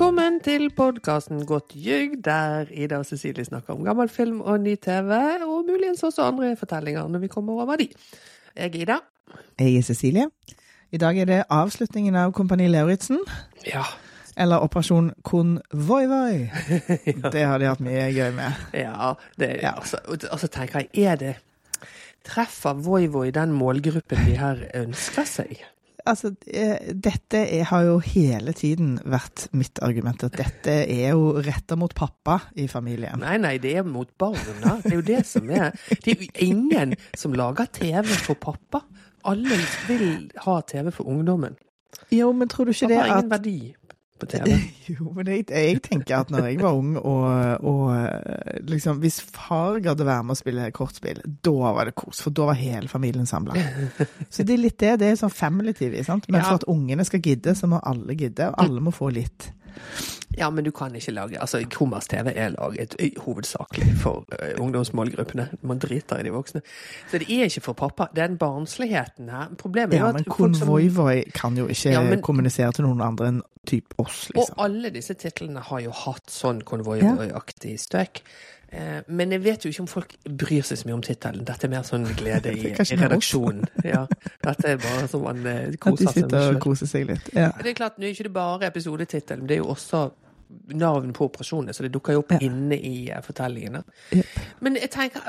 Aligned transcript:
Velkommen 0.00 0.38
til 0.40 0.70
podkasten 0.72 1.42
Godt 1.44 1.74
ljug, 1.76 2.14
der 2.24 2.70
Ida 2.72 3.02
og 3.02 3.04
Cecilie 3.04 3.44
snakker 3.44 3.74
om 3.74 3.82
gammel 3.84 4.08
film 4.08 4.38
og 4.40 4.62
ny 4.64 4.72
TV, 4.80 5.10
og 5.44 5.66
muligens 5.68 6.00
også 6.08 6.24
andre 6.24 6.54
fortellinger 6.56 7.04
når 7.12 7.20
vi 7.20 7.28
kommer 7.28 7.58
over 7.60 7.76
de. 7.76 7.90
Jeg 8.56 8.70
er 8.70 8.78
Ida. 8.80 8.96
Jeg 9.58 9.76
er 9.76 9.82
Cecilie. 9.84 10.24
I 10.90 10.96
dag 10.96 11.18
er 11.20 11.28
det 11.28 11.42
avslutningen 11.52 12.16
av 12.16 12.32
Kompani 12.32 12.70
Lauritzen, 12.72 13.18
Ja. 13.66 13.82
eller 14.36 14.64
Operasjon 14.64 15.10
Konvoivoi. 15.22 16.48
Det 17.36 17.42
har 17.44 17.58
de 17.60 17.68
hatt 17.68 17.84
mye 17.84 18.08
gøy 18.16 18.32
med. 18.40 18.56
Ja, 18.72 19.12
det, 19.36 19.50
Ja. 19.60 19.74
Altså, 19.76 20.00
og 20.32 20.40
så 20.40 20.48
tenker 20.48 20.80
jeg, 20.80 21.04
er 21.12 21.16
det 21.16 21.34
Treffer 22.24 22.72
Voivoi 22.72 23.30
den 23.30 23.52
målgruppen 23.52 24.24
de 24.26 24.40
her 24.40 24.64
ønsker 24.80 25.28
seg? 25.28 25.60
Altså, 26.08 26.32
eh, 26.46 26.92
dette 26.94 27.40
er, 27.42 27.64
har 27.70 27.84
jo 27.86 27.98
hele 28.04 28.54
tiden 28.56 28.94
vært 29.04 29.48
mitt 29.56 29.80
argument, 29.84 30.24
at 30.24 30.36
dette 30.38 30.76
er 30.84 31.12
jo 31.12 31.32
retta 31.44 31.76
mot 31.80 31.94
pappa 31.96 32.38
i 32.56 32.66
familien. 32.70 33.20
Nei, 33.22 33.36
nei, 33.42 33.56
det 33.62 33.76
er 33.80 33.86
mot 33.86 34.10
barna. 34.18 34.78
Det 34.82 34.92
er 34.92 34.98
jo 34.98 35.06
det 35.06 35.24
som 35.28 35.50
er 35.50 35.74
Det 35.90 36.14
er 36.14 36.22
jo 36.24 36.30
ingen 36.46 36.94
som 37.18 37.34
lager 37.36 37.68
TV 37.72 38.08
for 38.24 38.38
pappa. 38.40 38.84
Alle 39.28 39.58
vil 39.88 40.30
ha 40.46 40.60
TV 40.64 40.90
for 40.94 41.10
ungdommen. 41.10 41.58
Jo, 42.14 42.32
men 42.32 42.48
tror 42.48 42.66
du 42.66 42.72
ikke 42.72 42.88
Pappa 42.88 42.94
det 42.94 43.00
har 43.00 43.10
ingen 43.10 43.26
at 43.26 43.34
verdi 43.34 43.58
på 44.20 44.28
TV. 44.30 44.54
Jo, 44.90 45.12
men 45.14 45.28
jeg, 45.30 45.44
jeg 45.54 45.76
tenker 45.84 46.16
at 46.24 46.30
når 46.34 46.48
jeg 46.48 46.56
var 46.58 46.74
ung 46.74 46.96
og, 46.98 47.66
og 47.70 48.64
liksom 48.66 48.98
Hvis 49.04 49.20
far 49.22 49.78
gadd 49.84 50.00
å 50.02 50.06
være 50.08 50.24
med 50.26 50.34
og 50.34 50.40
spille 50.40 50.64
kortspill, 50.74 51.20
da 51.46 51.52
var 51.76 51.86
det 51.90 51.94
kos, 51.98 52.22
for 52.24 52.34
da 52.34 52.48
var 52.50 52.58
hele 52.58 52.90
familien 52.90 53.28
samla. 53.30 53.54
Så 54.34 54.42
det 54.46 54.56
er 54.56 54.62
litt 54.64 54.78
det. 54.82 54.96
Det 55.02 55.12
er 55.12 55.20
sånn 55.20 55.30
family-TV, 55.34 56.00
sant. 56.06 56.26
Men 56.28 56.40
Ja. 56.42 56.48
for 56.48 56.60
at 56.62 56.66
ungene 56.70 57.06
skal 57.06 57.22
gidde, 57.22 57.54
så 57.54 57.70
må 57.70 57.78
alle 57.86 58.16
gidde, 58.18 58.50
og 58.50 58.58
alle 58.64 58.82
må 58.82 58.90
få 58.94 59.12
litt. 59.14 59.50
Ja, 60.38 60.50
men 60.50 60.64
du 60.64 60.70
kan 60.70 60.94
ikke 60.94 61.12
lage 61.12 61.40
Altså, 61.42 61.58
Komers-TV 61.74 62.32
er 62.36 62.52
laget 62.54 62.94
hovedsakelig 63.18 63.96
for 63.98 64.24
uh, 64.30 64.62
ungdomsmålgruppene. 64.62 65.48
Man 65.62 65.78
driter 65.82 66.20
i 66.20 66.22
de 66.22 66.30
voksne. 66.32 66.62
Så 67.10 67.18
det 67.18 67.26
er 67.30 67.48
ikke 67.50 67.60
for 67.60 67.72
pappa. 67.72 68.06
Den 68.16 68.38
barnsligheten 68.38 69.28
her 69.28 69.50
Problemet 69.58 69.94
er 69.94 70.00
jo 70.00 70.06
Ja, 70.06 70.12
men 70.12 70.24
Konvoivoi 70.24 71.22
kan 71.34 71.56
jo 71.58 71.66
ikke 71.66 71.90
Ja, 71.96 72.02
men- 72.02 72.22
kommunisere 72.22 72.72
til 72.72 72.84
noen 72.86 73.00
andre 73.02 73.28
enn 73.28 73.42
typ 73.66 73.94
oss, 73.98 74.30
Og 74.30 74.36
liksom. 74.40 74.54
alle 74.58 74.90
disse 74.90 75.14
titlene 75.14 75.60
har 75.60 75.80
jo 75.84 75.90
hatt 75.92 76.30
sånn 76.32 76.62
konvoiaktig 76.64 77.74
støk. 77.78 78.22
Eh, 78.72 79.00
Men 79.08 79.32
jeg 79.34 79.42
vet 79.42 79.64
jo 79.64 79.70
ikke 79.72 79.80
om 79.82 79.88
folk 79.90 80.12
bryr 80.24 80.62
seg 80.62 80.78
så 80.78 80.86
mye 80.86 80.94
om 80.94 81.02
tittelen. 81.02 81.44
Dette 81.44 81.66
er 81.66 81.72
mer 81.72 81.82
sånn 81.82 82.04
glede 82.16 82.52
i, 82.54 82.70
i 82.70 82.96
redaksjonen. 83.00 83.64
Ja, 83.84 84.04
dette 84.44 84.68
er 84.74 84.76
bare 84.78 85.08
sånn 85.10 85.24
man 85.24 85.44
eh, 85.46 85.64
At 85.66 85.72
de 85.74 85.76
koser 85.82 86.06
seg 86.12 86.22
med 86.22 86.30
sitter 86.30 86.54
og 86.54 86.60
koser 86.62 86.86
seg 86.86 87.06
litt. 87.10 87.30
Ja. 87.34 87.50
Det 87.58 87.72
er 87.72 87.78
klart, 87.80 87.98
Nå 87.98 88.06
er 88.06 88.14
ikke 88.14 88.28
det 88.28 88.32
bare 88.36 88.68
episodetittelen, 88.70 89.46
det 89.50 89.56
er 89.58 89.64
jo 89.64 89.70
også 89.74 90.04
navn 90.74 91.12
på 91.14 91.28
operasjonene, 91.28 91.70
så 91.74 91.84
det 91.86 91.92
dukker 91.94 92.16
jo 92.16 92.22
opp 92.24 92.32
Ja. 92.34 92.38
inne 92.42 92.74
i 92.74 93.08
eh, 93.10 93.20
fortellingene. 93.22 93.84
Jep. 94.14 94.38
Men 94.66 94.74
jeg 94.80 94.90
tenker, 94.90 95.22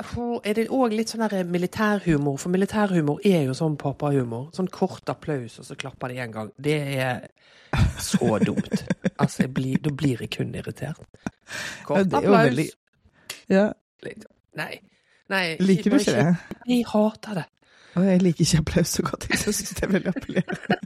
er 0.44 0.54
det 0.58 0.64
òg 0.74 0.94
litt 0.96 1.12
sånn 1.12 1.22
der 1.30 1.44
militærhumor? 1.46 2.38
For 2.42 2.50
militærhumor 2.50 3.20
er 3.26 3.44
jo 3.46 3.54
sånn 3.54 3.76
pappahumor. 3.78 4.48
Sånn 4.56 4.70
kort 4.74 5.06
applaus, 5.12 5.58
og 5.62 5.66
så 5.68 5.76
klapper 5.78 6.10
de 6.10 6.18
en 6.24 6.32
gang. 6.34 6.50
Det 6.58 6.78
er 6.98 7.26
så 7.98 8.38
dumt. 8.42 8.82
Altså, 9.22 9.46
blir, 9.46 9.78
da 9.78 9.90
blir 9.94 10.18
jeg 10.24 10.30
kun 10.34 10.54
irritert. 10.58 10.98
Kort 11.86 12.00
applaus. 12.08 12.48
veldig- 12.48 12.70
Ja, 13.52 13.68
Nei. 14.58 14.72
Nei 15.32 15.44
liker 15.62 15.92
du 15.92 15.98
ikke 16.00 16.16
det? 16.16 16.24
Jeg 16.68 16.86
hater 16.90 17.38
det. 17.38 17.44
Og 17.96 18.06
jeg 18.08 18.22
liker 18.24 18.44
ikke 18.46 18.62
applaus 18.64 18.96
så 18.96 19.04
godt. 19.06 19.28
Jeg 19.30 19.38
syns 19.44 19.76
det 19.76 19.84
er 19.86 19.92
veldig 19.92 20.12
appellerende. 20.12 20.80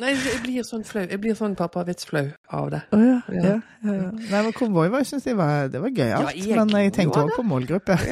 Nei, 0.00 0.12
jeg 0.16 0.38
blir 0.44 0.64
sånn 0.64 0.84
flau. 0.86 1.02
Jeg 1.04 1.20
blir 1.20 1.34
sånn 1.36 1.54
pappavitsflau 1.58 2.22
av 2.56 2.70
det. 2.72 2.80
Å 2.94 3.00
ja. 3.02 3.16
Ja. 3.34 3.56
ja. 3.84 3.96
Nei, 4.16 4.42
men 4.46 4.54
Konvoivoi 4.56 5.02
syns 5.08 5.26
jeg 5.28 5.36
var, 5.36 5.66
det 5.72 5.82
var 5.82 5.92
gøyalt. 5.92 6.30
Ja, 6.30 6.46
jeg 6.54 6.56
men 6.70 6.86
jeg 6.86 6.94
tenkte 6.96 7.24
òg 7.26 7.34
på 7.36 7.44
målgruppe. 7.46 7.98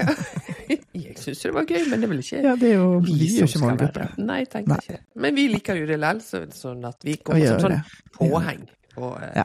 Jeg 0.99 1.15
syns 1.23 1.41
det 1.47 1.51
var 1.55 1.65
gøy, 1.65 1.85
men 1.89 2.03
det 2.03 2.07
er 2.09 2.11
vel 2.11 2.21
ikke 2.21 2.41
Ja, 2.43 2.53
det 2.59 2.69
er 2.69 2.75
jo 2.75 2.89
vi 3.07 3.13
er 3.15 3.29
som 3.31 3.39
jo 3.39 3.47
ikke 3.47 3.61
målgruppe. 3.63 4.07
Nei, 4.19 4.37
jeg 4.43 4.49
tenkte 4.53 4.75
Nei. 4.75 4.79
ikke. 4.83 4.99
Men 5.25 5.37
vi 5.39 5.45
liker 5.53 5.79
jo 5.79 5.87
det 5.89 5.97
likevel, 6.03 6.21
så, 6.27 6.41
sånn 6.59 6.83
at 6.89 7.07
vi 7.07 7.15
kommer 7.23 7.47
som 7.63 7.73
det. 7.73 7.79
sånn 7.79 8.11
påheng. 8.19 8.65
Og, 8.99 9.15
eh, 9.23 9.39
Ja. 9.39 9.45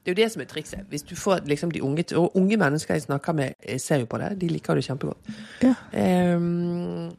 Det 0.00 0.10
er 0.10 0.14
jo 0.14 0.22
det 0.22 0.32
som 0.32 0.42
er 0.42 0.48
trikset. 0.48 0.84
Hvis 0.88 1.02
du 1.04 1.14
får 1.16 1.42
liksom 1.48 1.72
de 1.74 1.82
unge, 1.84 2.04
og 2.16 2.36
unge 2.36 2.56
mennesker 2.56 2.96
jeg 2.96 3.02
snakker 3.04 3.36
med, 3.36 3.58
jeg 3.68 3.80
ser 3.80 4.00
jo 4.00 4.08
på 4.08 4.20
det, 4.22 4.30
de 4.40 4.48
liker 4.48 4.78
det 4.78 4.84
kjempegodt. 4.86 5.32
Ja. 5.62 5.74
Um, 6.36 7.10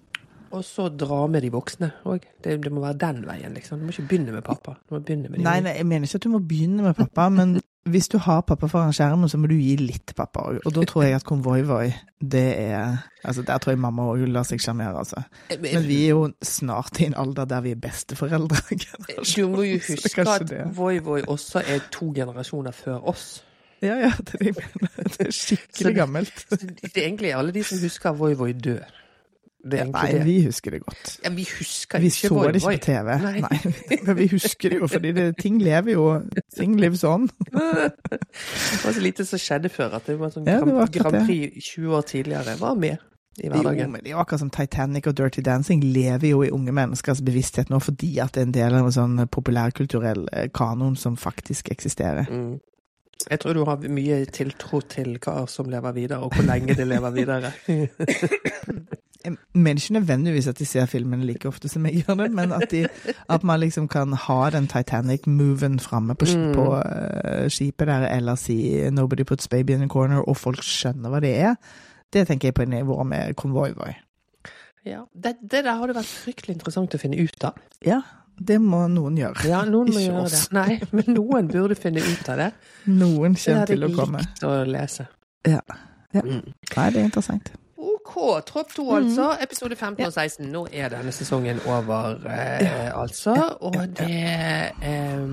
og 0.51 0.63
så 0.65 0.87
dra 0.89 1.19
med 1.31 1.45
de 1.45 1.51
voksne 1.53 1.91
òg. 2.09 2.25
Det, 2.43 2.57
det 2.63 2.71
må 2.73 2.81
være 2.83 2.97
den 2.99 3.21
veien, 3.27 3.53
liksom. 3.55 3.79
Du 3.79 3.87
må 3.87 3.93
ikke 3.93 4.07
begynne 4.09 4.33
med 4.35 4.43
pappa. 4.43 4.75
Begynne 4.89 5.29
med 5.29 5.43
Nei, 5.45 5.59
nei, 5.63 5.75
jeg 5.77 5.87
mener 5.87 6.09
ikke 6.09 6.19
at 6.19 6.25
du 6.25 6.33
må 6.33 6.41
begynne 6.43 6.87
med 6.89 6.97
pappa, 6.97 7.29
men 7.31 7.59
hvis 7.89 8.07
du 8.13 8.17
har 8.21 8.41
pappa 8.45 8.67
foran 8.69 8.93
skjermen, 8.93 9.29
så 9.29 9.37
må 9.41 9.47
du 9.49 9.55
gi 9.57 9.75
litt 9.79 10.13
pappa 10.15 10.43
òg. 10.51 10.59
Og 10.65 10.73
da 10.75 10.83
tror 10.85 11.03
jeg 11.07 11.15
at 11.17 11.23
Konvoivoi, 11.25 11.87
det 12.21 12.43
er 12.61 12.97
Altså, 13.25 13.41
der 13.45 13.57
tror 13.57 13.71
jeg 13.75 13.79
mamma 13.81 14.03
òg 14.13 14.23
lar 14.29 14.43
seg 14.43 14.61
sjarmere, 14.61 14.97
altså. 14.97 15.21
Men 15.61 15.83
vi 15.87 15.97
er 16.05 16.09
jo 16.15 16.31
snart 16.45 16.99
i 17.01 17.05
en 17.09 17.13
alder 17.17 17.45
der 17.45 17.61
vi 17.61 17.71
er 17.75 17.81
besteforeldre. 17.81 18.57
Du 19.35 19.47
må 19.49 19.61
jo 19.65 19.77
det 19.77 19.85
huske 19.89 20.25
at 20.25 20.47
det. 20.49 20.63
Voi 20.77 20.99
Voi 21.05 21.21
også 21.27 21.61
er 21.65 21.79
to 21.91 22.11
generasjoner 22.15 22.71
før 22.71 23.01
oss. 23.13 23.43
Ja, 23.81 23.95
ja, 23.97 24.11
det 24.17 24.33
er 24.35 24.37
det 24.37 24.47
jeg 24.47 24.55
mener. 24.61 25.09
Det 25.17 25.27
er 25.27 25.31
skikkelig 25.33 25.85
det- 25.87 25.95
gammelt. 25.95 26.45
Så 26.49 26.57
det 26.61 26.91
er 26.95 27.05
egentlig 27.07 27.33
alle 27.33 27.51
de 27.51 27.63
som 27.63 27.79
husker 27.81 28.11
Voi 28.17 28.33
Voi 28.37 28.51
dør. 28.53 28.85
Det 29.61 29.77
er 29.77 29.83
egentlig 29.83 30.01
Nei, 30.01 30.11
det. 30.17 30.21
vi 30.25 30.35
husker 30.47 30.71
det 30.73 30.79
godt. 30.81 31.09
Ja, 31.23 31.29
vi 31.35 31.43
husker 31.45 31.99
Vi 32.01 32.09
ikke 32.09 32.27
så 32.27 32.33
Voi 32.33 32.47
det 32.51 32.61
ikke 32.63 32.71
på 32.79 32.85
TV. 32.85 33.09
Nei. 33.21 33.33
Nei, 33.45 33.99
men 34.07 34.17
vi 34.17 34.27
husker 34.31 34.73
det 34.73 34.79
jo, 34.81 34.87
fordi 34.89 35.11
det, 35.13 35.25
ting 35.37 35.59
lever 35.61 35.93
jo 35.93 36.05
Ting 36.57 36.73
lever 36.81 36.97
sånn. 36.97 37.27
Det 37.51 38.81
var 38.81 38.95
så 38.97 39.03
lite 39.05 39.25
som 39.29 39.39
skjedde 39.41 39.69
før. 39.69 39.93
At 39.99 40.09
det 40.09 40.17
var 40.19 40.33
sånn 40.33 40.49
Ja, 40.49 40.57
det 40.59 40.65
Grand, 40.65 40.75
var 40.79 40.89
akkurat 40.89 41.13
Grand. 41.13 41.29
Prix 41.29 41.69
20 41.75 41.95
år 41.99 42.07
tidligere 42.09 42.57
var 42.59 42.75
med 42.81 42.97
i 43.39 43.45
Jo, 43.47 43.53
hverdagen. 43.53 43.91
men 43.93 44.01
det 44.03 44.09
er 44.11 44.15
jo 44.17 44.23
akkurat 44.25 44.41
som 44.41 44.49
Titanic 44.51 45.05
og 45.07 45.15
Dirty 45.15 45.41
Dancing 45.45 45.83
lever 45.93 46.27
jo 46.33 46.41
i 46.43 46.49
unge 46.51 46.73
menneskers 46.75 47.21
bevissthet 47.23 47.69
nå 47.71 47.79
fordi 47.79 48.09
at 48.19 48.33
det 48.35 48.41
er 48.41 48.49
en 48.49 48.57
del 48.57 48.75
av 48.81 48.89
en 48.89 48.97
sånn 48.97 49.21
populærkulturell 49.31 50.25
eh, 50.33 50.49
kanon 50.53 50.97
som 50.99 51.15
faktisk 51.17 51.71
eksisterer. 51.71 52.27
Mm. 52.27 52.57
Jeg 53.29 53.39
tror 53.39 53.53
du 53.53 53.61
har 53.69 53.77
mye 53.93 54.23
tiltro 54.33 54.81
til 54.89 55.15
hva 55.21 55.45
som 55.47 55.69
lever 55.69 55.93
videre, 55.93 56.19
og 56.25 56.33
hvor 56.33 56.43
lenge 56.49 56.73
det 56.75 56.87
lever 56.89 57.11
videre. 57.13 57.51
Jeg 59.25 59.35
mener 59.53 59.81
ikke 59.81 59.93
nødvendigvis 59.99 60.47
at 60.47 60.57
de 60.59 60.65
ser 60.65 60.85
filmene 60.85 61.25
like 61.25 61.47
ofte 61.47 61.69
som 61.69 61.85
jeg 61.85 62.03
gjør 62.03 62.15
det, 62.23 62.31
men 62.31 62.51
at, 62.57 62.71
de, 62.71 62.87
at 63.29 63.43
man 63.43 63.59
liksom 63.59 63.87
kan 63.87 64.13
ha 64.13 64.49
den 64.49 64.67
Titanic-moven 64.67 65.79
framme 65.79 66.15
på, 66.15 66.25
Mm. 66.25 66.53
på 66.55 66.65
uh, 66.75 67.47
skipet 67.49 67.87
der, 67.87 68.07
eller 68.15 68.35
si 68.35 68.55
'Nobody 68.89 69.23
puts 69.23 69.47
baby 69.47 69.71
in 69.73 69.81
a 69.83 69.87
corner', 69.87 70.23
og 70.27 70.37
folk 70.37 70.63
skjønner 70.63 71.09
hva 71.09 71.19
det 71.19 71.35
er. 71.37 71.55
Det 72.13 72.27
tenker 72.27 72.47
jeg 72.47 72.53
på 72.53 72.65
nivå 72.65 73.03
med 73.03 73.35
Convoy 73.35 73.69
Ja, 74.85 74.99
det, 75.23 75.35
det 75.51 75.63
der 75.63 75.73
har 75.77 75.87
det 75.87 75.95
vært 75.95 76.05
fryktelig 76.09 76.55
interessant 76.55 76.95
å 76.95 76.97
finne 76.97 77.17
ut 77.21 77.43
av. 77.43 77.53
Ja, 77.85 78.01
det 78.47 78.57
må 78.61 78.87
noen 78.89 79.17
gjøre. 79.17 79.45
Ja, 79.47 79.61
noen 79.65 79.91
må 79.93 79.99
Ikke 79.99 80.11
gjøre 80.11 80.21
oss. 80.25 80.47
det. 80.47 80.53
Nei, 80.57 80.79
men 80.91 81.03
noen 81.15 81.47
burde 81.51 81.75
finne 81.77 82.01
ut 82.01 82.29
av 82.29 82.37
det. 82.41 82.51
Noen 82.87 83.35
kommer 83.37 83.65
til 83.69 83.83
å 83.83 83.87
komme 83.87 83.91
jeg 83.91 83.99
komme. 83.99 84.17
likt 84.25 84.43
å 84.43 84.53
lese. 84.65 85.05
Ja. 85.47 85.59
ja. 86.13 86.21
Mm. 86.25 86.53
Nei, 86.75 86.89
det 86.89 87.01
er 87.03 87.03
interessant. 87.05 87.51
OK, 87.81 88.13
Tropp 88.45 88.73
2 88.75 88.85
altså. 88.95 89.27
Episode 89.41 89.75
15 89.75 90.05
og 90.05 90.13
16. 90.13 90.47
Nå 90.53 90.67
er 90.71 90.91
denne 90.93 91.13
sesongen 91.15 91.61
over, 91.65 92.21
eh, 92.29 92.89
altså. 92.93 93.33
Og 93.65 93.77
det 93.97 94.21
eh, 94.85 95.23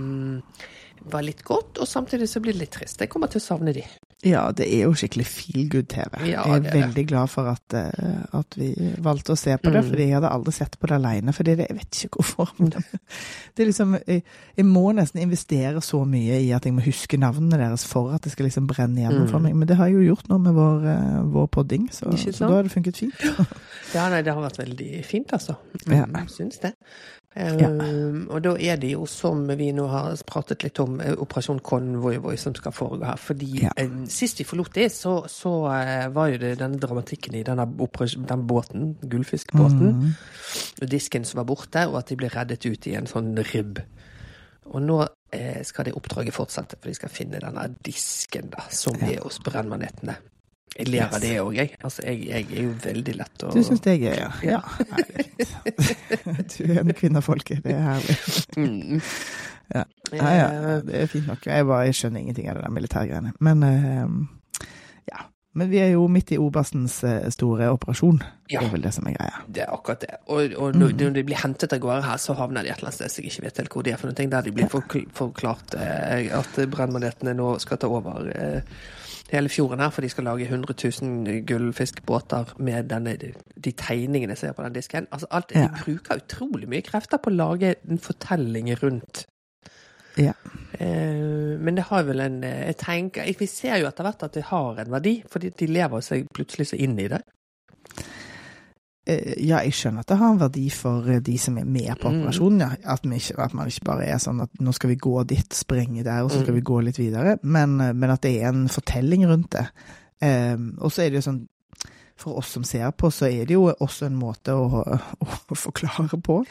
var 1.12 1.26
litt 1.26 1.44
godt, 1.44 1.78
og 1.78 1.88
samtidig 1.88 2.28
så 2.28 2.40
blir 2.40 2.56
det 2.56 2.64
litt 2.64 2.76
trist. 2.78 3.00
Jeg 3.04 3.12
kommer 3.12 3.28
til 3.32 3.42
å 3.42 3.46
savne 3.50 3.76
de. 3.76 3.84
Ja, 4.26 4.48
det 4.50 4.66
er 4.66 4.80
jo 4.88 4.94
skikkelig 4.98 5.24
feel 5.30 5.68
good-TV. 5.70 6.16
Ja, 6.26 6.42
jeg 6.42 6.56
er 6.56 6.62
det 6.64 6.70
er 6.72 6.80
veldig 6.88 7.04
glad 7.06 7.28
for 7.30 7.46
at, 7.52 7.74
eh, 7.78 8.24
at 8.34 8.56
vi 8.58 8.72
valgte 8.98 9.30
å 9.30 9.38
se 9.38 9.54
på 9.62 9.70
det, 9.70 9.84
Mm. 9.84 9.90
fordi 9.92 10.02
jeg 10.08 10.14
hadde 10.16 10.30
aldri 10.34 10.52
sett 10.56 10.74
på 10.80 10.88
det 10.90 10.96
alene. 10.96 11.32
Fordi 11.32 11.54
det, 11.54 11.66
jeg 11.68 11.76
vet 11.78 12.00
ikke 12.08 12.18
hvorfor. 12.24 12.50
Det, 12.58 12.82
det 13.54 13.62
er 13.62 13.68
liksom, 13.70 13.94
jeg, 14.08 14.22
jeg 14.56 14.66
må 14.66 14.82
nesten 14.98 15.22
investere 15.22 15.80
så 15.86 16.00
mye 16.04 16.40
i 16.42 16.50
at 16.50 16.64
jeg 16.66 16.74
må 16.74 16.82
huske 16.82 17.16
navnene 17.16 17.60
deres 17.62 17.84
for 17.86 18.10
at 18.16 18.22
det 18.26 18.32
skal 18.32 18.46
liksom 18.50 18.66
brenne 18.66 19.04
gjennom 19.04 19.28
Mm. 19.28 19.30
for 19.30 19.38
meg. 19.38 19.54
Men 19.54 19.68
det 19.68 19.76
har 19.76 19.86
jeg 19.86 19.94
jo 20.00 20.14
gjort 20.14 20.28
nå 20.28 20.38
med 20.48 20.54
vår, 20.58 20.88
eh, 20.96 21.22
vår 21.38 21.46
podding, 21.54 21.86
så, 21.94 22.10
så 22.18 22.34
da 22.48 22.54
har 22.56 22.62
det 22.66 22.72
funket 22.74 22.96
fint. 22.96 23.14
Ja, 23.94 24.08
nei, 24.10 24.22
det 24.22 24.34
har 24.34 24.42
vært 24.42 24.58
veldig 24.58 25.04
fint, 25.06 25.30
altså. 25.32 25.54
Ja. 25.86 26.06
Mm, 26.10 26.26
Syns 26.26 26.58
det. 26.58 26.74
Um, 27.38 28.24
Og 28.34 28.42
da 28.42 28.56
er 28.58 28.76
det 28.76 28.90
jo, 28.92 29.04
som 29.06 29.44
vi 29.46 29.68
nå 29.72 29.84
har 29.86 30.16
pratet 30.26 30.64
litt 30.64 30.78
om, 30.82 30.96
eh, 31.00 31.12
Operasjon 31.22 31.60
Konvoivoi 31.62 32.36
som 32.36 32.54
skal 32.54 32.72
foregå 32.72 33.04
her. 33.06 33.16
Fordi 33.16 33.62
Ja. 33.62 33.70
eh, 33.76 33.88
sist 34.08 34.38
vi 34.40 34.44
forlot 34.44 34.72
det, 34.74 34.88
så, 34.92 35.24
så 35.28 35.52
eh, 35.70 36.08
var 36.08 36.28
jo 36.32 36.38
det 36.38 36.58
denne 36.58 36.78
dramatikken 36.82 37.34
i 37.38 37.44
denne 37.44 37.66
den 38.26 38.46
båten, 38.46 38.96
gullfiskbåten. 39.02 39.92
Mm. 39.92 40.14
og 40.82 40.88
disken 40.88 41.24
som 41.24 41.38
var 41.38 41.44
borte, 41.44 41.86
og 41.88 41.98
at 41.98 42.06
de 42.08 42.16
ble 42.16 42.28
reddet 42.28 42.64
ut 42.66 42.86
i 42.86 42.94
en 42.96 43.06
sånn 43.06 43.36
ribb. 43.52 43.78
Og 44.72 44.82
nå 44.82 45.06
skal 45.62 45.84
det 45.84 45.94
oppdraget 45.94 46.32
fortsette, 46.34 46.76
for 46.80 46.88
de 46.88 46.94
skal 46.94 47.08
finne 47.12 47.38
denne 47.40 47.74
disken 47.84 48.48
da, 48.50 48.62
som 48.70 48.94
Ja. 49.00 49.12
er 49.12 49.20
hos 49.22 49.38
brennmanetene. 49.38 50.16
Jeg 50.78 50.88
ler 50.92 51.08
av 51.08 51.20
det 51.20 51.32
òg, 51.42 51.52
jeg. 51.58 51.72
Altså, 51.82 52.02
jeg. 52.06 52.20
Jeg 52.28 52.46
er 52.54 52.62
jo 52.68 52.74
veldig 52.84 53.14
lett 53.18 53.42
å 53.42 53.50
Du 53.54 53.60
syns 53.66 53.80
det 53.82 53.96
er 53.98 54.18
ja? 54.22 54.28
Ja. 54.46 54.60
Nei, 54.92 55.04
er. 55.10 56.42
Du 56.54 56.64
er 56.70 56.80
en 56.84 56.94
kvinnefolket, 56.94 57.64
det 57.64 57.74
er 57.74 57.82
herlig. 57.88 58.16
Mm. 58.56 59.00
Ja. 59.74 59.82
Ja, 60.14 60.28
ja, 60.32 60.76
det 60.86 60.94
er 61.02 61.10
fint 61.12 61.26
nok. 61.28 61.42
Jeg 61.44 61.66
bare 61.68 61.88
jeg 61.90 61.96
skjønner 61.98 62.22
ingenting 62.22 62.46
av 62.48 62.56
det 62.56 62.62
der 62.64 62.72
militærgreiene. 62.78 63.34
Men 63.44 63.64
eh, 63.66 64.70
ja. 65.10 65.26
Men 65.58 65.68
vi 65.72 65.80
er 65.82 65.90
jo 65.96 66.06
midt 66.12 66.30
i 66.32 66.38
oberstens 66.40 67.00
eh, 67.04 67.26
store 67.34 67.68
operasjon. 67.74 68.22
Ja. 68.48 68.60
Det 68.62 68.68
er 68.68 68.72
vel 68.76 68.84
det 68.86 68.92
som 68.96 69.08
er 69.10 69.16
greia. 69.18 69.42
Det 69.52 69.64
er 69.66 69.74
akkurat 69.74 70.00
det. 70.06 70.14
Og, 70.30 70.54
og 70.56 70.78
når, 70.78 70.94
Mm. 70.94 71.12
de 71.18 71.24
blir 71.28 71.42
hentet 71.42 71.74
av 71.74 71.82
gårde 71.82 72.06
her, 72.06 72.16
så 72.22 72.36
havner 72.38 72.62
de 72.64 72.70
et 72.70 72.78
eller 72.78 72.88
annet 72.92 73.00
sted 73.00 73.12
som 73.12 73.24
jeg 73.26 73.32
ikke 73.34 73.44
vet 73.48 73.60
helt 73.64 73.74
hvor 73.74 73.84
de 73.84 73.92
er 73.92 74.00
for 74.00 74.08
noe, 74.12 74.30
der 74.36 74.46
de 74.48 74.54
blir 74.56 74.70
forklart 75.18 75.74
eh, 75.76 76.30
at 76.38 76.62
brennmanetene 76.72 77.34
nå 77.36 77.50
skal 77.60 77.76
ta 77.82 77.90
over 77.92 78.30
eh, 78.32 78.78
hele 79.30 79.48
fjorden 79.52 79.80
her, 79.80 79.90
for 79.90 80.04
de 80.04 80.08
skal 80.08 80.24
lage 80.24 80.46
100 80.48 80.74
000 81.02 81.42
gullfiskbåter 81.46 82.54
med 82.58 82.88
denne, 82.90 83.16
de 83.64 83.72
tegningene 83.72 84.36
som 84.36 84.48
er 84.48 84.52
på 84.56 84.64
den 84.64 84.76
disken. 84.76 85.08
Altså 85.12 85.26
alt, 85.30 85.52
Ja. 85.54 85.68
De 85.68 85.82
bruker 85.84 86.22
utrolig 86.22 86.68
mye 86.68 86.82
krefter 86.82 87.20
på 87.20 87.30
å 87.30 87.36
lage 87.36 87.74
en 87.90 87.98
fortelling 87.98 88.72
rundt. 88.82 89.26
Ja. 90.18 90.32
Eh, 90.80 91.58
men 91.60 91.76
det 91.76 91.84
har 91.90 92.02
vel 92.02 92.20
en 92.20 92.44
eh, 92.44 92.66
Jeg 92.66 92.76
tenker, 92.76 93.34
Vi 93.38 93.46
ser 93.46 93.78
jo 93.78 93.86
etter 93.86 94.02
hvert 94.02 94.22
at 94.22 94.34
det 94.34 94.42
har 94.50 94.80
en 94.82 94.90
verdi, 94.90 95.22
fordi 95.30 95.50
de 95.50 95.66
lever 95.66 96.00
seg 96.00 96.26
plutselig 96.34 96.72
så 96.72 96.76
inn 96.76 96.98
i 96.98 97.08
det. 97.08 97.20
Eh, 99.08 99.34
Ja, 99.48 99.62
jeg 99.64 99.72
skjønner 99.72 100.00
at 100.04 100.10
det 100.12 100.18
har 100.20 100.32
en 100.34 100.40
verdi 100.42 100.66
for 100.74 101.06
eh, 101.08 101.20
de 101.24 101.36
som 101.40 101.56
er 101.58 101.64
med 101.64 101.94
på 101.98 102.10
Mm. 102.12 102.20
operasjonen, 102.22 102.60
ja. 102.60 102.70
At, 102.92 103.02
ikke, 103.08 103.38
at 103.42 103.54
man 103.54 103.66
ikke 103.70 103.84
bare 103.88 104.04
er 104.06 104.18
sånn 104.20 104.42
at 104.44 104.50
nå 104.60 104.72
skal 104.76 104.90
vi 104.90 104.96
gå 104.96 105.26
dit, 105.26 105.48
sprenge 105.56 106.04
der, 106.04 106.22
og 106.24 106.30
så 106.30 106.42
skal 106.42 106.52
Mm. 106.54 106.60
vi 106.60 106.66
gå 106.72 106.80
litt 106.84 106.98
videre. 106.98 107.38
Men, 107.42 107.80
eh, 107.80 107.92
men 107.94 108.10
at 108.10 108.20
det 108.22 108.34
er 108.42 108.48
en 108.50 108.68
fortelling 108.68 109.24
rundt 109.26 109.50
det. 109.50 109.68
Um, 110.20 110.76
og 110.80 110.90
så 110.90 111.02
er 111.06 111.10
det 111.10 111.22
jo 111.24 111.30
sånn 111.30 111.46
For 112.18 112.34
oss 112.38 112.48
som 112.50 112.64
ser 112.64 112.90
på, 112.90 113.06
så 113.12 113.26
er 113.30 113.44
det 113.46 113.54
jo 113.54 113.68
også 113.72 114.06
en 114.06 114.16
måte 114.18 114.50
å, 114.50 114.82
å 115.52 115.54
forklare 115.54 116.18
på. 116.20 116.44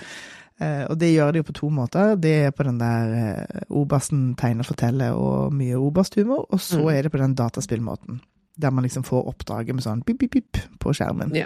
Uh, 0.62 0.86
og 0.90 0.98
det 0.98 1.10
gjør 1.14 1.34
det 1.34 1.42
jo 1.44 1.48
på 1.52 1.54
to 1.60 1.70
måter. 1.70 2.16
Det 2.16 2.32
er 2.46 2.52
på 2.52 2.64
den 2.64 2.78
der 2.80 3.12
uh, 3.12 3.76
obersten 3.76 4.34
tegner 4.40 4.64
forteller 4.64 5.12
og 5.14 5.52
mye 5.54 5.76
obersthumor, 5.76 6.48
og 6.50 6.60
så 6.60 6.80
Mm. 6.80 6.94
er 6.98 7.02
det 7.04 7.12
på 7.12 7.18
den 7.20 7.36
dataspillmåten. 7.36 8.22
Der 8.58 8.72
man 8.72 8.84
liksom 8.86 9.04
får 9.04 9.28
oppdraget 9.28 9.76
med 9.76 9.84
sånn 9.84 10.06
pip, 10.06 10.18
pip, 10.20 10.32
pip 10.32 10.58
på 10.80 10.94
skjermen. 10.96 11.36
Ja. 11.36 11.46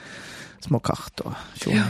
Små 0.62 0.80
kart 0.84 1.22
og 1.26 1.36
tjo. 1.60 1.72
Ja. 1.76 1.90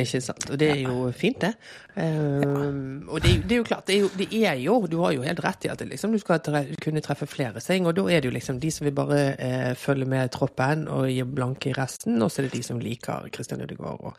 Ikke 0.00 0.20
sant. 0.22 0.44
Og 0.50 0.58
det 0.60 0.68
er 0.70 0.80
jo 0.84 1.08
fint, 1.18 1.40
det. 1.42 1.54
Um, 1.98 3.08
og 3.10 3.20
det, 3.22 3.30
er 3.30 3.34
jo- 3.36 3.42
det 3.48 3.52
er 3.52 3.58
jo 3.58 3.64
klart, 3.66 3.86
det 3.88 3.94
er 3.96 4.00
jo, 4.04 4.10
det 4.16 4.28
er 4.46 4.54
jo 4.62 4.86
Du 4.86 5.00
har 5.02 5.12
jo 5.12 5.22
helt 5.26 5.40
rett 5.44 5.64
i 5.66 5.68
at 5.72 5.78
det 5.82 5.88
liksom, 5.90 6.12
du 6.14 6.18
skal 6.22 6.38
tre, 6.40 6.60
kunne 6.80 7.00
treffe 7.02 7.26
flere 7.26 7.60
seng, 7.60 7.86
og 7.90 7.96
da 7.96 8.04
er 8.06 8.20
det 8.22 8.30
jo 8.30 8.36
liksom 8.36 8.60
de 8.62 8.70
som 8.70 8.84
vil 8.86 8.94
bare 8.94 9.18
eh, 9.38 9.74
følge 9.74 10.06
med 10.06 10.30
troppen 10.30 10.86
og 10.88 11.08
gi 11.10 11.22
blanke 11.26 11.70
i 11.70 11.74
resten, 11.76 12.22
og 12.22 12.30
så 12.30 12.40
er 12.40 12.46
det 12.48 12.52
de 12.60 12.62
som 12.62 12.78
liker 12.80 13.26
Christian 13.34 13.60
Ødegaard 13.66 14.00
og 14.00 14.16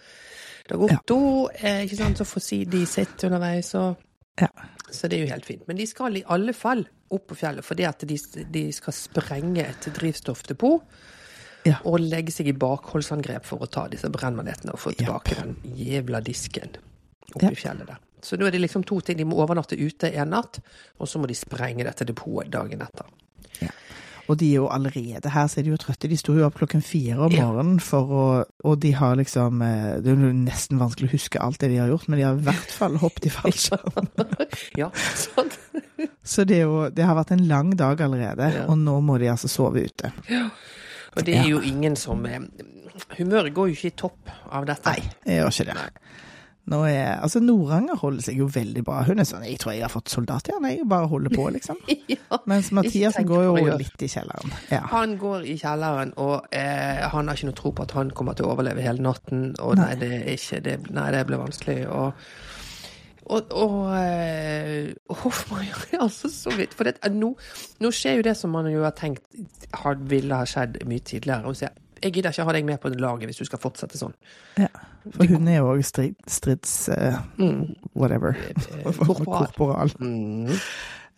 Dag 0.69 0.83
Otto, 0.85 1.49
eh, 1.55 1.85
ikke 1.85 1.97
sant, 1.97 2.17
så 2.19 2.27
får 2.27 2.41
si 2.45 2.59
de 2.65 2.85
sitt 2.85 3.23
underveis, 3.23 3.73
og 3.75 3.95
Ja. 4.41 4.47
Så 4.91 5.07
det 5.07 5.19
er 5.19 5.25
jo 5.25 5.31
helt 5.31 5.45
fint. 5.45 5.63
Men 5.67 5.77
de 5.77 5.85
skal 5.87 6.17
i 6.17 6.23
alle 6.27 6.53
fall 6.53 6.85
opp 7.11 7.27
på 7.31 7.35
fjellet 7.35 7.63
fordi 7.63 7.83
at 7.87 8.03
de, 8.07 8.17
de 8.51 8.71
skal 8.75 8.93
sprenge 8.93 9.63
et 9.63 9.87
drivstoffdepot. 9.95 10.83
Ja. 11.67 11.77
Og 11.85 11.99
legge 12.01 12.33
seg 12.33 12.49
i 12.49 12.57
bakholdsangrep 12.57 13.45
for 13.45 13.61
å 13.61 13.69
ta 13.69 13.87
disse 13.91 14.09
brennmanetene 14.09 14.73
og 14.73 14.81
få 14.81 14.95
tilbake 14.97 15.35
tilbake 15.35 15.35
den 15.37 15.77
jævla 15.77 16.21
disken 16.25 16.77
oppe 17.33 17.45
yep. 17.45 17.53
i 17.53 17.59
fjellet 17.59 17.87
der. 17.87 17.99
Så 18.21 18.37
nå 18.37 18.45
er 18.45 18.53
det 18.53 18.61
liksom 18.61 18.83
to 18.85 18.99
ting. 19.01 19.17
De 19.17 19.25
må 19.25 19.39
overnatte 19.41 19.77
ute 19.79 20.11
en 20.13 20.29
natt, 20.35 20.59
og 21.01 21.09
så 21.09 21.21
må 21.21 21.29
de 21.29 21.37
sprenge 21.37 21.85
dette 21.87 22.05
depotet 22.05 22.51
dagen 22.53 22.83
etter. 22.85 23.09
Og 24.29 24.37
de 24.39 24.47
er 24.53 24.61
jo 24.61 24.67
allerede 24.71 25.31
her, 25.33 25.47
så 25.49 25.59
er 25.59 25.65
de 25.65 25.71
jo 25.73 25.79
trøtte. 25.81 26.07
De 26.07 26.15
sto 26.15 26.31
jo 26.37 26.45
opp 26.45 26.55
klokken 26.59 26.83
fire 26.85 27.25
om 27.25 27.33
morgenen 27.33 27.79
for 27.83 28.13
å 28.15 28.25
Og 28.69 28.77
de 28.79 28.93
har 28.95 29.17
liksom 29.19 29.59
eh, 29.65 29.97
Det 29.99 30.13
er 30.13 30.21
jo 30.23 30.29
nesten 30.37 30.79
vanskelig 30.79 31.09
å 31.09 31.15
huske 31.17 31.41
alt 31.41 31.59
det 31.59 31.71
de 31.73 31.79
har 31.81 31.89
gjort, 31.91 32.07
men 32.07 32.21
de 32.21 32.27
har 32.27 32.37
i 32.37 32.45
hvert 32.45 32.75
fall 32.77 32.95
hoppet 33.01 33.27
i 33.27 33.33
fallskjerm. 33.39 34.07
ja, 34.79 34.87
sant? 35.17 35.57
Så 36.23 36.45
det, 36.47 36.61
jo, 36.63 36.85
det 36.93 37.03
har 37.03 37.17
vært 37.17 37.33
en 37.35 37.43
lang 37.49 37.73
dag 37.75 37.99
allerede, 38.05 38.53
Ja. 38.55 38.67
og 38.69 38.77
nå 38.79 39.01
må 39.03 39.17
de 39.19 39.27
altså 39.33 39.49
sove 39.51 39.83
ute. 39.89 40.13
Og 41.15 41.25
det 41.27 41.37
er 41.37 41.47
jo 41.49 41.61
ingen 41.65 41.97
som 41.99 42.25
eh, 42.25 42.39
Humøret 43.17 43.53
går 43.55 43.71
jo 43.71 43.77
ikke 43.77 43.91
i 43.91 43.97
topp 43.99 44.31
av 44.51 44.67
dette. 44.67 44.91
Nei, 44.91 45.09
jeg 45.25 45.41
gjør 45.41 45.55
ikke 45.55 45.71
det. 45.71 45.89
Nå 46.71 46.83
er, 46.85 47.15
altså 47.17 47.39
Noranger 47.41 47.97
holder 47.97 48.23
seg 48.27 48.37
jo 48.37 48.45
veldig 48.51 48.83
bra. 48.85 48.99
Hun 49.07 49.19
er 49.19 49.25
sånn 49.27 49.43
Jeg 49.47 49.57
tror 49.59 49.73
jeg 49.73 49.81
har 49.83 49.91
fått 49.91 50.11
soldathjerne, 50.13 50.69
jeg 50.75 50.85
bare 50.89 51.09
holder 51.09 51.33
på, 51.33 51.47
liksom. 51.55 51.79
ja. 52.13 52.39
Mens 52.49 52.69
Mathiasen 52.75 53.25
går 53.27 53.47
jo 53.47 53.77
litt 53.81 54.05
i 54.05 54.09
kjelleren. 54.11 54.53
Ja. 54.69 54.83
Han 54.93 55.17
går 55.19 55.47
i 55.49 55.57
kjelleren, 55.59 56.13
og 56.21 56.53
eh, 56.55 57.01
han 57.11 57.31
har 57.31 57.39
ikke 57.39 57.49
noe 57.49 57.57
tro 57.57 57.73
på 57.75 57.87
at 57.87 57.95
han 57.97 58.13
kommer 58.15 58.37
til 58.37 58.47
å 58.47 58.53
overleve 58.53 58.85
hele 58.85 59.03
natten. 59.03 59.49
Og 59.57 59.75
Nei. 59.79 59.89
nei, 59.89 59.99
det 60.03 60.11
er 60.21 60.31
ikke 60.37 60.61
det, 60.67 60.77
Nei, 60.93 61.09
det 61.15 61.25
blir 61.27 61.41
vanskelig. 61.41 61.79
Og, 61.89 62.21
og, 63.25 63.51
og, 63.53 63.75
eh, 63.97 64.93
Hoffmann 65.21 65.65
gjør 65.67 66.01
altså 66.07 66.29
så 66.33 66.53
vidt. 66.57 66.73
For 66.77 66.83
det, 66.89 66.97
nå, 67.13 67.33
nå 67.83 67.91
skjer 67.93 68.17
jo 68.19 68.25
det 68.25 68.35
som 68.39 68.51
man 68.55 68.67
jo 68.71 68.81
har 68.83 68.95
tenkt 68.97 69.23
har, 69.83 69.95
ville 70.11 70.35
ha 70.35 70.45
skjedd 70.49 70.81
mye 70.89 70.99
tidligere. 71.05 71.45
Og 71.51 71.55
sier 71.59 71.71
jeg 72.01 72.15
gidder 72.15 72.33
ikke 72.33 72.47
ha 72.47 72.53
deg 72.55 72.65
med 72.65 72.79
på 72.81 72.89
laget 72.97 73.29
hvis 73.29 73.37
du 73.43 73.45
skal 73.45 73.59
fortsette 73.61 73.99
sånn. 73.99 74.15
ja. 74.57 74.71
For 75.13 75.25
hun 75.29 75.47
er 75.49 75.59
jo 75.59 75.67
òg 75.75 75.83
strid, 75.85 76.15
strids... 76.29 76.73
uh, 76.89 77.19
Mm. 77.37 77.75
whatever. 77.97 78.35
korporal. 78.97 79.47
Korporal. 79.47 79.93
Mm. 80.01 80.49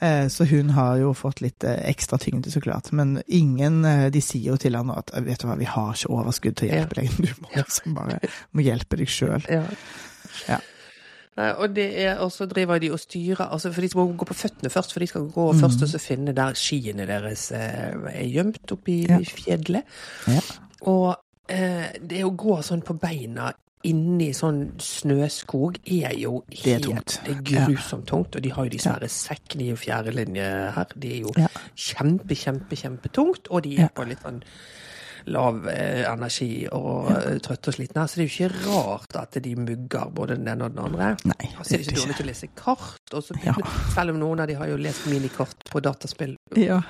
Eh, 0.03 0.27
Så 0.31 0.45
hun 0.50 0.69
har 0.75 0.97
jo 1.00 1.13
fått 1.15 1.39
litt 1.44 1.63
eh, 1.63 1.79
ekstra 1.89 2.17
tyngde, 2.19 2.51
så 2.51 2.59
klart. 2.63 2.91
Men 2.91 3.21
ingen 3.27 3.83
eh, 3.88 4.09
De 4.11 4.21
sier 4.23 4.51
jo 4.53 4.57
til 4.59 4.75
henne 4.75 4.95
at 5.00 5.11
vet 5.23 5.39
du 5.39 5.47
hva, 5.47 5.55
vi 5.59 5.67
har 5.71 5.95
ikke 5.95 6.11
overskudd 6.15 6.55
til 6.59 6.67
å 6.71 6.75
hjelpe 6.75 7.00
deg. 7.00 7.15
Du 7.27 7.44
må 7.44 7.51
liksom 7.55 7.95
bare 7.95 8.19
må 8.51 8.63
hjelpe 8.67 9.00
deg 9.00 9.11
sjøl. 9.11 9.44
Ja. 9.51 9.63
Ja. 10.51 10.59
Nei, 11.39 11.50
og 11.57 11.74
det 11.74 11.88
er, 12.03 12.19
også 12.21 12.45
driver 12.45 12.77
de 12.77 12.91
og 12.94 13.00
styrer, 13.01 13.47
altså 13.47 13.71
for 13.74 13.81
de 13.81 13.89
skal 13.89 14.13
gå 14.19 14.27
på 14.30 14.38
føttene 14.38 14.69
først, 14.69 14.94
for 14.94 15.01
de 15.01 15.07
skal 15.09 15.25
gå 15.33 15.47
mm. 15.51 15.63
først 15.63 15.85
og 15.85 15.89
så 15.89 16.01
finne 16.01 16.35
der 16.38 16.53
skiene 16.57 17.07
deres 17.09 17.47
eh, 17.57 17.95
er 18.13 18.27
gjemt 18.30 18.75
oppi 18.75 19.00
Ja. 19.09 19.18
fjellet. 19.18 19.97
Ja. 20.30 20.44
Og 20.91 21.15
eh, 21.50 21.89
det 21.97 22.21
å 22.25 22.35
gå 22.38 22.59
sånn 22.62 22.85
på 22.85 22.97
beina 23.01 23.50
inni 23.83 24.30
sånn 24.35 24.62
snøskog 24.80 25.81
er 25.83 26.13
jo 26.15 26.44
Det 26.47 26.62
er 26.62 26.77
helt 26.77 26.85
tungt. 26.85 27.18
Det 27.25 27.33
er 27.33 27.41
grusomt 27.50 28.07
tungt. 28.07 28.38
Og 28.38 28.44
de 28.45 28.51
har 28.53 28.68
jo 28.68 28.71
de 28.71 28.79
svære 28.79 29.09
sekkene 29.12 29.65
i 29.65 29.75
fjerdelinje 29.75 30.45
her. 30.77 30.95
De 30.95 31.12
er 31.18 31.25
jo 31.25 31.33
kjempe, 31.75 32.38
kjempe, 32.38 32.79
kjempetungt, 32.79 33.51
og 33.51 33.65
de 33.65 33.75
er 33.84 33.91
på 33.93 34.05
litt 34.08 34.24
sånn 34.24 34.39
lav 35.32 35.68
eh, 35.72 36.03
energi 36.10 36.65
og 36.72 37.12
eh, 37.13 37.38
trøtte 37.44 37.72
og 37.72 37.77
slitne. 37.77 38.06
Så 38.10 38.20
det 38.20 38.25
er 38.25 38.30
jo 38.30 38.34
ikke 38.34 38.63
rart 38.68 39.18
at 39.22 39.38
de 39.44 39.56
mugger 39.56 40.10
både 40.15 40.38
den 40.39 40.48
ene 40.51 40.68
og 40.68 40.75
den 40.75 40.84
andre. 40.86 41.12
Nei, 41.30 41.50
Og 41.60 41.65
så 41.65 41.75
er 41.75 41.84
det 41.84 41.88
ikke 41.88 42.00
dårlige 42.01 42.18
til 42.20 42.25
å 42.25 42.30
lese 42.32 42.50
kart. 42.60 43.13
også, 43.13 43.38
Ja. 43.46 43.53
Selv 43.96 44.15
om 44.15 44.20
noen 44.24 44.44
av 44.44 44.48
de 44.51 44.58
har 44.60 44.68
jo 44.72 44.77
lest 44.82 45.06
minikart 45.12 45.63
på 45.72 45.82
dataspill. 45.84 46.36
Ja. 46.60 46.82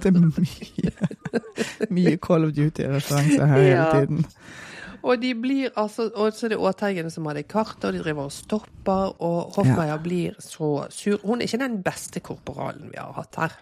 Det 0.00 0.10
er 0.10 0.18
mye, 0.18 0.92
mye 1.90 2.16
Call 2.22 2.44
of 2.48 2.52
Duty-referanser 2.56 3.46
her 3.46 3.64
hele 3.64 3.86
tiden. 3.94 4.26
Og 5.00 5.16
de 5.22 5.30
blir 5.32 5.70
altså, 5.80 6.10
og 6.12 6.34
så 6.36 6.44
er 6.46 6.52
det 6.52 6.58
Åteigen 6.60 7.08
som 7.10 7.24
har 7.24 7.38
det 7.38 7.46
kartet, 7.48 7.86
og 7.88 7.94
de 7.96 8.02
driver 8.04 8.26
og 8.28 8.34
stopper, 8.36 9.14
og 9.24 9.54
Hoffmeier 9.56 9.96
blir 10.04 10.34
så 10.44 10.84
sur. 10.92 11.16
Hun 11.24 11.40
er 11.40 11.48
ikke 11.48 11.62
den 11.62 11.78
beste 11.86 12.20
korporalen 12.20 12.90
vi 12.92 12.98
har 13.00 13.14
hatt 13.16 13.38
her. 13.40 13.54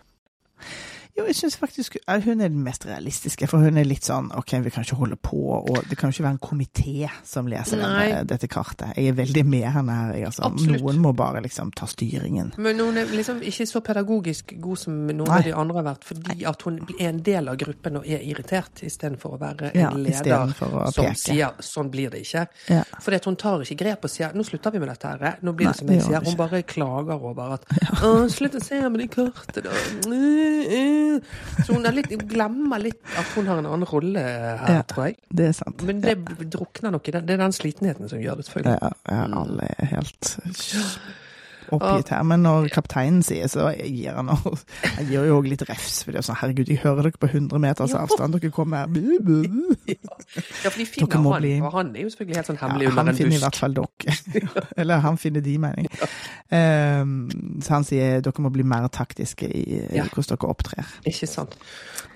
Jo, 1.19 1.25
jeg 1.27 1.35
syns 1.35 1.57
faktisk 1.59 1.97
eh, 1.99 2.21
hun 2.23 2.41
er 2.45 2.53
den 2.53 2.63
mest 2.63 2.85
realistiske, 2.87 3.49
for 3.51 3.65
hun 3.65 3.79
er 3.81 3.87
litt 3.89 4.07
sånn 4.07 4.29
OK, 4.39 4.53
vi 4.63 4.71
kan 4.71 4.85
ikke 4.87 4.99
holde 5.01 5.17
på, 5.19 5.41
og 5.59 5.81
det 5.91 5.97
kan 5.99 6.13
jo 6.13 6.15
ikke 6.15 6.27
være 6.29 6.37
en 6.37 6.43
komité 6.45 7.09
som 7.27 7.49
leser 7.51 7.81
denne, 7.81 8.21
dette 8.29 8.47
kartet. 8.51 8.93
Jeg 8.95 9.11
er 9.11 9.17
veldig 9.19 9.43
med 9.49 9.67
henne 9.75 9.97
her, 9.99 10.13
altså. 10.29 10.53
Noen 10.69 11.01
må 11.03 11.11
bare 11.19 11.43
liksom 11.43 11.73
ta 11.75 11.89
styringen. 11.91 12.53
Men 12.63 12.79
hun 12.85 13.01
er 13.01 13.11
liksom 13.11 13.41
ikke 13.43 13.67
så 13.67 13.83
pedagogisk 13.85 14.55
god 14.63 14.83
som 14.85 15.01
noen 15.09 15.25
Nei. 15.25 15.41
av 15.41 15.49
de 15.49 15.57
andre 15.59 15.81
har 15.81 15.89
vært, 15.89 16.07
fordi 16.13 16.47
at 16.53 16.63
hun 16.69 16.79
er 16.95 17.11
en 17.11 17.21
del 17.27 17.51
av 17.51 17.59
gruppen 17.65 17.99
og 17.99 18.07
er 18.07 18.23
irritert, 18.23 18.85
istedenfor 18.87 19.35
å 19.35 19.41
være 19.43 19.73
en 19.73 19.83
Ja, 19.83 19.91
en 19.91 20.05
leder 20.07 20.55
som 20.95 21.19
sier 21.19 21.59
'sånn 21.59 21.91
blir 21.91 22.15
det 22.15 22.23
ikke'. 22.23 22.47
Ja. 22.69 22.85
Fordi 23.03 23.17
at 23.17 23.25
hun 23.25 23.37
tar 23.37 23.67
ikke 23.67 23.79
grep 23.83 24.05
og 24.05 24.11
sier 24.11 24.31
'nå 24.33 24.47
slutter 24.47 24.71
vi 24.71 24.79
med 24.79 24.89
dette 24.89 25.09
her', 25.09 25.39
nå 25.43 25.53
blir 25.53 25.67
Nei, 25.67 25.73
det 25.73 25.79
som 25.79 25.89
jeg 25.89 26.03
sier. 26.03 26.25
hun 26.25 26.37
bare 26.37 26.63
klager 26.63 27.19
over 27.19 27.55
at 27.59 27.65
'å, 27.99 28.31
slutt 28.31 28.55
å 28.55 28.63
se 28.63 28.81
med 28.89 29.01
de 29.01 29.09
kartene', 29.09 29.67
da. 29.67 29.71
Mm, 30.07 30.63
mm. 30.79 31.08
Så 31.67 31.75
hun 31.75 31.87
litt, 31.97 32.11
glemmer 32.31 32.83
litt 32.83 33.01
at 33.19 33.31
hun 33.37 33.47
har 33.51 33.61
en 33.63 33.69
annen 33.71 33.89
rolle 33.91 34.23
her, 34.23 34.75
Ja. 34.79 34.83
tror 34.89 35.09
jeg. 35.11 35.17
Det 35.31 35.49
er 35.51 35.57
sant. 35.59 35.83
Men 35.89 36.01
det 36.05 36.17
drukner 36.53 36.95
nok 36.95 37.09
i 37.09 37.17
den. 37.17 37.27
Det 37.29 37.35
er 37.39 37.43
den 37.45 37.57
slitenheten 37.57 38.09
som 38.11 38.21
gjør 38.23 38.37
det, 38.41 38.47
selvfølgelig. 38.49 38.77
Ja, 38.83 38.93
ja, 39.13 39.25
alle 39.43 39.71
er 39.79 39.91
helt 39.97 40.35
oppgitt 41.77 42.09
her. 42.15 42.23
Men 42.29 42.43
når 42.47 42.69
kapteinen 42.73 43.23
sier, 43.27 43.47
så 43.53 43.69
gir 43.77 44.15
han 44.17 44.29
også, 44.33 44.55
Han 44.97 45.07
gir 45.11 45.27
jo 45.29 45.39
òg 45.41 45.49
litt 45.51 45.63
refs. 45.69 46.03
For 46.05 46.13
det 46.13 46.23
er 46.23 46.27
sånn, 46.29 46.39
herregud, 46.41 46.69
jeg 46.73 46.79
hører 46.85 47.03
dere 47.09 47.21
på 47.21 47.29
100 47.31 47.59
meters 47.63 47.95
avstand, 47.99 48.39
dere 48.39 48.51
kommer 48.55 48.85
her 48.85 48.87
bu, 48.87 49.19
bu, 49.21 49.43
bu. 49.49 49.95
Ja, 50.65 50.71
for 50.71 50.79
de 50.79 50.87
finner 50.87 51.13
han, 51.19 51.43
bli- 51.43 51.61
og 51.61 51.73
han 51.77 51.93
er 51.97 52.07
jo 52.07 52.11
selvfølgelig 52.15 52.37
helt 52.41 52.51
sånn 52.53 52.59
Ja, 52.61 52.67
hemmelig 52.67 52.89
busk. 52.89 52.99
han 53.05 53.15
finner 53.21 53.37
i 53.37 53.43
hvert 53.45 53.57
fall 53.61 53.75
dere. 53.79 54.17
Eller 54.85 55.05
han 55.05 55.19
finner 55.21 55.41
de, 55.45 55.59
mener 55.59 55.87
jeg. 55.89 56.11
Um, 56.49 57.15
så 57.63 57.75
han 57.77 57.85
sier 57.85 58.23
dere 58.25 58.43
må 58.45 58.51
bli 58.55 58.65
mer 58.65 58.89
taktiske 58.89 59.49
i, 59.49 59.65
i 59.83 59.97
Ja. 59.99 60.07
hvordan 60.09 60.33
dere 60.37 60.49
opptrer. 60.55 60.95
Ikke 61.09 61.27
sant. 61.29 61.57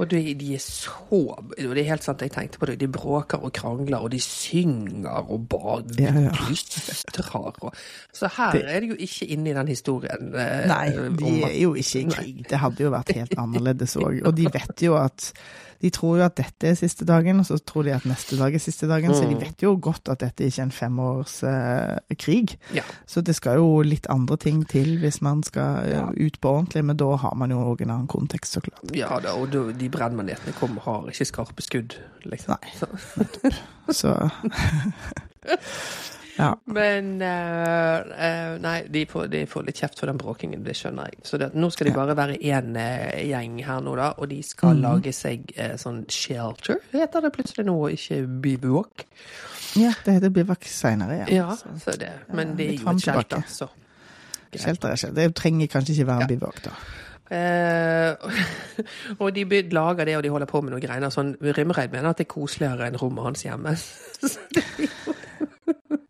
Og 0.01 0.09
de, 0.11 0.23
de 0.41 0.55
er 0.57 0.61
så 0.63 0.89
og 1.13 1.51
Det 1.53 1.67
er 1.83 1.85
helt 1.91 2.03
sant, 2.05 2.23
jeg 2.25 2.33
tenkte 2.33 2.59
på 2.59 2.67
det. 2.71 2.79
De 2.81 2.89
bråker 2.89 3.43
og 3.45 3.53
krangler, 3.53 3.99
og 4.01 4.11
de 4.15 4.19
synger 4.21 5.29
og 5.29 5.49
bare 5.53 5.83
Ja, 6.01 6.13
ja. 6.17 6.31
Og, 7.63 7.73
så 8.13 8.29
her 8.37 8.53
Det- 8.53 8.65
er 8.67 8.81
det 8.81 8.89
jo 8.89 8.97
ikke 8.99 9.27
inne 9.27 9.42
i 9.47 9.53
den 9.57 9.67
historien. 9.69 10.35
eh, 10.35 10.67
Nei, 10.69 10.91
de 11.19 11.43
er 11.45 11.59
jo 11.63 11.75
ikke 11.75 12.01
i 12.01 12.05
krig. 12.11 12.47
Det 12.49 12.59
hadde 12.59 12.83
jo 12.85 12.91
vært 12.91 13.15
helt 13.17 13.35
annerledes 13.43 13.97
òg. 13.97 14.21
Og 14.27 14.35
de 14.37 14.49
vet 14.53 14.83
jo 14.89 14.97
at 15.01 15.33
De 15.83 15.91
tror 15.91 16.19
jo 16.21 16.23
at 16.23 16.37
dette 16.39 16.63
er 16.69 16.77
siste 16.79 17.03
dagen, 17.05 17.41
og 17.43 17.47
så 17.49 17.57
tror 17.59 17.83
de 17.83 17.91
at 17.91 18.05
neste 18.07 18.37
dag 18.39 18.55
er 18.55 18.61
siste 18.63 18.87
dagen. 18.87 19.11
Så 19.19 19.25
de 19.27 19.35
Mm. 19.35 19.41
vet 19.41 19.63
jo 19.65 19.73
godt 19.83 20.07
at 20.13 20.21
dette 20.23 20.45
ikke 20.47 20.61
er 20.61 20.69
en 20.69 20.71
femårskrig. 20.71 22.53
eh. 22.71 22.77
Ja. 22.77 22.83
Så 23.05 23.19
det 23.21 23.35
skal 23.35 23.57
jo 23.59 23.81
litt 23.83 24.07
andre 24.09 24.37
ting 24.37 24.63
til 24.71 25.01
hvis 25.03 25.19
man 25.27 25.43
skal 25.43 25.83
eh, 25.83 25.91
Ja. 25.97 26.05
ut 26.15 26.39
på 26.41 26.49
ordentlig, 26.53 26.85
men 26.85 26.97
da 26.97 27.17
har 27.17 27.35
man 27.35 27.51
jo 27.51 27.59
òg 27.59 27.81
en 27.83 27.91
annen 27.91 28.07
kontekst, 28.07 28.53
så 28.55 28.61
klart. 28.63 28.95
Ja 28.95 29.19
da, 29.19 29.35
og 29.35 29.51
de 29.51 29.89
brennmanetene 29.91 30.55
kommer, 30.55 30.81
har 30.87 31.03
ikke 31.11 31.27
skarpe 31.27 31.63
skudd, 31.67 31.99
liksom. 32.31 32.55
Nei. 32.63 32.71
nettopp. 33.19 33.55
Så 33.91 34.15
Ja. 36.39 36.55
Men 36.65 37.11
uh, 37.21 37.99
uh, 38.09 38.55
Nei, 38.63 38.77
de 38.93 39.05
får, 39.09 39.27
de 39.33 39.43
får 39.51 39.67
litt 39.67 39.83
kjeft 39.83 40.01
for 40.01 40.09
den 40.09 40.21
bråkingen, 40.21 40.63
det 40.65 40.75
skjønner 40.79 41.11
jeg. 41.11 41.21
Så 41.29 41.41
det, 41.41 41.51
nå 41.59 41.69
skal 41.75 41.91
de 41.91 41.95
bare 41.97 42.17
være 42.17 42.39
én 42.41 42.79
gjeng 43.29 43.61
her 43.67 43.85
nå, 43.85 43.97
da, 44.01 44.13
og 44.17 44.31
de 44.33 44.41
skal 44.47 44.79
mm. 44.79 44.83
lage 44.87 45.13
seg 45.17 45.53
eh, 45.57 45.75
sånn 45.81 46.03
shelter, 46.13 46.81
heter 46.95 47.27
det 47.27 47.33
plutselig 47.37 47.67
nå, 47.69 47.77
og 47.85 47.99
ikke 47.99 48.23
bivouac. 48.45 49.07
ja, 49.81 49.93
det 50.05 50.17
heter 50.19 50.33
bivak 50.33 50.67
seinere, 50.69 51.23
ja. 51.23 51.29
Ja, 51.43 51.57
Så 51.57 51.77
så 51.85 51.97
det. 52.01 52.13
Men 52.33 52.57
det 52.57 52.71
er 52.71 52.81
jo 52.81 52.97
et 52.97 53.05
shelter, 53.05 53.47
så. 53.49 53.69
Shelter 54.53 54.93
er 54.93 54.99
ikke 55.01 55.15
Det 55.17 55.31
trenger 55.37 55.67
kanskje 55.73 55.95
ikke 55.97 56.07
være 56.07 56.27
Ja. 56.29 56.35
en 56.35 56.61
da. 56.65 56.75
Uh, 57.33 58.17
og 59.23 59.35
de 59.35 59.63
lager 59.73 60.05
det, 60.05 60.17
og 60.17 60.23
de 60.23 60.29
holder 60.29 60.47
på 60.47 60.61
med 60.61 60.75
noen 60.75 60.83
greier. 60.85 61.09
Sånn, 61.09 61.33
Rimreid 61.41 61.93
mener 61.93 62.11
at 62.11 62.21
det 62.21 62.27
er 62.27 62.35
koseligere 62.35 62.91
enn 62.91 62.99
rommet 63.01 63.25
hans 63.25 63.45
hjemme. 63.47 63.73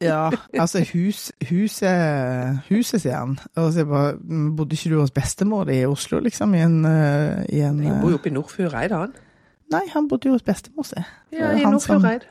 Ja, 0.03 0.31
altså 0.59 0.83
hus, 0.93 1.31
huset, 1.49 2.59
huset 2.69 3.03
sier 3.05 3.17
han. 3.21 3.39
Altså, 3.57 3.85
bare, 3.87 4.15
"Mm, 4.21 4.57
bodde 4.57 4.75
ikke 4.77 4.91
du 4.95 5.01
hos 5.01 5.11
bestemor 5.15 5.69
i 5.71 5.85
Oslo, 5.87 6.19
liksom? 6.21 6.55
I 6.55 6.63
en, 6.67 6.85
eh, 6.85 7.45
i 7.49 7.61
en 7.61 7.83
Jeg 7.83 7.93
eh, 7.93 8.01
bor 8.03 8.11
jo 8.11 8.19
oppe 8.19 8.31
i 8.31 8.33
Nordfjordeid, 8.33 8.91
han. 8.93 9.13
Nei, 9.73 9.83
han 9.95 10.09
bodde 10.09 10.27
jo 10.29 10.33
hos 10.37 10.43
bestemor 10.43 10.85
si. 10.85 11.01
Ja, 11.33 11.53
Eh, 11.53 11.61
i 11.61 11.65
Nordfjordeid. 11.65 12.27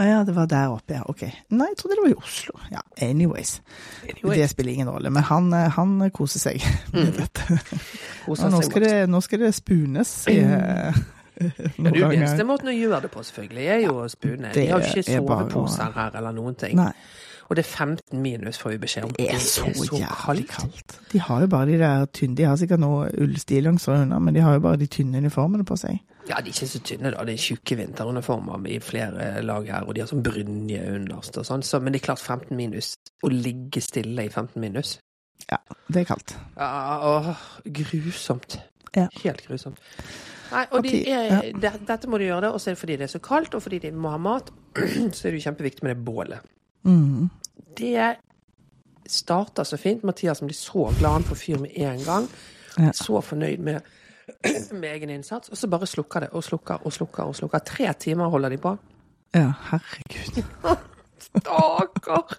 Å 0.00 0.04
ja, 0.06 0.24
det 0.24 0.32
var 0.34 0.46
der 0.48 0.68
oppe, 0.72 0.94
ja. 0.94 1.02
Ok. 1.06 1.22
Nei, 1.50 1.66
jeg 1.68 1.76
trodde 1.76 1.96
det 1.98 2.02
var 2.04 2.10
i 2.10 2.14
Oslo. 2.22 2.52
Ja, 2.72 2.80
anyways. 3.04 3.60
Anyway, 4.08 4.36
Det 4.38 4.50
spiller 4.50 4.72
ingen 4.72 4.88
rolle. 4.88 5.10
Men 5.10 5.22
han, 5.22 5.52
eh, 5.52 5.68
han 5.70 6.10
koser 6.10 6.38
seg 6.40 6.62
med 6.94 7.12
dette. 7.18 7.58
koser 8.24 8.48
nå 8.48 8.62
skal, 8.64 8.82
det, 8.82 9.08
nå 9.10 9.20
skal 9.20 9.38
det 9.44 9.54
spunes. 9.54 10.26
i, 10.28 10.38
eh, 10.38 10.94
Ja, 11.40 11.90
det 11.90 12.02
er 12.02 12.12
eneste 12.12 12.44
måten 12.48 12.68
å 12.68 12.76
gjøre 12.76 13.02
det 13.06 13.10
på, 13.14 13.22
selvfølgelig, 13.24 13.66
er 13.72 13.80
jo 13.86 13.96
å 14.02 14.06
spune. 14.12 14.52
De 14.54 14.66
har 14.68 14.84
jo 14.84 14.90
ikke 14.92 15.02
er 15.06 15.10
soveposer 15.16 15.96
her 15.96 16.20
eller 16.20 16.36
noen 16.36 16.58
ting. 16.60 16.76
Nei, 16.76 16.92
Og 17.50 17.56
det 17.58 17.64
er 17.64 17.70
15 17.70 18.20
minus, 18.22 18.58
får 18.62 18.70
vi 18.76 18.78
beskjed 18.84 19.08
om. 19.08 19.14
det 19.16 19.24
er 19.34 19.40
så 19.42 19.66
jævlig 19.66 20.44
kaldt. 20.52 20.98
De 21.10 21.18
har 21.18 21.40
jo 21.42 21.48
bare 21.50 21.66
de 21.66 21.78
der 21.80 22.04
tynne 22.14 22.36
De 22.38 22.44
har 22.46 22.60
sikkert 22.60 22.78
noe 22.84 23.08
ullstillongser 23.24 24.04
under, 24.04 24.20
men 24.22 24.36
de 24.36 24.44
har 24.44 24.54
jo 24.54 24.62
bare 24.68 24.78
de 24.78 24.86
tynne 24.86 25.18
uniformene 25.18 25.66
på 25.66 25.76
seg. 25.80 25.98
Ja, 26.28 26.36
de 26.38 26.52
er 26.52 26.54
ikke 26.54 26.68
så 26.70 26.78
tynne, 26.86 27.10
da. 27.10 27.24
Det 27.26 27.34
er 27.34 27.42
tjukke 27.42 27.74
vinteruniformer 27.80 28.68
i 28.70 28.78
flere 28.84 29.42
lag 29.42 29.66
her, 29.66 29.88
og 29.88 29.96
de 29.96 30.04
har 30.04 30.10
sånn 30.12 30.22
brynje 30.22 30.84
underst 30.94 31.40
og 31.40 31.48
sånn. 31.48 31.64
Så, 31.66 31.80
men 31.82 31.96
det 31.96 32.02
er 32.04 32.06
klart 32.12 32.22
15 32.22 32.54
minus. 32.54 32.92
Å 33.26 33.32
ligge 33.32 33.82
stille 33.82 34.28
i 34.28 34.30
15 34.30 34.60
minus. 34.62 34.98
Ja, 35.50 35.58
det 35.90 36.04
er 36.04 36.10
kaldt. 36.12 36.36
Ja, 36.54 36.68
åh, 37.02 37.32
grusomt. 37.80 38.60
Ja. 38.94 39.08
Helt 39.24 39.42
grusomt. 39.48 39.80
Nei, 40.50 40.64
og 40.70 40.82
de 40.84 41.02
er, 41.10 41.50
det, 41.62 41.72
dette 41.88 42.10
må 42.10 42.18
de 42.20 42.26
gjøre, 42.30 42.50
og 42.52 42.60
så 42.60 42.70
er 42.70 42.76
det 42.76 42.80
fordi 42.80 42.96
det 43.00 43.06
er 43.06 43.12
så 43.12 43.20
kaldt, 43.22 43.54
og 43.54 43.62
fordi 43.62 43.78
de 43.84 43.92
må 43.94 44.12
ha 44.14 44.18
mat, 44.20 44.50
så 45.16 45.28
er 45.28 45.30
det 45.30 45.38
jo 45.38 45.46
kjempeviktig 45.46 45.86
med 45.86 45.94
det 45.94 46.04
bålet. 46.04 46.50
Mm. 46.88 47.30
Det 47.78 48.08
starter 49.10 49.64
så 49.64 49.78
fint. 49.80 50.02
Mathias 50.06 50.42
blir 50.42 50.56
så 50.56 50.90
glad 50.98 51.20
han 51.20 51.28
får 51.28 51.40
fyr 51.40 51.62
med 51.62 51.70
en 51.76 52.04
gang. 52.04 52.28
Ja. 52.78 52.92
Så 52.94 53.20
fornøyd 53.20 53.58
med, 53.66 53.80
med 54.80 54.88
egen 54.92 55.10
innsats. 55.10 55.48
Og 55.48 55.58
så 55.58 55.68
bare 55.70 55.86
slukker 55.86 56.26
det 56.26 56.30
og 56.32 56.44
slukker 56.44 56.86
og 56.86 56.92
slukker. 56.92 57.22
og 57.22 57.36
slukker. 57.36 57.58
Tre 57.58 57.92
timer 57.92 58.30
holder 58.30 58.48
de 58.48 58.62
på. 58.62 58.76
Ja, 59.34 59.52
herregud. 59.70 60.42
Stakkar! 61.22 62.36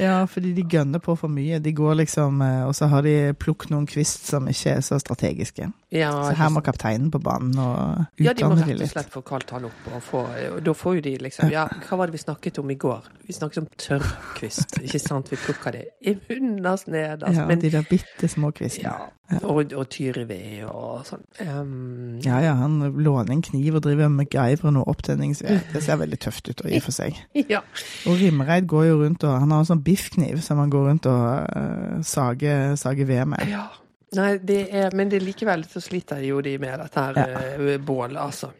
Ja, 0.00 0.24
fordi 0.30 0.52
de 0.56 0.64
gønner 0.72 1.02
på 1.04 1.14
for 1.20 1.28
mye. 1.32 1.58
De 1.62 1.72
går 1.76 1.94
liksom 2.00 2.40
eh, 2.42 2.62
Og 2.66 2.74
så 2.76 2.88
har 2.88 3.04
de 3.04 3.14
plukket 3.38 3.72
noen 3.74 3.86
kvist 3.90 4.26
som 4.30 4.48
ikke 4.48 4.76
er 4.78 4.84
så 4.86 4.98
strategiske. 5.02 5.68
Ja, 5.92 6.10
Så 6.30 6.36
her 6.38 6.48
må 6.54 6.62
kapteinen 6.64 7.10
på 7.12 7.20
banen 7.20 7.52
og 7.60 8.06
ja, 8.16 8.32
de 8.32 8.46
må 8.46 8.54
utdanne 8.56 8.64
de 8.70 8.78
rett 8.78 8.86
og 8.86 8.92
slett 8.94 9.12
få 9.12 9.22
kalt 9.28 9.50
han 9.52 9.66
opp. 9.68 9.88
Og, 9.92 10.00
få, 10.06 10.22
og 10.56 10.62
da 10.64 10.72
får 10.76 10.98
jo 11.00 11.06
de 11.08 11.16
liksom 11.28 11.52
Ja, 11.52 11.66
hva 11.88 11.98
var 12.00 12.08
det 12.08 12.16
vi 12.16 12.22
snakket 12.24 12.62
om 12.62 12.70
i 12.72 12.78
går? 12.80 13.10
Vi 13.28 13.36
snakket 13.36 13.62
om 13.64 13.68
tørrkvist. 13.78 14.78
Ikke 14.82 15.00
sant? 15.02 15.28
Vi 15.32 15.36
plukker 15.40 15.76
det 15.76 15.84
i 16.00 16.16
ned. 16.40 16.64
Altså, 16.66 17.40
Ja, 17.42 17.46
men 17.46 17.60
de 17.60 17.70
der 17.70 17.84
bitte 17.88 18.28
små 18.28 18.50
kvistene. 18.56 18.92
ja, 18.92 19.38
og, 19.48 19.72
og 19.76 19.88
tyrived 19.92 20.64
og 20.68 21.04
sånn. 21.08 21.22
Um, 21.40 22.18
Ja, 22.24 22.40
ja, 22.44 22.52
han 22.58 22.80
låner 22.80 23.32
en 23.32 23.42
kniv 23.42 23.76
og 23.78 23.82
driver 23.86 24.08
med 24.08 24.26
MacGyver 24.26 24.76
og 24.80 24.88
opptenningsved. 24.92 25.60
Det 25.72 25.82
ser 25.84 25.96
veldig 26.00 26.18
tøft 26.20 26.48
ut, 26.50 26.60
i 26.68 26.76
og 26.80 26.82
for 26.88 26.92
seg. 26.96 27.16
ja. 27.54 27.60
Og 28.08 28.11
Rimreid 28.20 28.66
går 28.70 28.84
jo 28.88 28.96
rundt 29.02 29.24
og 29.24 29.38
Han 29.40 29.50
har 29.54 29.62
en 29.62 29.68
sånn 29.68 29.82
biffkniv 29.84 30.40
som 30.44 30.58
han 30.58 30.70
går 30.72 30.88
rundt 30.88 31.06
og 31.06 31.22
uh, 31.56 32.02
sager, 32.02 32.74
sager 32.76 33.08
ved 33.08 33.24
med. 33.32 33.46
Ja. 33.50 33.66
Nei, 34.14 34.34
det 34.44 34.66
er, 34.76 34.90
men 34.94 35.08
det 35.08 35.22
likevel 35.24 35.64
så 35.64 35.80
sliter 35.80 36.20
jo 36.20 36.42
de 36.44 36.58
med 36.60 36.78
dette 36.82 37.00
her 37.00 37.16
eh, 37.22 37.78
bålet, 37.80 38.18
altså. 38.20 38.50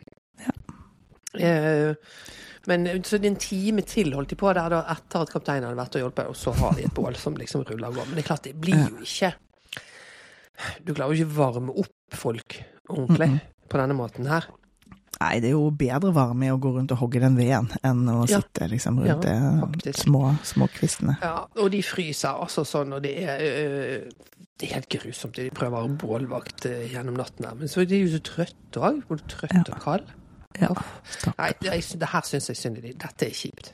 Eh, 1.39 1.93
men 2.67 2.87
så 3.05 3.19
det 3.19 3.27
er 3.27 3.33
en 3.33 3.41
time 3.43 3.83
til 3.89 4.13
holdt 4.15 4.31
de 4.33 4.39
på 4.39 4.53
der 4.55 4.69
da, 4.73 4.83
etter 4.95 5.25
at 5.25 5.33
kapteinen 5.33 5.67
hadde 5.69 5.81
vært 5.81 5.97
og 5.99 6.05
hjulpet, 6.05 6.29
og 6.31 6.37
så 6.39 6.55
har 6.61 6.77
de 6.79 6.85
et 6.87 6.95
bål 6.95 7.17
som 7.19 7.37
liksom 7.37 7.65
ruller 7.69 7.89
og 7.91 7.99
går. 8.01 8.09
Men 8.11 8.19
det 8.19 8.25
er 8.25 8.29
klart, 8.31 8.45
det 8.49 8.55
blir 8.61 8.79
jo 8.87 9.03
ikke 9.05 9.33
Du 10.87 10.93
klarer 10.95 11.11
jo 11.17 11.25
ikke 11.25 11.37
varme 11.37 11.73
opp 11.83 12.15
folk 12.15 12.59
ordentlig 12.93 13.31
Mhm. 13.33 13.41
på 13.73 13.79
denne 13.81 13.95
måten 13.99 14.27
her. 14.29 14.45
Nei, 15.21 15.41
det 15.41 15.51
er 15.51 15.55
jo 15.55 15.71
bedre 15.71 16.11
varme 16.15 16.47
i 16.49 16.51
å 16.51 16.59
gå 16.59 16.73
rundt 16.75 16.91
og 16.95 16.99
hogge 16.99 17.21
den 17.23 17.37
veden 17.37 17.69
enn 17.85 18.01
å 18.11 18.29
Ja. 18.29 18.41
sitte 18.41 18.67
liksom 18.71 18.99
rundt 18.99 19.25
Ja, 19.29 19.69
de 19.85 19.93
små, 19.93 20.35
små 20.43 20.67
kvistene. 20.73 21.17
Ja, 21.23 21.45
og 21.57 21.71
de 21.71 21.83
fryser 21.83 22.41
altså 22.43 22.65
sånn, 22.67 22.93
og 22.97 23.03
det 23.03 23.15
er 23.23 23.39
øh, 23.41 24.11
Det 24.59 24.71
er 24.71 24.75
helt 24.75 24.89
grusomt. 24.89 25.35
De 25.37 25.51
prøver 25.51 25.83
å 25.85 25.97
bålvakt 25.99 26.67
øh, 26.67 26.89
gjennom 26.93 27.15
natten 27.19 27.45
her. 27.49 27.55
Men 27.55 27.69
så 27.69 27.81
er 27.83 27.85
de 27.91 27.99
jo 28.05 28.11
så 28.17 28.21
trøtte 28.23 28.79
òg. 28.81 29.01
Både 29.09 29.23
trøtt 29.29 29.55
Ja. 29.55 29.63
og 29.75 29.81
kald. 29.83 30.11
Ja. 30.61 30.69
Nei, 31.39 31.49
det, 31.63 31.99
det 31.99 32.09
her 32.13 32.21
syns 32.29 32.47
jeg 32.49 32.57
synd 32.57 32.79
i 32.79 32.81
de. 32.81 32.93
Dette 32.93 33.27
er 33.27 33.31
kjipt. 33.35 33.73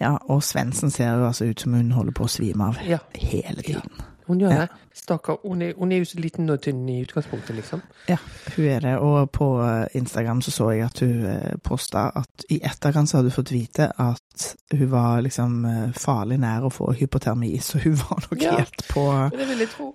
ja 0.00 0.16
og 0.28 0.40
Svendsen 0.42 0.90
ser 0.90 1.12
jo 1.18 1.26
altså 1.28 1.44
ut 1.50 1.60
som 1.60 1.74
hun 1.74 1.90
holder 1.92 2.12
på 2.12 2.24
å 2.24 2.28
svime 2.30 2.68
av 2.70 2.78
Ja. 2.86 2.98
hele 3.14 3.62
tiden. 3.62 3.90
Hun 4.32 4.40
gjør 4.40 4.52
Ja. 4.56 4.64
det. 4.66 4.68
Stakkar. 4.96 5.38
Hun, 5.44 5.62
hun 5.78 5.92
er 5.92 6.02
jo 6.02 6.04
så 6.08 6.18
liten 6.20 6.50
og 6.52 6.60
tynn 6.64 6.82
i 6.88 6.98
utgangspunktet, 7.04 7.54
liksom. 7.56 7.82
Ja, 8.08 8.16
hun 8.56 8.66
er 8.72 8.80
det. 8.84 8.94
Og 9.04 9.30
på 9.32 9.48
eh, 9.64 9.86
Instagram 10.00 10.40
så 10.44 10.50
så 10.52 10.70
jeg 10.72 10.84
at 10.88 11.00
hun 11.04 11.24
eh, 11.28 11.54
posta 11.64 12.06
at 12.16 12.46
i 12.50 12.60
etterkant 12.64 13.08
så 13.10 13.18
hadde 13.20 13.30
hun 13.32 13.38
fått 13.38 13.52
vite 13.54 13.90
at 14.00 14.46
hun 14.72 14.90
var 14.92 15.20
liksom 15.24 15.64
eh, 15.68 15.90
farlig 15.96 16.38
nær 16.42 16.64
å 16.68 16.72
få 16.72 16.92
hypotermi, 16.98 17.54
så 17.60 17.78
hun 17.84 17.96
var 18.00 18.24
nok 18.30 18.42
Ja. 18.42 18.56
helt 18.58 18.84
på 18.90 19.06
Det 19.36 19.48
vil 19.48 19.58
jeg 19.66 19.68
tro. 19.76 19.94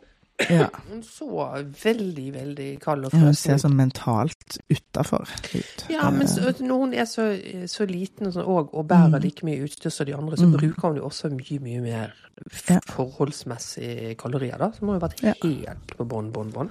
Ja. 0.50 0.68
Hun 0.90 1.00
så 1.04 1.28
veldig, 1.84 2.28
veldig 2.36 2.68
kald 2.84 3.08
og 3.08 3.12
Hun 3.18 3.34
ser 3.34 3.58
sånn 3.58 3.74
mentalt 3.76 4.60
utafor 4.70 5.26
ut. 5.56 5.86
Ja, 5.90 6.12
men 6.14 6.28
så, 6.30 6.52
når 6.62 6.78
hun 6.84 6.94
er 6.94 7.06
så, 7.10 7.26
så 7.68 7.88
liten 7.90 8.28
og, 8.30 8.34
sånn, 8.36 8.46
og, 8.46 8.70
og 8.78 8.86
bærer 8.88 9.20
like 9.24 9.42
mye 9.48 9.64
utstyr 9.66 9.90
som 9.90 10.06
de 10.06 10.14
andre, 10.14 10.38
så 10.38 10.46
Mm. 10.46 10.54
bruker 10.60 10.88
hun 10.92 10.98
jo 11.02 11.08
også 11.10 11.32
mye, 11.34 11.60
mye 11.60 11.82
mer 11.82 12.14
forholdsmessig 12.86 14.16
kalorier, 14.20 14.58
da. 14.62 14.72
Som 14.78 14.88
må 14.90 14.98
jo 15.00 15.04
vært 15.08 15.24
Ja. 15.24 15.34
helt 15.44 15.98
på 15.98 16.06
bånn, 16.08 16.32
bånn, 16.32 16.52
bånn. 16.54 16.70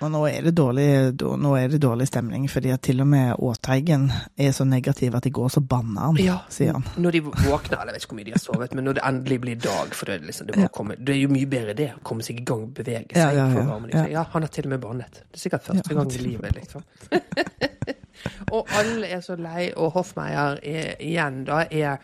Og 0.00 0.10
nå 0.12 0.20
er 0.28 0.42
det 0.46 0.52
dårlig, 0.56 0.86
nå 1.20 1.52
er 1.58 1.68
det 1.72 1.80
dårlig 1.82 2.06
stemning, 2.10 2.44
fordi 2.50 2.70
at 2.74 2.82
til 2.86 3.00
og 3.02 3.08
med 3.10 3.34
Åteigen 3.42 4.08
er 4.38 4.52
så 4.54 4.64
negativ 4.68 5.14
at 5.18 5.26
i 5.26 5.32
går 5.34 5.48
så 5.54 5.60
banna 5.60 6.00
han, 6.10 6.16
Ja. 6.22 6.38
sier 6.48 6.72
han. 6.76 6.84
Når 6.96 7.10
de 7.16 7.20
våkner, 7.24 7.80
eller 7.80 7.92
jeg 7.92 7.94
vet 7.94 8.02
ikke 8.04 8.12
hvor 8.14 8.20
mye 8.20 8.24
de 8.24 8.34
har 8.36 8.38
sovet, 8.44 8.74
men 8.74 8.84
når 8.84 8.92
det 8.98 9.04
endelig 9.08 9.40
blir 9.40 9.56
dag, 9.64 9.94
for 9.94 10.06
det 10.06 10.20
liksom, 10.22 10.46
det, 10.46 10.56
Ja. 10.58 10.68
komme, 10.68 10.96
det 10.96 11.14
er 11.16 11.20
jo 11.22 11.28
mye 11.28 11.46
bedre 11.46 11.74
det, 11.74 11.90
å 11.96 12.02
komme 12.02 12.22
seg 12.22 12.40
i 12.40 12.44
gang, 12.44 12.66
bevege 12.74 13.14
seg. 13.14 13.16
Ja, 13.16 13.30
ja, 13.32 13.48
for 13.52 13.88
ja. 13.94 14.04
Ja. 14.04 14.06
Ja, 14.18 14.24
han 14.32 14.42
har 14.42 14.48
til 14.48 14.64
og 14.66 14.70
med 14.70 14.80
bannet. 14.80 15.12
Det 15.32 15.38
er 15.38 15.38
sikkert 15.48 15.62
første 15.62 15.90
Ja, 15.90 15.96
gang 16.02 16.12
i 16.12 16.18
livet, 16.18 16.54
liksom. 16.54 16.82
og 18.54 18.66
alle 18.78 19.06
er 19.16 19.20
så 19.24 19.36
lei, 19.36 19.72
og 19.76 19.92
Hoffmeier 19.96 20.58
er, 20.62 20.94
igjen 21.00 21.44
da 21.48 21.64
er 21.70 21.98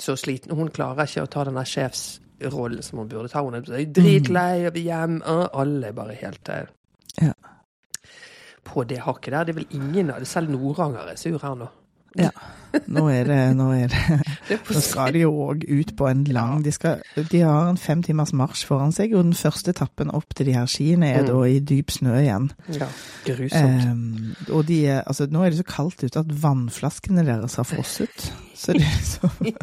så 0.00 0.16
sliten. 0.18 0.54
Hun 0.56 0.68
klarer 0.74 1.06
ikke 1.08 1.24
å 1.24 1.30
ta 1.30 1.44
denne 1.48 1.64
sjefsrollen 1.64 2.20
sjefs 2.20 2.20
rollen 2.52 2.82
som 2.82 2.98
hun 2.98 3.08
burde 3.08 3.28
ta. 3.32 3.40
Hun 3.46 3.54
er 3.54 3.84
dritlei 3.94 4.66
av 4.68 4.74
hjem, 4.76 5.20
og 5.30 5.44
alle 5.54 5.88
er 5.88 5.92
bare 5.96 6.16
helt 6.18 6.48
eh, 6.52 6.66
Ja. 7.22 7.32
på 8.64 8.84
det 8.88 8.98
hakket 9.04 9.32
der. 9.32 9.44
Det 9.44 9.52
er 9.54 9.60
vel 9.60 9.66
ingen 9.80 10.10
av 10.10 10.18
det, 10.20 10.28
selv 10.28 10.48
Noranger 10.50 11.10
er 11.12 11.16
sur 11.20 11.38
her 11.42 11.54
nå. 11.54 11.66
Ja. 12.16 12.28
Nå 12.86 13.08
er 13.10 13.24
det, 13.26 13.38
nå 13.58 13.72
er 13.74 13.88
det 13.90 13.98
Det 14.48 14.54
er 14.54 14.74
Nå 14.76 14.80
skal 14.86 15.12
de 15.16 15.18
jo 15.24 15.32
òg 15.48 15.64
ut 15.66 15.90
på 15.98 16.06
en 16.06 16.20
lang 16.30 16.60
de, 16.62 16.70
skal, 16.70 17.00
de 17.16 17.40
har 17.42 17.66
en 17.72 17.76
fem 17.80 18.02
timers 18.06 18.30
marsj 18.32 18.62
foran 18.68 18.92
seg, 18.94 19.14
og 19.18 19.24
den 19.26 19.34
første 19.34 19.70
etappen 19.74 20.12
opp 20.14 20.30
til 20.38 20.46
de 20.46 20.54
her 20.54 20.66
skiene 20.70 21.08
er 21.10 21.24
Mm. 21.24 21.28
da 21.32 21.40
i 21.50 21.58
dyp 21.58 21.90
snø 21.90 22.14
igjen. 22.20 22.50
ja, 22.70 22.86
grusomt. 23.26 23.84
Um, 23.90 24.36
og 24.54 24.66
de 24.68 24.78
er, 24.86 25.02
altså, 25.10 25.26
nå 25.26 25.42
er 25.42 25.50
det 25.50 25.58
så 25.58 25.66
kaldt 25.66 26.04
ute 26.06 26.18
at 26.22 26.30
vannflaskene 26.42 27.26
deres 27.26 27.54
har 27.58 27.66
frosset. 27.66 28.30
Så 28.54 28.72
det 28.78 28.82
er 28.86 28.94
liksom 28.94 29.30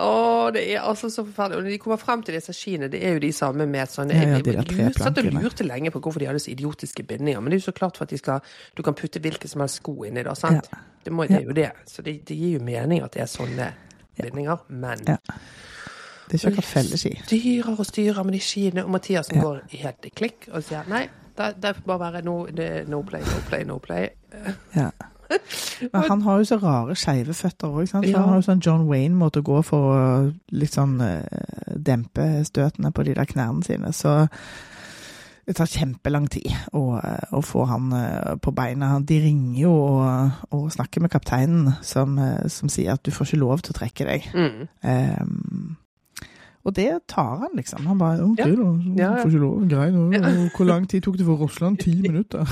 Å, 0.00 0.48
det 0.54 0.62
er 0.72 0.80
altså 0.80 1.10
så 1.12 1.20
forferdelig. 1.26 1.58
Og 1.58 1.64
når 1.66 1.74
de 1.74 1.78
kommer 1.82 1.98
frem 2.00 2.22
til 2.24 2.32
disse 2.38 2.54
skiene, 2.56 2.88
det 2.88 3.02
er 3.04 3.18
jo 3.18 3.20
de 3.20 3.28
samme 3.36 3.66
med 3.68 3.90
sånne 3.92 4.14
Ja, 4.16 4.38
ja, 4.38 4.62
de 4.64 4.76
jeg, 4.78 4.94
satt 4.96 5.18
og 5.20 5.28
lurte 5.34 5.66
lenge 5.68 5.90
på 5.92 6.00
hvorfor 6.00 6.22
de 6.22 6.30
hadde 6.30 6.40
så 6.40 6.48
idiotiske 6.54 7.04
bindinger, 7.04 7.40
men 7.44 7.52
det 7.52 7.58
er 7.58 7.60
jo 7.60 7.66
så 7.66 7.74
klart 7.76 8.00
for 8.00 8.08
at 8.08 8.14
de 8.14 8.20
skal 8.20 8.40
Du 8.76 8.80
kan 8.86 8.96
putte 8.96 9.20
hvilke 9.20 9.48
som 9.52 9.60
helst 9.60 9.82
sko 9.82 9.98
inni, 10.08 10.24
da, 10.24 10.32
sant? 10.38 10.70
Det, 11.04 11.12
må, 11.12 11.26
det 11.28 11.42
er 11.42 11.44
jo 11.44 11.52
det. 11.58 11.68
Så 11.90 12.00
det, 12.06 12.22
det 12.28 12.38
gir 12.38 12.56
jo 12.56 12.64
mening 12.64 13.02
at 13.04 13.12
det 13.12 13.26
er 13.26 13.28
sånne 13.28 13.68
bindinger, 14.16 14.64
men 14.68 15.04
Ja. 15.08 15.18
Det 16.32 16.38
er 16.38 16.48
ikke 16.48 16.52
akkurat 16.54 16.70
felleski. 16.70 17.10
styrer 17.26 17.74
og 17.76 17.84
styrer 17.84 18.24
med 18.24 18.32
de 18.32 18.38
skiene, 18.40 18.84
og 18.86 18.90
Mathiasen 18.94 19.36
Ja. 19.36 19.42
går 19.42 19.58
helt 19.82 20.06
i 20.08 20.10
klikk 20.16 20.46
og 20.54 20.62
sier 20.64 20.88
nei, 20.88 21.02
det, 21.36 21.48
det 21.60 21.74
får 21.76 21.84
bare 21.90 22.00
være 22.06 22.22
no, 22.24 22.46
det, 22.46 22.88
no 22.88 23.02
play, 23.02 23.20
no 23.20 23.40
play, 23.50 23.64
no 23.68 23.76
play. 23.82 24.08
Ja. 24.72 24.88
Men 25.92 26.08
han 26.08 26.24
har 26.26 26.40
jo 26.40 26.48
så 26.48 26.58
rare 26.62 26.96
skeive 26.98 27.34
føtter 27.36 27.68
òg, 27.68 27.86
Ja. 27.92 28.18
Han 28.20 28.28
har 28.28 28.40
jo 28.40 28.46
sånn 28.46 28.62
John 28.64 28.88
Wayne-måte 28.88 29.42
å 29.42 29.46
gå 29.46 29.62
for 29.66 29.92
å 29.92 30.02
litt 30.52 30.76
sånn 30.76 31.00
eh, 31.00 31.72
dempe 31.76 32.44
støtene 32.48 32.92
på 32.92 33.04
de 33.06 33.14
der 33.18 33.28
knærne 33.28 33.64
sine. 33.66 33.92
Så 33.92 34.28
det 35.46 35.56
tar 35.58 35.66
kjempelang 35.66 36.28
tid 36.30 36.52
å, 36.72 36.98
eh, 37.02 37.34
å 37.34 37.42
få 37.42 37.66
han 37.70 37.92
eh, 37.98 38.34
på 38.42 38.54
beina. 38.54 39.00
De 39.00 39.20
ringer 39.24 39.60
jo 39.64 39.74
og, 39.74 40.42
og 40.54 40.70
snakker 40.72 41.02
med 41.02 41.10
kapteinen, 41.10 41.72
som, 41.82 42.18
som 42.48 42.70
sier 42.72 42.94
at 42.94 43.04
du 43.04 43.10
får 43.10 43.32
ikke 43.32 43.42
lov 43.42 43.62
til 43.62 43.74
å 43.74 43.80
trekke 43.80 44.08
deg. 44.08 44.28
Mm. 44.34 44.68
Ehm, 44.82 45.76
og 46.64 46.74
det 46.76 46.88
tar 47.08 47.36
han, 47.42 47.50
liksom. 47.58 47.86
Han 47.86 47.98
bare 47.98 48.22
OK, 48.24 48.38
Ja. 48.38 48.46
da. 48.46 48.66
Ja, 48.96 49.16
ja. 49.16 49.22
Får 49.22 49.30
ikke 49.32 49.42
lov. 49.42 49.68
Greit. 49.68 50.52
Hvor 50.56 50.64
lang 50.68 50.88
tid 50.88 51.02
tok 51.02 51.16
det 51.18 51.26
for 51.26 51.36
Rossland? 51.42 51.78
Ti 51.82 51.94
minutter? 52.02 52.46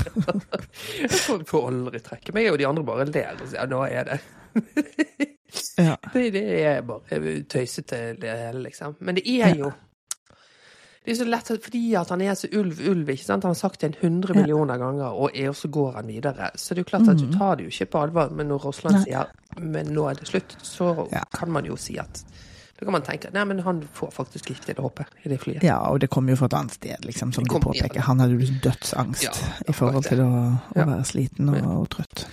Jeg 1.03 1.11
får, 1.11 1.45
får 1.47 1.69
aldri 1.71 2.01
trekke 2.03 2.35
meg, 2.35 2.51
og 2.53 2.59
de 2.59 2.67
andre 2.67 2.85
bare 2.85 3.05
ler 3.11 3.37
og 3.41 3.47
sier 3.49 3.61
ja, 3.61 3.67
nå 3.71 3.85
er 3.87 4.05
det 4.11 4.21
Ja. 5.79 5.97
Det, 6.15 6.33
det 6.33 6.43
er 6.67 6.83
bare 6.87 7.21
tøysete, 7.51 7.97
det 8.23 8.31
hele, 8.39 8.61
liksom. 8.69 8.97
Men 9.01 9.17
det 9.19 9.25
er 9.27 9.55
jo 9.59 9.71
Det 11.05 11.15
er 11.15 11.17
så 11.17 11.25
lett 11.27 11.49
fordi 11.65 11.81
at 11.99 12.11
han 12.13 12.21
er 12.23 12.35
så 12.39 12.47
ulv, 12.55 12.77
ulv, 12.91 13.09
ikke 13.09 13.25
sant. 13.25 13.43
Han 13.47 13.55
har 13.55 13.59
sagt 13.59 13.81
det 13.81 13.89
en 13.89 13.97
hundre 14.03 14.35
millioner 14.37 14.77
ganger, 14.79 15.15
og 15.17 15.31
er, 15.35 15.51
så 15.57 15.69
går 15.73 15.93
han 15.97 16.07
videre. 16.13 16.51
Så 16.61 16.75
det 16.75 16.83
er 16.83 16.85
jo 16.85 16.91
klart 16.91 17.09
at 17.09 17.19
du 17.19 17.25
Mhm. 17.27 17.39
tar 17.39 17.57
det 17.57 17.65
jo 17.65 17.71
ikke 17.73 17.91
på 17.95 18.03
alvor. 18.05 18.31
Men 18.37 18.47
når 18.53 18.59
Rossland 18.67 19.01
sier 19.07 19.27
men 19.59 19.87
nå 19.97 20.05
er 20.11 20.15
det 20.21 20.29
slutt, 20.29 20.57
så 20.63 20.91
kan 21.35 21.51
man 21.51 21.65
jo 21.65 21.77
si 21.77 21.97
at 21.99 22.23
Da 22.81 22.87
kan 22.89 22.93
man 22.97 23.03
tenke 23.05 23.29
nei, 23.35 23.43
men 23.45 23.59
han 23.67 23.83
får 23.93 24.11
faktisk 24.17 24.51
ikke 24.55 24.65
til 24.71 24.79
å 24.81 24.87
hoppe 24.89 25.05
i 25.25 25.29
det 25.29 25.37
flyet. 25.43 25.63
Ja, 25.67 25.77
og 25.91 26.01
det 26.01 26.09
kommer 26.11 26.33
jo 26.33 26.39
fra 26.41 26.47
et 26.49 26.55
annet 26.57 26.73
sted, 26.79 27.05
liksom, 27.05 27.33
som 27.37 27.45
du 27.45 27.51
kom- 27.53 27.61
ja, 27.75 27.83
påpeker. 27.85 28.01
Han 28.07 28.19
hadde 28.25 28.39
jo 28.41 28.55
dødsangst 28.65 29.23
Ja, 29.27 29.33
i 29.69 29.73
forhold 29.77 30.05
til 30.09 30.23
å, 30.25 30.31
å 30.57 30.79
Ja. 30.81 30.87
være 30.89 31.05
sliten 31.05 31.51
og, 31.53 31.61
og 31.77 31.89
trøtt. 31.93 32.25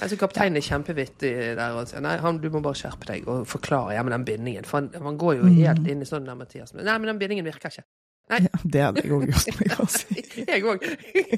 Nei, 0.00 0.08
så 0.10 0.18
Kapteinen 0.18 0.56
er 0.58 0.66
kjempevittig 0.66 1.30
der 1.56 1.76
og 1.78 1.86
sier 1.86 2.02
nei, 2.02 2.16
han, 2.18 2.38
du 2.42 2.48
må 2.50 2.60
bare 2.60 2.74
skjerpe 2.74 3.06
deg 3.06 3.28
og 3.30 3.46
forklare 3.46 3.94
ja, 3.94 4.02
med 4.02 4.10
den 4.16 4.24
bindingen. 4.26 4.64
For 4.66 4.80
han, 4.80 4.90
han 5.00 5.16
går 5.16 5.36
jo 5.38 5.42
Mm. 5.44 5.60
helt 5.62 5.86
inn 5.88 6.02
i 6.02 6.04
sånn 6.10 6.26
der 6.26 6.34
Mathias. 6.34 6.74
Nei, 6.74 6.82
men 6.98 7.06
den 7.12 7.18
bindingen 7.22 7.46
virker 7.46 7.70
ikke. 7.70 7.84
Nei. 8.30 8.40
Ja, 8.40 8.58
det 8.64 8.82
hadde 8.82 9.02
jeg 9.04 9.12
òg 9.12 9.26
gjort. 9.30 9.60
meg 9.60 9.68
jeg 9.70 9.88
si. 9.94 10.44
Jeg 10.50 10.62
òg. 10.64 10.82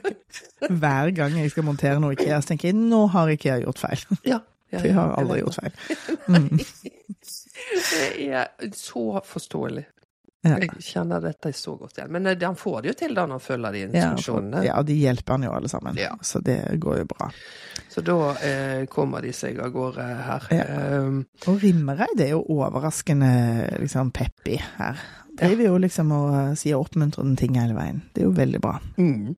Hver 0.81 1.11
gang 1.15 1.37
jeg 1.37 1.51
skal 1.53 1.65
montere 1.67 2.01
noe 2.01 2.15
IKEA, 2.17 2.39
så 2.41 2.55
tenker 2.55 2.71
jeg 2.71 2.77
nå 2.79 3.05
har 3.13 3.29
IKEA 3.37 3.61
gjort 3.67 3.79
feil. 3.85 4.05
Ja. 4.25 4.41
ja, 4.73 4.79
For 4.79 4.87
jeg 4.87 4.95
har 4.95 5.13
aldri 5.21 5.43
gjort 5.43 5.61
feil. 5.61 5.73
Mm. 6.27 6.59
Det 7.91 8.31
er 8.31 8.73
så 8.77 9.21
forståelig. 9.25 9.85
Ja. 10.47 10.59
Jeg 10.63 10.69
kjenner 10.85 11.19
dette 11.25 11.51
så 11.59 11.73
godt 11.75 11.97
igjen. 11.99 12.11
Men 12.15 12.27
eh, 12.31 12.37
han 12.45 12.55
får 12.55 12.83
det 12.85 12.91
jo 12.93 12.97
til 13.01 13.15
da 13.17 13.25
når 13.27 13.41
han 13.41 13.43
følger 13.43 13.73
de 13.75 13.81
instruksjonene. 13.89 14.61
ja, 14.69 14.77
de 14.87 14.95
hjelper 15.01 15.35
han 15.35 15.47
jo 15.49 15.55
alle 15.57 15.71
sammen, 15.73 15.97
Ja. 15.99 16.13
så 16.23 16.39
det 16.45 16.61
går 16.79 17.01
jo 17.01 17.07
bra. 17.11 17.31
Så 17.91 18.05
da 18.07 18.19
eh, 18.47 18.85
kommer 18.93 19.25
de 19.27 19.33
seg 19.35 19.59
av 19.65 19.73
gårde 19.75 20.07
her. 20.29 20.47
Ja. 20.55 20.67
Um, 21.01 21.25
Og 21.49 21.59
Rimmereid 21.65 22.21
er 22.23 22.31
jo 22.37 22.45
overraskende 22.55 23.33
liksom 23.83 24.13
peppy 24.15 24.61
her. 24.79 25.01
Driver 25.37 25.67
jo 25.73 25.81
liksom 25.83 26.13
og 26.17 26.55
sier 26.57 26.79
oppmuntrende 26.79 27.37
ting 27.41 27.59
hele 27.59 27.75
veien. 27.77 27.99
Det 28.15 28.23
er 28.23 28.29
jo 28.31 28.37
veldig 28.39 28.61
bra. 28.63 28.79
mm. 29.01 29.35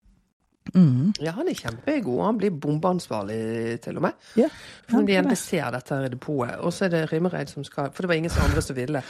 Mm. 0.74 1.14
Ja, 1.22 1.32
han 1.36 1.48
er 1.48 1.56
kjempegod. 1.58 2.20
Han 2.24 2.38
blir 2.40 2.50
bombeansvarlig, 2.50 3.80
til 3.84 3.96
og 3.96 4.08
med. 4.08 4.28
Yeah, 4.38 4.52
For 4.86 4.98
han 4.98 5.08
de 5.08 5.16
endelig 5.16 5.38
ser 5.40 5.70
dette 5.74 5.96
her 5.96 6.12
depotet. 6.12 6.58
Og 6.60 6.72
så 6.72 6.86
er 6.86 6.94
det 6.94 7.12
Rimmereid 7.12 7.50
som 7.52 7.64
skal 7.64 7.92
For 7.92 8.04
det 8.04 8.12
var 8.12 8.20
ingen 8.20 8.40
andre 8.44 8.62
som 8.62 8.76
ville. 8.76 9.02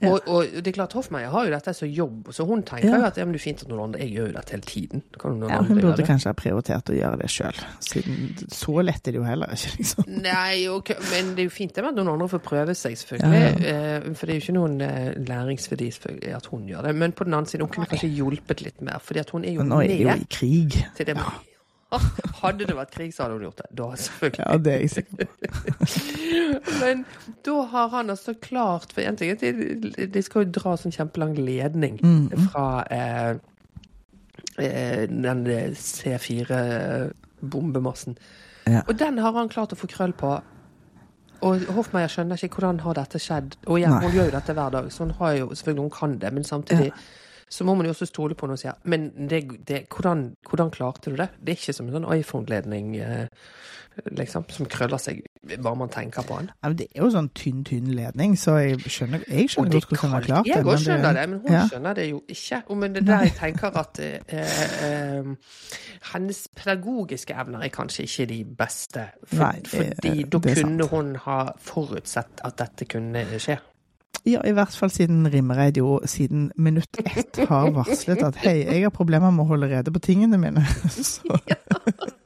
Ja. 0.00 0.10
Og, 0.10 0.20
og 0.26 0.44
det 0.56 0.66
er 0.66 0.72
klart, 0.72 0.92
Hoffmeier 0.96 1.28
har 1.30 1.44
jo 1.46 1.50
dette 1.52 1.74
som 1.74 1.88
jobb, 1.88 2.30
så 2.32 2.46
hun 2.48 2.62
tenker 2.62 2.88
Ja. 2.88 2.96
jo 2.98 3.04
at 3.10 3.16
ja, 3.20 3.24
men 3.24 3.32
det 3.36 3.40
er 3.40 3.44
fint 3.44 3.62
at 3.62 3.68
noen 3.68 3.82
andre 3.84 4.00
Jeg 4.00 4.12
gjør 4.16 4.26
jo 4.30 4.32
dette 4.38 4.50
hele 4.56 4.62
tiden. 4.66 5.02
Ja, 5.22 5.60
hun 5.62 5.80
burde 5.80 6.06
kanskje 6.06 6.32
ha 6.32 6.32
prioritert 6.38 6.90
å 6.90 6.96
gjøre 6.96 7.18
det 7.22 7.30
sjøl, 7.30 7.60
siden 7.80 8.48
så 8.50 8.74
lett 8.82 9.06
er 9.06 9.12
det 9.12 9.20
jo 9.20 9.26
heller 9.28 9.52
ikke, 9.54 9.76
liksom. 9.78 10.04
Nei, 10.22 10.66
okay, 10.72 10.96
men 11.12 11.34
det 11.36 11.44
er 11.44 11.50
jo 11.50 11.54
fint 11.54 11.74
det 11.76 11.84
med 11.84 11.92
at 11.92 12.00
noen 12.00 12.12
andre 12.14 12.28
får 12.32 12.42
prøve 12.48 12.74
seg, 12.74 12.96
selvfølgelig. 12.98 13.68
Eh, 13.72 14.10
For 14.14 14.26
det 14.26 14.34
er 14.34 14.40
jo 14.40 14.44
ikke 14.46 14.56
noen 14.58 14.80
eh, 14.80 15.12
læringsverdi 15.28 15.90
at 16.34 16.46
hun 16.52 16.66
gjør 16.68 16.82
det. 16.88 16.94
Men 16.96 17.12
på 17.12 17.24
den 17.24 17.34
annen 17.34 17.46
side, 17.50 17.62
hun 17.62 17.70
kunne 17.72 17.86
kanskje 17.90 18.10
hjulpet 18.16 18.62
litt 18.64 18.80
mer, 18.82 18.98
fordi 19.02 19.20
at 19.20 19.30
hun 19.30 19.44
er 19.44 19.52
jo 19.58 19.62
nå 19.66 19.82
er 19.84 20.04
med 20.04 20.26
i 20.26 20.28
krig. 20.30 20.82
til 20.96 21.06
det. 21.06 21.16
Hadde 22.42 22.64
det 22.66 22.74
vært 22.76 22.90
krig, 22.94 23.12
så 23.14 23.22
hadde 23.26 23.34
hun 23.36 23.44
gjort 23.46 23.60
det. 23.62 23.68
Da, 23.78 23.86
selvfølgelig. 24.02 24.44
Ja, 24.48 24.54
det 24.58 24.72
er 24.72 24.78
jeg 24.80 24.90
sikker 24.90 25.14
på. 25.20 25.24
Men 26.82 26.96
da 27.46 27.56
har 27.74 27.88
han 27.92 28.06
altså 28.10 28.32
klart 28.42 28.90
For 28.96 29.00
en 29.06 29.16
ting 29.20 29.28
er 29.30 29.36
at 29.38 29.42
de, 30.16 30.22
skal 30.26 30.42
jo 30.46 30.50
dra 30.56 30.70
sånn 30.80 30.94
kjempelang 30.96 31.32
ledning 31.38 31.96
Mm. 32.02 32.26
fra 32.50 32.66
eh, 32.90 33.32
eh, 34.58 35.02
den 35.10 35.46
C4-bombemassen. 35.78 38.16
Ja. 38.66 38.80
Og 38.88 38.96
den 38.98 39.18
har 39.18 39.32
han 39.36 39.48
klart 39.50 39.72
å 39.74 39.78
få 39.78 39.86
krøll 39.90 40.12
på. 40.18 40.36
Og 41.42 41.64
Hoffmeier 41.74 42.08
skjønner 42.10 42.38
ikke 42.38 42.54
hvordan 42.60 42.80
har 42.84 42.94
dette 42.94 43.18
skjedd. 43.22 43.56
Og 43.66 43.78
igjen, 43.80 43.96
hun 43.98 44.12
gjør 44.14 44.28
jo 44.30 44.34
dette 44.36 44.54
hver 44.54 44.70
dag, 44.76 44.86
så 44.94 44.98
hun 45.06 45.14
har 45.18 45.32
jo 45.40 45.46
selvfølgelig 45.50 45.82
hun 45.88 45.96
kan 45.96 46.12
det, 46.22 46.30
men 46.36 46.44
samtidig 46.46 46.90
så 47.52 47.66
må 47.68 47.74
man 47.76 47.86
jo 47.86 47.92
også 47.92 48.08
stole 48.08 48.36
på 48.38 48.46
henne 48.46 48.56
og 48.56 48.62
si 48.62 48.70
Men 48.88 49.10
det, 49.28 49.42
det, 49.68 49.82
hvordan, 49.92 50.30
hvordan 50.48 50.70
klarte 50.72 51.10
du 51.10 51.16
det? 51.20 51.28
Det 51.36 51.52
er 51.52 51.60
ikke 51.60 51.74
som 51.76 51.90
en 51.90 51.98
sånn 51.98 52.08
iPhone-ledning 52.16 52.94
eh, 52.96 53.26
liksom, 54.16 54.46
som 54.48 54.68
krøller 54.72 55.00
seg 55.00 55.20
hva 55.60 55.72
man 55.76 55.90
tenker 55.92 56.24
på 56.24 56.38
den. 56.40 56.48
Ja, 56.62 56.70
men 56.70 56.78
det 56.78 56.86
er 56.94 57.02
jo 57.02 57.10
sånn 57.12 57.28
tynn, 57.36 57.62
tynn 57.68 57.90
ledning, 57.96 58.36
så 58.40 58.56
jeg 58.62 58.78
skjønner, 58.86 59.24
jeg 59.28 59.50
skjønner 59.52 59.74
godt 59.76 59.88
hvordan 59.90 60.02
hun 60.04 60.14
har 60.16 60.26
klart 60.28 60.46
det. 60.48 60.54
Jeg 60.54 60.66
òg 60.66 60.80
skjønner 60.84 61.18
det, 61.18 61.24
men 61.28 61.42
hun 61.42 61.56
ja. 61.56 61.64
skjønner 61.70 61.98
det 61.98 62.06
jo 62.08 62.22
ikke. 62.36 62.60
Men 62.82 62.94
det 62.96 63.02
er 63.02 63.08
der 63.10 63.26
jeg 63.26 63.34
tenker 63.40 63.80
at 63.82 64.00
eh, 64.06 64.38
eh, 64.38 65.58
hennes 66.12 66.40
pedagogiske 66.56 67.36
evner 67.44 67.66
er 67.66 67.74
kanskje 67.74 68.06
ikke 68.08 68.28
de 68.32 68.38
beste. 68.62 69.04
For, 69.26 69.42
Nei, 69.44 69.52
det- 69.60 69.74
fordi 69.74 70.14
da 70.24 70.42
kunne 70.46 70.56
sant. 70.56 70.90
hun 70.94 71.12
ha 71.26 71.38
forutsett 71.60 72.46
at 72.48 72.58
dette 72.62 72.88
kunne 72.88 73.26
skje. 73.36 73.58
Ja, 74.28 74.42
i 74.46 74.52
hvert 74.54 74.76
fall 74.78 74.92
siden 74.94 75.24
Rimmereid 75.32 75.80
jo 75.80 75.96
siden 76.06 76.50
minutt 76.54 77.00
ett 77.02 77.40
har 77.48 77.72
varslet 77.74 78.22
at 78.22 78.38
hei, 78.44 78.60
jeg 78.62 78.84
har 78.84 78.94
problemer 78.94 79.32
med 79.34 79.46
å 79.46 79.54
holde 79.54 79.72
rede 79.72 79.94
på 79.94 80.02
tingene 80.02 80.38
mine. 80.38 80.62
Så 80.90 81.40
ja. 81.50 81.58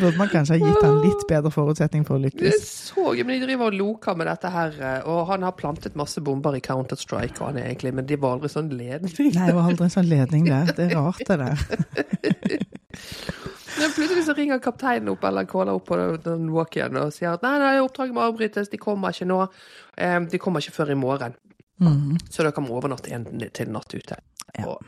burde 0.00 0.18
man 0.18 0.28
kanskje 0.28 0.58
ha 0.58 0.68
gitt 0.68 0.82
han 0.84 1.00
litt 1.02 1.24
bedre 1.30 1.50
forutsetning 1.54 2.04
for 2.06 2.18
å 2.18 2.22
Det 2.22 2.30
lykkes. 2.30 2.66
så 2.90 3.14
jo, 3.16 3.24
men 3.26 3.40
de 3.40 3.46
driver 3.46 3.70
og 3.70 3.78
loker 3.78 4.18
med 4.18 4.26
dette 4.30 4.50
her, 4.52 4.76
eh, 4.78 5.08
og 5.08 5.26
han 5.30 5.46
har 5.46 5.56
plantet 5.58 5.96
masse 5.98 6.20
bomber 6.22 6.56
i 6.58 6.62
Counter-Strike, 6.62 7.40
og 7.40 7.50
han 7.50 7.60
er 7.62 7.70
egentlig, 7.70 7.94
men 7.96 8.06
de 8.06 8.18
var 8.20 8.36
aldri 8.36 8.52
sånn 8.52 8.70
ledning. 8.70 9.12
Nei, 9.18 9.50
det 9.50 9.56
var 9.56 9.70
aldri 9.70 9.88
en 9.88 9.94
sånn 9.94 10.10
ledning 10.10 10.44
der. 10.50 10.72
Det 10.76 10.90
er 10.90 10.98
rart, 10.98 11.22
det 11.26 11.38
der. 11.42 11.58
Men 13.76 13.92
plutselig 13.92 14.24
så 14.24 14.34
ringer 14.36 14.60
kapteinen 14.62 15.10
opp 15.12 15.24
eller 15.28 15.44
caller 15.48 15.76
opp 15.76 15.88
på 15.90 15.98
den 16.24 16.48
walk-in 16.54 16.96
og 17.00 17.12
sier 17.14 17.34
at 17.36 17.44
nei, 17.44 17.56
nei, 17.60 17.74
oppdraget 17.84 18.16
må 18.16 18.24
avbrytes, 18.24 18.70
de 18.72 18.80
kommer 18.80 19.12
ikke 19.12 19.28
nå. 19.28 19.40
De 20.32 20.40
kommer 20.40 20.64
ikke 20.64 20.78
før 20.78 20.94
i 20.94 20.98
morgen. 20.98 21.36
Mm. 21.80 22.16
Så 22.30 22.46
kan 22.56 22.64
vi 22.64 22.72
overnatte 22.72 23.12
en 23.12 23.26
til 23.52 23.72
natt 23.72 23.92
ute. 23.92 24.16
Ja. 24.56 24.70
Og 24.72 24.84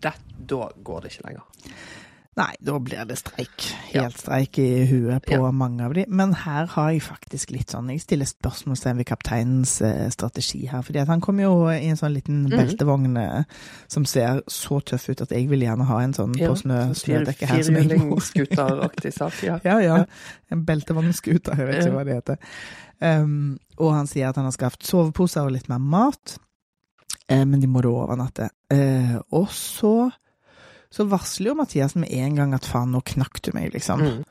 det, 0.00 0.14
da 0.48 0.70
går 0.76 1.04
det 1.04 1.12
ikke 1.12 1.26
lenger. 1.28 1.44
Nei, 2.38 2.52
da 2.62 2.76
blir 2.78 3.02
det 3.08 3.16
streik. 3.18 3.64
Ja. 3.90 4.04
Helt 4.04 4.16
streik 4.20 4.58
i 4.62 4.84
huet 4.86 5.24
på 5.26 5.34
Ja. 5.34 5.50
mange 5.50 5.82
av 5.84 5.92
de. 5.94 6.04
Men 6.08 6.32
her 6.32 6.66
har 6.66 6.90
jeg 6.92 7.02
faktisk 7.02 7.50
litt 7.50 7.70
sånn 7.74 7.88
Jeg 7.90 8.00
stiller 8.04 8.24
spørsmålstegn 8.24 8.96
ved 8.96 9.06
kapteinens 9.06 9.80
eh, 9.82 10.08
strategi 10.10 10.64
her. 10.70 10.82
fordi 10.82 11.04
han 11.04 11.20
kommer 11.20 11.42
jo 11.42 11.68
i 11.68 11.88
en 11.90 11.96
sånn 11.96 12.14
liten 12.14 12.44
Mhm. 12.46 12.56
beltevogn 12.56 13.16
eh, 13.18 13.42
som 13.88 14.04
ser 14.04 14.42
så 14.48 14.80
tøff 14.80 15.08
ut 15.10 15.20
at 15.22 15.30
jeg 15.30 15.48
vil 15.48 15.60
gjerne 15.60 15.84
ha 15.84 15.98
en 16.00 16.12
sånn 16.14 16.32
på 16.38 16.54
snø, 16.56 16.94
snødekket 16.94 17.48
her. 17.48 17.62
Firehjulingsskuteraktig 17.64 19.12
sak, 19.12 19.32
ja. 19.42 19.58
Ja, 19.64 19.78
ja. 19.80 20.04
En 20.50 20.64
beltevognskuter, 20.64 21.56
jeg 21.56 21.66
vet 21.66 21.82
ikke 21.84 21.96
hva 21.96 22.04
det 22.04 22.14
heter. 22.14 22.38
Um, 23.02 23.58
og 23.78 23.92
han 23.94 24.06
sier 24.06 24.28
at 24.28 24.36
han 24.36 24.44
har 24.44 24.52
skaffet 24.52 24.84
soveposer 24.86 25.42
og 25.46 25.52
litt 25.52 25.68
mer 25.68 25.78
mat, 25.80 26.36
uh, 27.30 27.44
men 27.44 27.60
de 27.60 27.66
må 27.66 27.82
da 27.82 27.88
overnatte. 27.88 28.50
Uh, 28.72 29.18
og 29.32 29.48
så, 29.50 30.10
så 30.90 31.06
varsler 31.10 31.52
jo 31.52 31.58
Mathias 31.58 31.94
med 31.98 32.10
en 32.10 32.38
gang 32.38 32.54
at 32.56 32.66
faen, 32.66 32.90
nå 32.94 33.02
knakk 33.06 33.42
du 33.46 33.52
meg, 33.54 33.70
liksom. 33.74 34.02
Mm. 34.02 34.24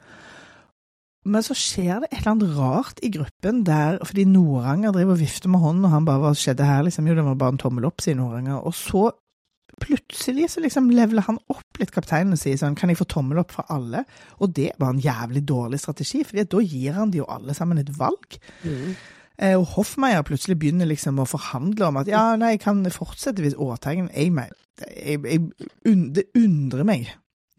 Men 1.30 1.44
så 1.44 1.56
skjer 1.58 2.02
det 2.02 2.10
et 2.10 2.20
eller 2.22 2.34
annet 2.34 2.58
rart 2.58 3.02
i 3.04 3.12
gruppen 3.14 3.64
der, 3.68 4.00
fordi 4.08 4.26
Noranger 4.28 4.94
driver 4.96 5.18
og 5.18 5.22
vifter 5.22 5.52
med 5.52 5.64
hånden, 5.64 5.88
og 5.88 5.94
han 5.94 6.08
bare 6.08 6.24
hva 6.24 6.36
skjedde 6.38 6.68
her, 6.68 6.84
liksom, 6.88 7.08
jo 7.08 7.16
det 7.18 7.26
var 7.28 7.40
bare 7.40 7.56
en 7.56 7.62
tommel 7.62 7.88
opp, 7.90 8.04
sier 8.04 8.18
Noranger, 8.20 8.62
og 8.64 8.76
så 8.76 9.10
plutselig 9.80 10.50
så 10.52 10.64
liksom 10.64 10.90
leveler 10.92 11.24
han 11.28 11.40
opp 11.52 11.80
litt 11.80 11.94
kapteinen 11.96 12.36
og 12.36 12.42
sier 12.42 12.58
sånn, 12.60 12.76
kan 12.76 12.92
jeg 12.92 13.00
få 13.00 13.08
tommel 13.08 13.40
opp 13.40 13.54
fra 13.56 13.64
alle? 13.72 14.04
Og 14.44 14.52
det 14.56 14.74
var 14.82 14.92
en 14.92 15.04
jævlig 15.04 15.46
dårlig 15.48 15.80
strategi, 15.80 16.26
for 16.28 16.42
da 16.42 16.64
gir 16.66 16.98
han 16.98 17.14
de 17.14 17.22
jo 17.22 17.30
alle 17.32 17.56
sammen 17.56 17.80
et 17.80 17.92
valg. 17.96 18.40
Mm. 18.66 18.98
Eh, 19.40 19.56
Og 19.56 19.66
Hoffmeier 19.78 20.26
plutselig 20.28 20.58
begynner 20.60 20.90
liksom 20.90 21.22
å 21.22 21.28
forhandle 21.30 21.88
om 21.88 21.98
at 22.02 22.12
ja, 22.12 22.36
nei, 22.40 22.58
jeg 22.58 22.66
kan 22.66 22.84
fortsette 22.92 23.42
hvis 23.46 23.56
Årteigen 23.56 24.12
jeg, 24.12 24.34
jeg, 24.84 25.24
jeg, 25.24 25.50
Det 26.16 26.28
undrer 26.36 26.84
meg. 26.88 27.10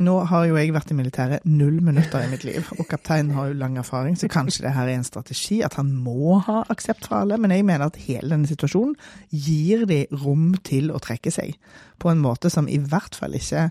Nå 0.00 0.14
har 0.30 0.46
jo 0.48 0.54
jeg 0.56 0.72
vært 0.72 0.92
i 0.92 0.96
militæret 0.96 1.42
null 1.44 1.82
minutter 1.84 2.22
i 2.24 2.28
mitt 2.30 2.44
liv, 2.48 2.64
og 2.78 2.86
kapteinen 2.88 3.34
har 3.36 3.50
jo 3.50 3.56
lang 3.60 3.74
erfaring, 3.76 4.14
så 4.16 4.30
kanskje 4.32 4.62
det 4.64 4.72
her 4.72 4.88
er 4.88 4.96
en 4.96 5.04
strategi, 5.04 5.58
at 5.60 5.76
han 5.76 5.90
må 5.92 6.38
ha 6.46 6.62
aksept 6.72 7.04
fra 7.04 7.18
alle, 7.20 7.36
men 7.36 7.52
jeg 7.52 7.66
mener 7.68 7.84
at 7.90 7.98
hele 8.06 8.30
denne 8.32 8.48
situasjonen 8.48 8.94
gir 9.28 9.84
de 9.90 10.06
rom 10.22 10.54
til 10.64 10.88
å 10.88 11.02
trekke 11.04 11.28
seg, 11.34 11.58
på 12.00 12.08
en 12.08 12.22
måte 12.24 12.48
som 12.48 12.64
i 12.68 12.78
hvert 12.80 13.18
fall 13.20 13.36
ikke 13.36 13.66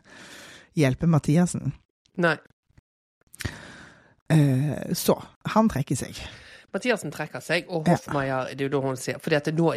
hjelper 0.78 1.10
Mathiassen. 1.10 1.74
Nei. 2.22 2.36
Eh, 4.30 4.94
Så, 4.94 5.18
han 5.56 5.70
trekker 5.74 5.98
seg. 5.98 6.22
Mathiassen 6.74 7.12
trekker 7.12 7.42
seg, 7.42 7.66
og 7.74 7.88
Hoffmeier 7.90 8.52
det 8.54 8.62
er 8.62 8.70
jo 8.70 8.74
da 8.76 8.82
hun 8.88 8.98
sier 9.02 9.18
fordi 9.20 9.36
at 9.40 9.48
nå, 9.58 9.72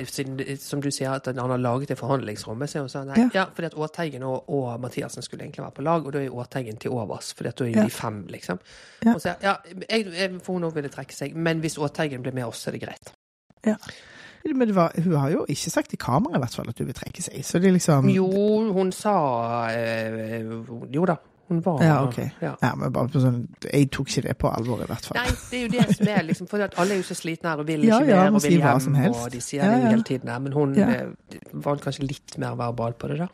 som 0.61 0.81
du 0.85 0.91
sier, 0.93 1.11
at 1.15 1.27
han 1.27 1.39
har 1.55 1.59
laget 1.59 1.89
det 1.89 1.97
forhandlingsrommet, 1.99 2.69
så 2.69 2.79
er 2.79 2.83
hun 2.87 2.93
sånn 2.93 3.07
nei, 3.09 3.17
Ja. 3.23 3.29
ja. 3.35 3.45
fordi 3.55 3.71
at 3.71 3.75
Årteigen 3.81 4.23
og, 4.29 4.45
og 4.53 4.81
Mathiassen 4.81 5.23
skulle 5.25 5.45
egentlig 5.47 5.65
være 5.65 5.77
på 5.79 5.83
lag, 5.87 6.05
og 6.07 6.13
da 6.13 6.21
er 6.21 6.31
Årteigen 6.45 6.77
til 6.83 6.91
overs, 6.93 7.33
fordi 7.35 7.49
at 7.49 7.57
da 7.59 7.65
er 7.65 7.77
Ja. 7.77 7.85
de 7.85 7.91
fem, 7.91 8.23
liksom. 8.29 8.59
Ja. 9.05 9.15
Og 9.15 9.21
så, 9.25 9.35
ja, 9.43 9.55
jeg, 9.89 10.07
jeg, 10.13 10.41
for 10.43 10.53
hun 10.59 10.65
òg 10.69 10.75
ville 10.75 10.89
trekke 10.93 11.15
seg, 11.17 11.35
men 11.35 11.61
hvis 11.65 11.79
Årteigen 11.79 12.23
blir 12.23 12.33
med 12.37 12.45
oss, 12.45 12.61
så 12.67 12.71
er 12.71 12.79
det 12.79 12.83
greit. 12.89 13.13
Men 14.45 14.67
det 14.69 14.75
var, 14.75 14.93
hun 15.05 15.15
har 15.15 15.31
jo 15.31 15.45
ikke 15.49 15.71
sagt 15.71 15.93
i 15.95 15.97
kamera 15.97 16.35
i 16.37 16.41
hvert 16.43 16.55
fall 16.59 16.69
at 16.69 16.79
hun 16.83 16.89
vil 16.89 16.97
trekke 16.99 17.23
seg, 17.23 17.45
så 17.47 17.61
det 17.63 17.71
liksom 17.77 18.09
Jo, 18.11 18.27
hun 18.75 18.91
sa 18.93 19.13
øh, 19.71 20.65
Jo 20.91 21.05
da, 21.07 21.15
hun 21.49 21.61
var 21.65 21.83
Ja, 21.85 21.97
ok. 22.07 22.19
Ja. 22.41 22.55
Ja, 22.63 22.75
men 22.79 22.93
bare 22.93 23.09
på 23.13 23.21
sånn, 23.21 23.47
Jeg 23.73 23.91
tok 23.91 24.09
ikke 24.09 24.23
det 24.29 24.37
på 24.39 24.49
alvor, 24.49 24.83
i 24.83 24.87
hvert 24.87 25.05
fall. 25.11 25.19
Nei, 25.21 25.35
det 25.51 25.59
er 25.59 25.63
jo 25.67 25.69
det 25.75 25.97
som 25.97 26.09
er 26.09 26.23
liksom, 26.29 26.49
for 26.49 26.65
at 26.65 26.79
alle 26.79 26.95
er 26.97 27.03
jo 27.03 27.03
så 27.11 27.15
slitne 27.19 27.51
her 27.53 27.59
og 27.61 27.67
vil 27.67 27.85
ikke 27.85 28.01
ja, 28.09 28.17
mer 28.23 28.37
og 28.39 28.43
vil 28.43 28.57
hjem, 28.59 29.13
og 29.13 29.31
de 29.31 29.41
sier 29.41 29.63
Ja, 29.65 29.71
det 29.75 29.83
jo 29.83 29.91
hele 29.97 30.03
tiden 30.09 30.29
her, 30.33 30.39
men 30.41 30.53
hun 30.53 30.75
Ja. 30.79 30.89
eh, 30.89 31.39
var 31.53 31.77
kanskje 31.77 32.07
litt 32.09 32.39
mer 32.39 32.55
verbal 32.57 32.93
på 32.95 33.09
det 33.13 33.19
da. 33.19 33.29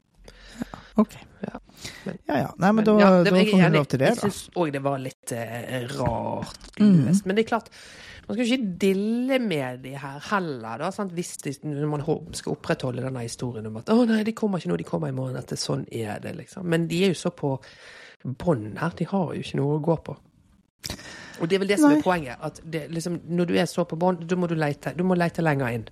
Ok. 0.99 1.15
Ja, 1.47 1.59
men- 2.07 2.19
Ja 2.29 2.37
ja. 2.39 2.49
Nei, 2.59 2.73
men, 2.73 2.85
da, 2.85 2.99
ja, 2.99 3.11
da 3.23 3.31
er 3.31 3.45
får 3.47 3.63
hun 3.63 3.73
lov 3.73 3.87
til 3.87 3.99
det, 3.99 4.09
da. 4.09 4.15
Jeg 4.15 4.17
da. 4.17 4.29
syns 4.29 4.51
òg 4.57 4.73
det 4.73 4.83
var 4.83 4.99
litt 4.99 5.33
eh, 5.33 5.87
rart 5.99 6.57
Mm. 6.81 7.23
Men 7.27 7.37
det 7.37 7.45
er 7.45 7.49
klart, 7.49 7.69
man 8.29 8.37
skal 8.37 8.45
ikke 8.45 8.73
dille 8.81 9.39
med 9.41 9.83
de 9.83 9.95
her 9.97 10.19
heller, 10.31 10.83
da. 10.83 10.91
Sant? 10.93 11.15
Hvis 11.17 11.37
de, 11.41 11.55
man 11.89 12.05
skal 12.37 12.53
opprettholde 12.53 13.03
denne 13.03 13.25
historien 13.25 13.67
om 13.67 13.79
at 13.81 13.89
'Å 13.89 14.05
nei, 14.07 14.23
de 14.23 14.35
kommer 14.37 14.61
ikke 14.61 14.69
nå, 14.69 14.77
de 14.77 14.85
kommer 14.85 15.09
i 15.09 15.17
morgen', 15.17 15.41
det, 15.49 15.59
sånn 15.59 15.87
er 15.91 16.21
det, 16.21 16.37
liksom. 16.37 16.67
Men 16.69 16.87
de 16.89 17.05
er 17.05 17.15
jo 17.15 17.15
så 17.15 17.33
på 17.33 17.57
bånn 18.25 18.77
her. 18.77 18.93
De 18.99 19.07
har 19.09 19.33
jo 19.35 19.41
ikke 19.41 19.57
noe 19.57 19.79
å 19.79 19.83
gå 19.83 19.97
på. 20.05 20.17
Og 21.41 21.49
det 21.49 21.57
er 21.57 21.63
vel 21.63 21.69
det 21.69 21.79
som 21.81 21.95
er 21.95 22.03
poenget. 22.03 22.37
At 22.43 22.61
det, 22.65 22.91
liksom, 22.91 23.21
når 23.25 23.47
du 23.47 23.55
er 23.57 23.67
så 23.71 23.85
på 23.89 23.97
bånn, 23.97 24.21
da 24.29 24.37
må 24.37 24.49
du 24.51 24.55
leite, 24.59 24.93
du 24.97 25.05
må 25.05 25.17
leite 25.17 25.43
lenger 25.43 25.69
inn. 25.79 25.89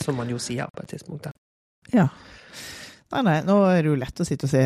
Som 0.00 0.16
man 0.16 0.28
jo 0.28 0.38
sier 0.38 0.68
på 0.74 0.82
et 0.82 0.88
tidspunkt. 0.88 1.24
der. 1.24 1.32
Ja. 1.92 2.08
Nei, 3.10 3.22
nei, 3.26 3.38
nå 3.42 3.56
er 3.66 3.80
det 3.82 3.90
jo 3.90 3.96
lett 3.98 4.20
å 4.22 4.26
sitte 4.26 4.46
og 4.46 4.52
se 4.52 4.60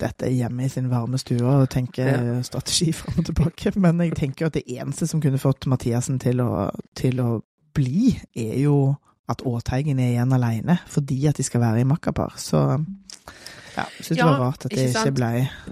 dette 0.00 0.30
hjemme 0.32 0.64
i 0.64 0.70
sin 0.72 0.86
varme 0.88 1.18
stue 1.20 1.44
og 1.44 1.66
tenke 1.72 2.06
Ja. 2.06 2.38
strategi 2.46 2.92
fram 2.96 3.18
og 3.20 3.26
tilbake, 3.28 3.74
men 3.76 4.00
jeg 4.06 4.14
tenker 4.16 4.48
at 4.48 4.56
det 4.56 4.64
eneste 4.72 5.06
som 5.10 5.20
kunne 5.20 5.40
fått 5.42 5.68
Mathiassen 5.68 6.16
til 6.22 6.40
å, 6.40 6.70
til 6.96 7.20
å 7.20 7.42
bli, 7.76 8.14
er 8.34 8.56
jo 8.62 8.96
at 9.30 9.44
Åteigen 9.46 10.00
er 10.02 10.14
igjen 10.16 10.32
alene, 10.34 10.78
fordi 10.90 11.20
at 11.30 11.36
de 11.38 11.44
skal 11.46 11.60
være 11.62 11.84
i 11.84 11.86
makkapar. 11.86 12.32
Så 12.40 12.64
ja, 13.80 13.86
syns 13.98 14.18
Ja, 14.18 14.22
det 14.22 14.28
var 14.30 14.42
rart 14.44 14.66
at 14.66 14.74
det 14.74 14.86
ikke 14.86 15.02
ikke 15.04 15.14
ble 15.16 15.30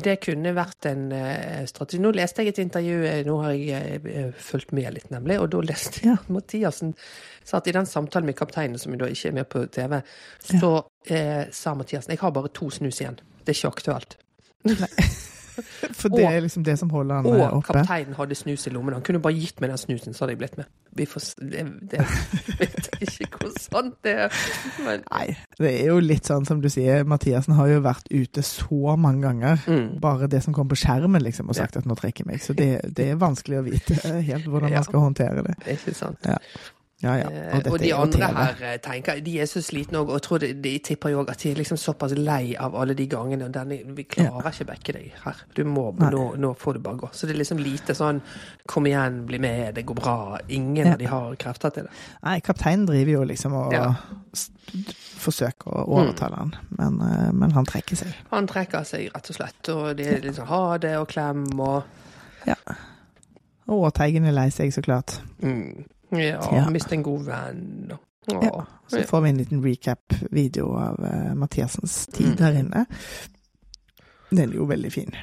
Det 0.08 0.16
kunne 0.24 0.52
vært 0.56 0.88
en 0.90 1.06
uh, 1.12 1.62
strategi. 1.70 2.02
Nå 2.02 2.12
leste 2.16 2.44
jeg 2.44 2.54
et 2.54 2.60
intervju, 2.64 2.98
eh, 3.08 3.22
nå 3.28 3.38
har 3.44 3.56
jeg 3.56 4.02
uh, 4.04 4.28
fulgt 4.50 4.74
med 4.76 4.90
litt, 4.96 5.08
nemlig, 5.14 5.38
og 5.42 5.50
da 5.54 5.62
leste 5.68 6.04
jeg 6.06 6.18
at 6.18 6.28
Mathiassen 6.32 6.94
sa 7.48 7.62
at 7.62 7.70
i 7.70 7.76
den 7.76 7.88
samtalen 7.88 8.28
med 8.28 8.38
kapteinen, 8.38 8.78
som 8.80 8.96
da 8.98 9.08
ikke 9.08 9.32
er 9.32 9.40
med 9.40 9.48
på 9.52 9.64
TV, 9.72 9.98
så 10.50 10.74
uh, 10.82 11.42
sa 11.54 11.74
Mathiassen 11.78 12.16
jeg 12.16 12.22
har 12.24 12.34
bare 12.36 12.52
to 12.54 12.70
snus 12.74 13.02
igjen. 13.02 13.20
Det 13.44 13.54
er 13.54 13.60
ikke 13.60 13.74
aktuelt. 13.76 14.18
For 16.00 16.08
det 16.12 16.24
er 16.28 16.40
liksom 16.44 16.64
det 16.66 16.78
som 16.80 16.90
holder 16.90 17.20
han 17.22 17.26
eh, 17.26 17.32
Og 17.48 17.56
oppe. 17.60 17.72
kapteinen 17.78 18.14
hadde 18.18 18.34
snus 18.38 18.66
i 18.66 18.70
lommen. 18.74 18.94
Han 18.96 19.02
kunne 19.06 19.20
bare 19.24 19.34
gitt 19.38 19.60
meg 19.60 19.70
den 19.72 19.78
snusen, 19.80 20.14
så 20.14 20.24
hadde 20.24 20.34
jeg 20.36 20.40
blitt 20.42 20.56
med. 20.60 20.68
Vi 20.98 21.04
får, 21.06 21.26
det, 21.52 21.64
det 21.92 22.00
vet 22.60 22.88
ikke 23.04 23.42
hvor 23.42 23.52
sant 23.60 23.94
det 24.06 24.14
er. 24.24 24.38
Men 24.86 25.04
Nei, 25.10 25.26
det 25.60 25.72
er 25.82 25.90
jo 25.92 25.98
litt 26.02 26.26
sånn 26.30 26.46
som 26.48 26.62
du 26.64 26.68
sier, 26.72 27.04
Mathiassen 27.08 27.54
har 27.58 27.68
jo 27.70 27.80
vært 27.84 28.08
ute 28.10 28.42
så 28.46 28.96
mange 28.98 29.22
ganger. 29.26 29.60
mm, 29.66 30.00
Bare 30.02 30.26
det 30.32 30.42
som 30.46 30.56
kom 30.56 30.68
på 30.70 30.78
skjermen, 30.80 31.22
liksom, 31.22 31.50
og 31.52 31.58
sagt 31.58 31.76
at 31.78 31.86
nå 31.86 31.94
trekker 31.98 32.24
jeg 32.24 32.32
meg. 32.32 32.42
Så 32.42 32.56
det, 32.58 32.70
det 32.96 33.10
er 33.12 33.20
vanskelig 33.20 33.60
å 33.60 33.66
vite 33.68 33.98
helt 34.02 34.46
hvordan 34.48 34.72
Ja. 34.72 34.80
man 34.82 34.88
skal 34.90 35.00
håndtere 35.06 35.44
det. 35.46 35.54
det 35.64 35.72
er 35.74 35.78
ikke 35.82 35.94
sant. 35.98 36.18
Ja, 36.26 36.38
ja. 37.02 37.12
ja. 37.20 37.28
Og 37.28 37.62
dette 37.62 37.70
og 37.70 37.78
de 37.78 37.90
andre 37.94 38.26
her 38.34 38.62
eh, 38.72 38.78
tenker 38.82 39.20
de 39.22 39.34
er 39.38 39.46
så 39.46 39.60
slitne 39.62 40.00
òg, 40.00 40.08
og 40.16 40.22
tror 40.24 40.40
de, 40.42 40.48
de 40.58 40.72
tipper 40.82 41.12
jo 41.12 41.20
òg 41.22 41.28
at 41.30 41.38
de 41.44 41.52
er 41.52 41.60
liksom 41.60 41.78
såpass 41.78 42.14
lei 42.18 42.56
av 42.58 42.74
alle 42.74 42.94
de 42.98 43.06
gangene. 43.06 43.44
og 43.46 43.52
denne, 43.54 43.78
Vi 43.94 44.02
klarer 44.10 44.48
ikke 44.50 44.66
backe 44.66 44.92
deg 44.96 45.12
her. 45.24 45.42
Du 45.54 45.62
må, 45.64 45.92
nå, 46.00 46.22
nå 46.42 46.50
får 46.58 46.74
du 46.74 46.80
bare 46.88 46.96
gå. 47.04 47.10
Så 47.14 47.26
det 47.28 47.36
er 47.36 47.38
liksom 47.44 47.58
lite 47.62 47.94
sånn 47.94 48.18
Kom 48.68 48.86
igjen, 48.90 49.22
bli 49.26 49.38
med, 49.40 49.74
det 49.78 49.84
går 49.86 49.94
bra. 50.00 50.16
Ingen 50.48 50.86
Ja. 50.86 50.92
av 50.92 50.98
de 50.98 51.06
har 51.06 51.36
krefter 51.36 51.70
til 51.70 51.86
det. 51.86 51.92
Nei, 52.24 52.40
kapteinen 52.40 52.86
driver 52.86 53.12
jo 53.12 53.22
liksom 53.30 53.54
og 53.54 53.72
Ja. 53.72 53.94
forsøker 55.18 55.70
å 55.72 55.86
overtale 55.88 56.36
han, 56.36 56.52
men, 56.78 56.98
eh, 57.00 57.30
men 57.32 57.50
han 57.52 57.64
trekker 57.66 57.96
seg. 57.96 58.12
Han 58.30 58.46
trekker 58.46 58.84
seg 58.84 59.08
rett 59.14 59.30
og 59.30 59.36
slett, 59.38 59.68
og 59.72 59.96
det 59.96 60.06
er 60.06 60.20
liksom 60.26 60.46
ha 60.50 60.76
det 60.78 60.96
og 60.98 61.08
klem 61.08 61.46
og 61.60 61.84
Og 63.68 63.92
Teigen 63.94 64.24
er 64.24 64.32
lei 64.32 64.48
seg, 64.48 64.70
så 64.72 64.80
klart. 64.80 65.18
mm, 65.42 65.84
Ja, 66.12 66.40
Ja. 66.52 66.70
miste 66.70 66.92
en 66.94 67.02
god 67.02 67.24
venn 67.26 67.92
Åh, 68.32 68.42
Ja, 68.44 68.64
Så 68.88 69.02
får 69.08 69.20
vi 69.22 69.28
en 69.28 69.36
liten 69.38 69.62
recap-video 69.64 70.66
av 70.76 70.98
uh, 71.00 71.34
Mathiassens 71.34 72.06
tid 72.12 72.26
Mm. 72.26 72.38
her 72.44 72.52
inne. 72.60 72.86
Den 74.30 74.50
er 74.50 74.54
jo 74.56 74.66
veldig 74.66 74.92
fin. 74.92 75.14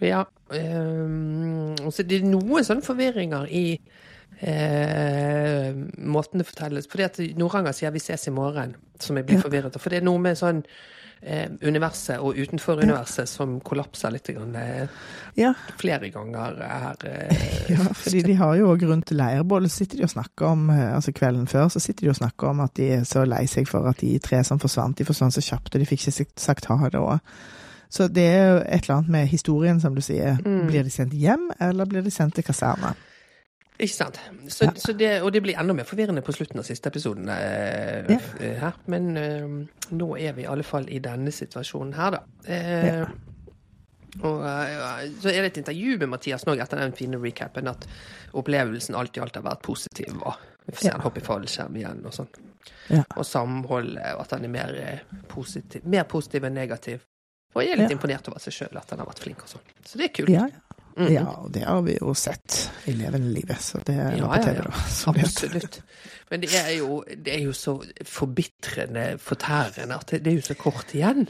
Ja. 0.00 0.24
Um, 0.50 1.74
så 1.90 2.02
det 2.08 2.22
er 2.22 2.24
noen 2.24 2.64
sånne 2.64 2.82
forvirringer 2.86 3.46
i 3.50 3.78
eh, 4.40 5.72
måten 5.98 6.38
det 6.38 6.46
fortelles 6.46 6.86
Fordi 6.88 7.02
at 7.04 7.18
Noranger 7.36 7.72
sier 7.72 7.90
'vi 7.90 7.98
ses 7.98 8.26
i 8.28 8.30
morgen', 8.30 8.74
som 9.00 9.16
jeg 9.16 9.26
blir 9.26 9.36
Ja. 9.36 9.42
forvirret 9.42 9.74
av. 9.76 9.80
For 9.80 9.90
det 9.90 9.98
er 9.98 10.04
noe 10.04 10.18
med 10.18 10.36
sånn 10.36 10.64
universet 11.62 12.18
og 12.22 12.36
utenfor 12.38 12.82
universet 12.82 13.28
som 13.28 13.58
kollapser 13.60 14.12
litt 14.14 14.30
grann, 14.34 14.54
eh, 14.56 14.88
Ja, 15.38 15.52
flere 15.78 16.10
ganger 16.10 16.56
her. 16.62 16.96
Eh, 17.04 17.70
ja 17.74 17.84
fordi 17.92 18.22
de 18.22 18.34
har 18.38 18.56
jo 18.58 18.72
òg 18.72 18.82
rundt 18.88 19.10
leirbålet 19.14 19.70
så 19.70 19.82
sitter 19.84 19.98
de 19.98 20.06
og 20.08 20.10
snakker 20.14 20.46
om 20.46 20.70
eh, 20.70 20.94
Altså 20.94 21.12
kvelden 21.12 21.46
før 21.46 21.68
så 21.68 21.82
sitter 21.82 22.06
de 22.06 22.10
og 22.10 22.18
snakker 22.18 22.50
om 22.50 22.60
at 22.60 22.74
de 22.76 22.90
er 22.96 23.04
så 23.06 23.24
lei 23.26 23.44
seg 23.46 23.68
for 23.68 23.86
at 23.90 24.00
de 24.02 24.18
tre 24.22 24.42
som 24.44 24.58
forsvant, 24.58 24.98
de 24.98 25.06
forsvant 25.06 25.34
så 25.34 25.44
kjapt, 25.44 25.74
og 25.74 25.80
de 25.80 25.86
fikk 25.86 26.08
ikke 26.08 26.26
sagt- 26.36 26.66
ha 26.68 26.88
det 26.88 27.00
òg. 27.00 27.18
Så 27.90 28.08
det 28.08 28.24
er 28.26 28.48
jo 28.50 28.56
et 28.58 28.84
eller 28.84 28.96
annet 28.98 29.08
med 29.10 29.26
historien, 29.26 29.80
som 29.80 29.94
du 29.94 30.00
sier. 30.04 30.36
Mm. 30.44 30.66
Blir 30.68 30.82
de 30.84 30.90
sendt 30.92 31.14
hjem, 31.16 31.50
eller 31.60 31.88
blir 31.88 32.02
de 32.04 32.10
sendt 32.12 32.34
til 32.34 32.44
kaserne? 32.44 32.92
Ikke 33.78 33.94
sant. 33.94 34.18
Så, 34.50 34.64
Ja. 34.64 34.72
så 34.74 34.92
det, 34.98 35.22
og 35.22 35.30
det 35.32 35.40
blir 35.44 35.54
enda 35.60 35.72
mer 35.74 35.84
forvirrende 35.86 36.22
på 36.26 36.32
slutten 36.34 36.58
av 36.58 36.64
siste 36.66 36.90
episoden 36.90 37.28
eh, 37.30 38.08
Ja. 38.10 38.18
eh, 38.40 38.56
her. 38.58 38.72
Men 38.90 39.16
eh, 39.16 39.46
nå 39.94 40.08
er 40.18 40.32
vi 40.34 40.42
i 40.42 40.46
alle 40.50 40.64
fall 40.66 40.88
i 40.90 40.98
denne 40.98 41.30
situasjonen 41.30 41.94
her, 41.94 42.10
da. 42.18 42.22
Eh, 42.46 42.86
Ja. 42.98 43.06
Og 44.24 44.40
eh, 44.42 45.10
så 45.22 45.28
er 45.30 45.42
det 45.44 45.50
et 45.52 45.58
intervju 45.62 45.98
med 46.00 46.08
Mathias 46.08 46.44
nå 46.48 46.56
etter 46.58 46.80
den 46.80 46.92
fine 46.96 47.18
recapen 47.22 47.68
at 47.70 47.84
opplevelsen 48.34 48.96
alt 48.98 49.16
i 49.16 49.20
alt 49.22 49.36
har 49.36 49.44
vært 49.44 49.62
positiv. 49.62 50.16
Og 50.26 50.34
vi 50.66 50.72
får 50.74 50.80
se 50.82 50.90
han 50.94 51.04
hoppe 51.04 51.20
i 51.20 51.26
fallskjerm 51.26 51.76
igjen 51.78 52.00
og 52.08 52.12
sånn. 52.16 52.30
Ja. 52.90 53.04
Og 53.16 53.24
samholdet, 53.28 54.14
og 54.16 54.24
at 54.24 54.32
han 54.34 54.44
er 54.48 54.48
mer 54.52 54.74
eh, 54.74 54.98
positiv, 55.30 55.84
mer 55.86 56.04
positiv 56.10 56.48
enn 56.48 56.56
negativ. 56.58 57.04
Og 57.54 57.62
jeg 57.62 57.76
er 57.76 57.82
litt 57.84 57.94
imponert 57.94 58.26
over 58.28 58.42
seg 58.42 58.52
sjøl, 58.58 58.76
at 58.80 58.90
han 58.90 58.98
har 59.04 59.06
vært 59.08 59.22
flink 59.22 59.44
og 59.44 59.48
sånn. 59.54 59.70
Så 59.86 60.00
det 60.00 60.08
er 60.10 60.16
kult. 60.18 60.28
Ja, 60.34 60.48
Ja, 60.48 60.67
Mhm. 60.98 61.12
ja, 61.12 61.24
og 61.24 61.52
det 61.54 61.62
har 61.64 61.82
vi 61.86 61.96
jo 62.00 62.14
sett 62.14 62.70
i 62.86 62.92
levende 62.92 63.30
livet, 63.32 63.60
så 63.62 63.78
det 63.86 63.94
er 63.96 64.16
Ja, 64.18 64.26
på 64.26 64.42
TV, 64.42 64.62
da. 64.64 64.72
Absolutt. 65.12 65.80
Men 66.30 66.40
det 66.40 66.50
er 66.54 66.72
jo, 66.78 67.04
det 67.08 67.34
er 67.34 67.44
jo 67.44 67.52
så 67.52 67.76
forbitrende, 68.04 69.18
fortærende, 69.18 69.94
at 69.94 70.10
det, 70.10 70.24
det 70.24 70.32
er 70.32 70.36
jo 70.40 70.46
så 70.48 70.54
kort 70.58 70.94
igjen. 70.94 71.28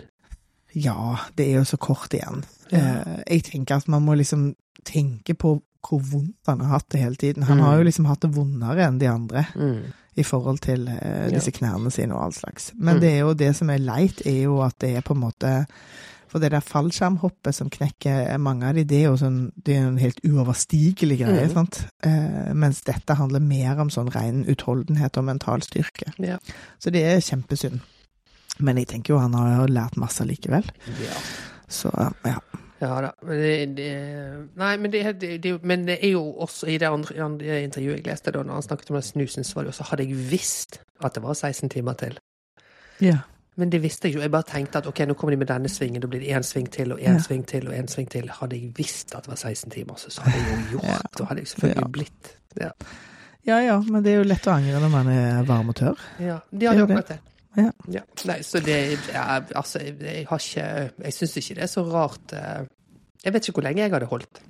Ja, 0.74 1.16
det 1.38 1.46
er 1.52 1.58
jo 1.60 1.64
så 1.64 1.76
kort 1.80 2.14
igjen. 2.14 2.44
Ja. 2.72 2.78
Eh, 2.78 3.22
Jeg 3.26 3.44
tenker 3.44 3.76
at 3.76 3.88
man 3.88 4.02
må 4.04 4.14
liksom 4.18 4.54
tenke 4.84 5.34
på 5.34 5.58
hvor 5.88 6.00
vondt 6.02 6.46
han 6.46 6.60
har 6.60 6.74
hatt 6.78 6.88
det 6.90 7.00
hele 7.00 7.16
tiden. 7.16 7.42
Han 7.46 7.60
har 7.62 7.78
jo 7.78 7.84
liksom 7.86 8.04
hatt 8.10 8.20
det 8.24 8.32
vondere 8.34 8.84
enn 8.88 8.98
de 8.98 9.06
andre 9.08 9.46
Mm. 9.54 9.92
i 10.16 10.22
forhold 10.26 10.58
til 10.60 10.88
eh, 10.88 11.28
disse 11.30 11.52
knærne 11.54 11.90
sine 11.90 12.14
og 12.14 12.24
all 12.24 12.32
slags. 12.32 12.72
Men 12.74 12.96
Mm. 12.96 13.00
det 13.00 13.10
er 13.12 13.18
jo 13.20 13.34
det 13.34 13.56
som 13.56 13.70
er 13.70 13.78
leit, 13.78 14.20
er 14.26 14.42
jo 14.42 14.60
at 14.62 14.74
det 14.80 14.96
er 14.96 15.00
på 15.00 15.14
en 15.14 15.20
måte 15.20 15.66
For 16.28 16.38
det 16.42 16.50
der 16.52 16.60
fallskjermhoppet 16.60 17.54
som 17.56 17.70
knekker 17.72 18.36
mange 18.38 18.68
av 18.68 18.74
de, 18.76 18.84
det 18.84 18.98
er 19.02 19.06
jo 19.08 19.16
sånn, 19.16 19.38
det 19.64 19.76
er 19.78 19.86
en 19.88 19.98
helt 19.98 20.20
uoverstigelig 20.24 21.18
greie, 21.22 21.46
Mm. 21.48 21.52
sant. 21.54 21.78
Eh, 22.04 22.52
mens 22.54 22.82
dette 22.84 23.14
handler 23.16 23.40
mer 23.40 23.80
om 23.80 23.88
sånn 23.90 24.10
ren 24.14 24.44
utholdenhet 24.46 25.16
og 25.16 25.24
mental 25.24 25.62
styrke. 25.62 26.12
Ja. 26.18 26.38
Så 26.78 26.90
det 26.92 27.02
er 27.04 27.20
kjempesynd. 27.20 27.80
Men 28.60 28.76
jeg 28.76 28.88
tenker 28.88 29.14
jo 29.14 29.18
han 29.20 29.34
har 29.34 29.68
lært 29.68 29.96
masse 29.96 30.24
likevel. 30.26 30.64
ja. 31.00 31.18
Så 31.68 31.90
ja. 32.24 32.38
Ja 32.80 33.00
da. 33.02 33.10
Men 33.26 33.38
det, 33.42 33.76
det, 33.76 34.48
nei, 34.56 34.76
men 34.78 34.90
det, 34.92 35.02
det, 35.42 35.64
men 35.64 35.84
det 35.86 35.98
er 36.02 36.12
jo 36.12 36.22
også 36.38 36.68
i 36.70 36.76
det 36.78 36.86
andre, 36.88 37.16
andre 37.24 37.62
intervjuet 37.64 37.96
jeg 37.98 38.06
leste 38.06 38.30
da 38.32 38.42
når 38.42 38.52
han 38.54 38.62
snakket 38.62 38.90
om 38.90 38.94
den 39.00 39.02
snusen, 39.02 39.44
så 39.44 39.54
var 39.56 39.62
det 39.66 39.72
også 39.72 39.82
så 39.82 39.88
hadde 39.90 40.04
jeg 40.06 40.30
visst 40.30 40.78
at 41.02 41.14
det 41.14 41.22
var 41.24 41.34
16 41.34 41.68
timer 41.70 41.92
til. 41.98 42.18
Ja. 43.00 43.18
Men 43.58 43.70
det 43.74 43.80
visste 43.82 44.06
jeg 44.08 44.14
jo. 44.14 44.20
Jeg 44.22 44.30
bare 44.30 44.46
tenkte 44.46 44.78
at 44.78 44.86
ok, 44.86 45.00
nå 45.10 45.14
kommer 45.18 45.34
de 45.34 45.38
med 45.40 45.48
denne 45.50 45.68
svingen, 45.72 46.00
da 46.04 46.06
blir 46.10 46.20
det 46.22 46.30
én 46.36 46.44
sving 46.46 46.68
til 46.70 46.92
og 46.94 47.00
én 47.02 47.16
Ja. 47.18 47.18
sving 47.24 47.44
til 47.50 47.66
og 47.68 47.74
én 47.74 47.88
sving 47.90 48.06
til. 48.10 48.28
Hadde 48.30 48.56
jeg 48.56 48.72
visst 48.78 49.14
at 49.18 49.24
det 49.26 49.32
var 49.32 49.36
16 49.40 49.70
timer, 49.74 49.94
så, 49.98 50.20
hadde 50.22 50.38
jeg 50.38 50.46
jo 50.58 50.78
gjort 50.78 50.84
Ja. 50.92 50.98
Da 51.18 51.24
hadde 51.24 51.40
jeg 51.42 51.48
selvfølgelig 51.48 51.82
Ja. 51.82 51.88
blitt. 51.92 52.36
Ja. 52.60 52.70
ja 53.46 53.58
ja, 53.66 53.80
men 53.80 54.04
det 54.04 54.12
er 54.12 54.16
jo 54.22 54.28
lett 54.30 54.46
å 54.46 54.50
angre 54.54 54.80
når 54.80 54.88
man 54.94 55.08
er 55.08 55.42
varm 55.48 55.68
og 55.68 55.74
tørr. 55.76 55.98
ja. 56.20 56.38
De 56.52 56.58
Det 56.60 56.68
hadde 56.68 56.86
det. 56.86 56.90
akkurat 56.96 57.08
det. 57.08 57.18
Ja. 57.88 58.00
Nei, 58.28 58.42
så 58.42 58.60
det 58.60 58.98
ja, 59.12 59.40
Altså, 59.56 59.78
jeg, 59.82 59.96
jeg 60.00 60.26
har 60.28 60.38
ikke 60.38 60.90
Jeg 61.04 61.12
syns 61.12 61.36
ikke 61.36 61.54
det 61.54 61.62
er 61.64 61.66
så 61.66 61.82
rart 61.92 62.32
eh, 62.32 62.66
Jeg 63.24 63.32
vet 63.32 63.48
ikke 63.48 63.52
hvor 63.58 63.62
lenge 63.66 63.82
jeg 63.82 63.90
hadde 63.90 64.06
holdt. 64.06 64.40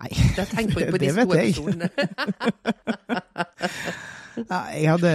Nei, 0.00 0.08
det, 0.36 0.46
det 1.00 1.14
vet 1.16 1.34
jeg. 1.34 1.54
Nei, 4.50 4.64
jeg 4.82 4.90
hadde, 4.94 5.12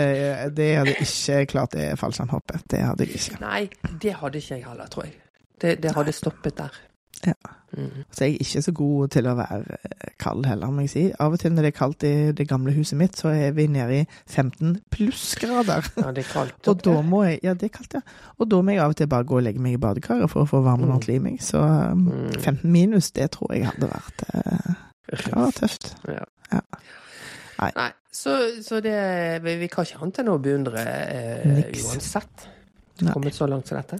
det 0.58 0.70
hadde 0.78 0.96
ikke 1.06 1.46
klart 1.54 1.72
det 1.78 1.90
fallskjermhoppet. 2.00 2.64
Det 2.72 2.80
hadde 2.84 3.06
jeg 3.08 3.16
ikke. 3.20 3.42
Nei, 3.42 3.70
det 4.02 4.14
hadde 4.22 4.42
ikke 4.42 4.56
jeg 4.58 4.66
heller, 4.68 4.88
tror 4.94 5.04
jeg. 5.08 5.14
Det, 5.62 5.78
det 5.84 5.92
hadde 5.96 6.12
stoppet 6.12 6.58
der. 6.58 6.80
Ja. 7.26 7.34
Mm. 7.78 8.04
Så 8.12 8.26
jeg 8.28 8.34
er 8.36 8.42
ikke 8.44 8.62
så 8.62 8.72
god 8.78 9.08
til 9.16 9.28
å 9.32 9.34
være 9.38 9.78
eh, 9.80 10.10
kald 10.22 10.46
heller, 10.46 10.70
må 10.76 10.84
jeg 10.84 10.90
si. 10.92 11.04
Av 11.24 11.34
og 11.34 11.40
til 11.42 11.54
når 11.56 11.66
det 11.66 11.70
er 11.72 11.78
kaldt 11.78 12.04
i 12.06 12.12
det 12.36 12.46
gamle 12.50 12.74
huset 12.76 12.98
mitt, 13.00 13.16
så 13.18 13.32
er 13.34 13.56
vi 13.58 13.66
nede 13.72 14.02
i 14.02 14.04
15 14.30 14.76
plussgrader. 14.94 15.88
Ja, 15.98 16.12
det 16.14 16.26
er 16.26 16.30
kaldt. 16.34 16.68
Og 16.70 16.84
da 16.86 16.98
må 17.02 17.24
jeg 17.26 17.40
Ja, 17.44 17.54
det 17.58 17.70
er 17.72 17.74
kaldt, 17.80 17.96
ja. 17.98 18.02
Og 18.38 18.52
da 18.52 18.60
må 18.62 18.76
jeg 18.76 18.84
av 18.84 18.94
og 18.94 19.00
til 19.00 19.08
bare 19.10 19.26
gå 19.30 19.40
og 19.40 19.44
legge 19.48 19.64
meg 19.64 19.78
i 19.78 19.82
badekaret 19.82 20.30
for 20.30 20.44
å 20.44 20.50
få 20.52 20.62
varmen 20.66 20.86
Mm. 20.90 20.94
ordentlig 20.98 21.16
i 21.16 21.24
meg. 21.30 21.40
Så 21.42 21.64
um, 21.64 22.04
Mm. 22.12 22.30
15 22.44 22.72
minus, 22.72 23.12
det 23.16 23.32
tror 23.32 23.54
jeg 23.56 23.66
hadde 23.72 23.90
vært 23.90 24.24
eh, 24.36 24.76
vært 25.32 25.56
tøft. 25.64 25.94
Ja. 26.08 26.26
Ja. 26.52 26.62
Nei. 27.64 27.72
Nei, 27.80 27.90
så, 28.14 28.34
så 28.62 28.80
det 28.84 28.98
Vi, 29.44 29.56
vi 29.58 29.70
kan 29.72 29.88
ikke 29.88 30.02
annet 30.04 30.20
enn 30.22 30.32
å 30.34 30.40
beundre 30.42 30.84
eh, 30.86 31.64
uansett. 31.84 32.48
Kommet 33.02 33.36
så 33.36 33.48
langt 33.50 33.68
som 33.68 33.80
dette. 33.80 34.00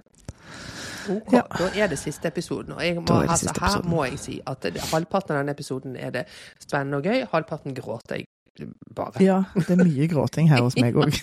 Ok, 1.10 1.32
Ja. 1.34 1.42
Da 1.58 1.66
er 1.76 1.90
det 1.92 1.98
siste 2.00 2.30
episoden. 2.30 2.76
Og 2.76 2.84
jeg 2.84 2.94
må, 2.96 3.04
det 3.08 3.16
altså, 3.28 3.48
siste 3.48 3.60
her 3.60 3.74
episoden. 3.74 3.90
må 3.90 4.04
jeg 4.06 4.20
si 4.22 4.36
at 4.46 4.62
det, 4.62 4.84
halvparten 4.92 5.34
av 5.34 5.42
denne 5.42 5.56
episoden 5.56 5.98
er 6.00 6.14
det 6.14 6.24
spennende 6.62 7.02
og 7.02 7.10
gøy, 7.10 7.26
halvparten 7.32 7.76
gråter 7.76 8.22
jeg 8.22 8.70
bare. 8.94 9.18
Ja, 9.22 9.42
det 9.58 9.74
er 9.74 9.82
mye 9.82 10.08
gråting 10.08 10.48
her 10.52 10.62
hos 10.62 10.78
meg 10.78 10.96
òg. 10.96 11.18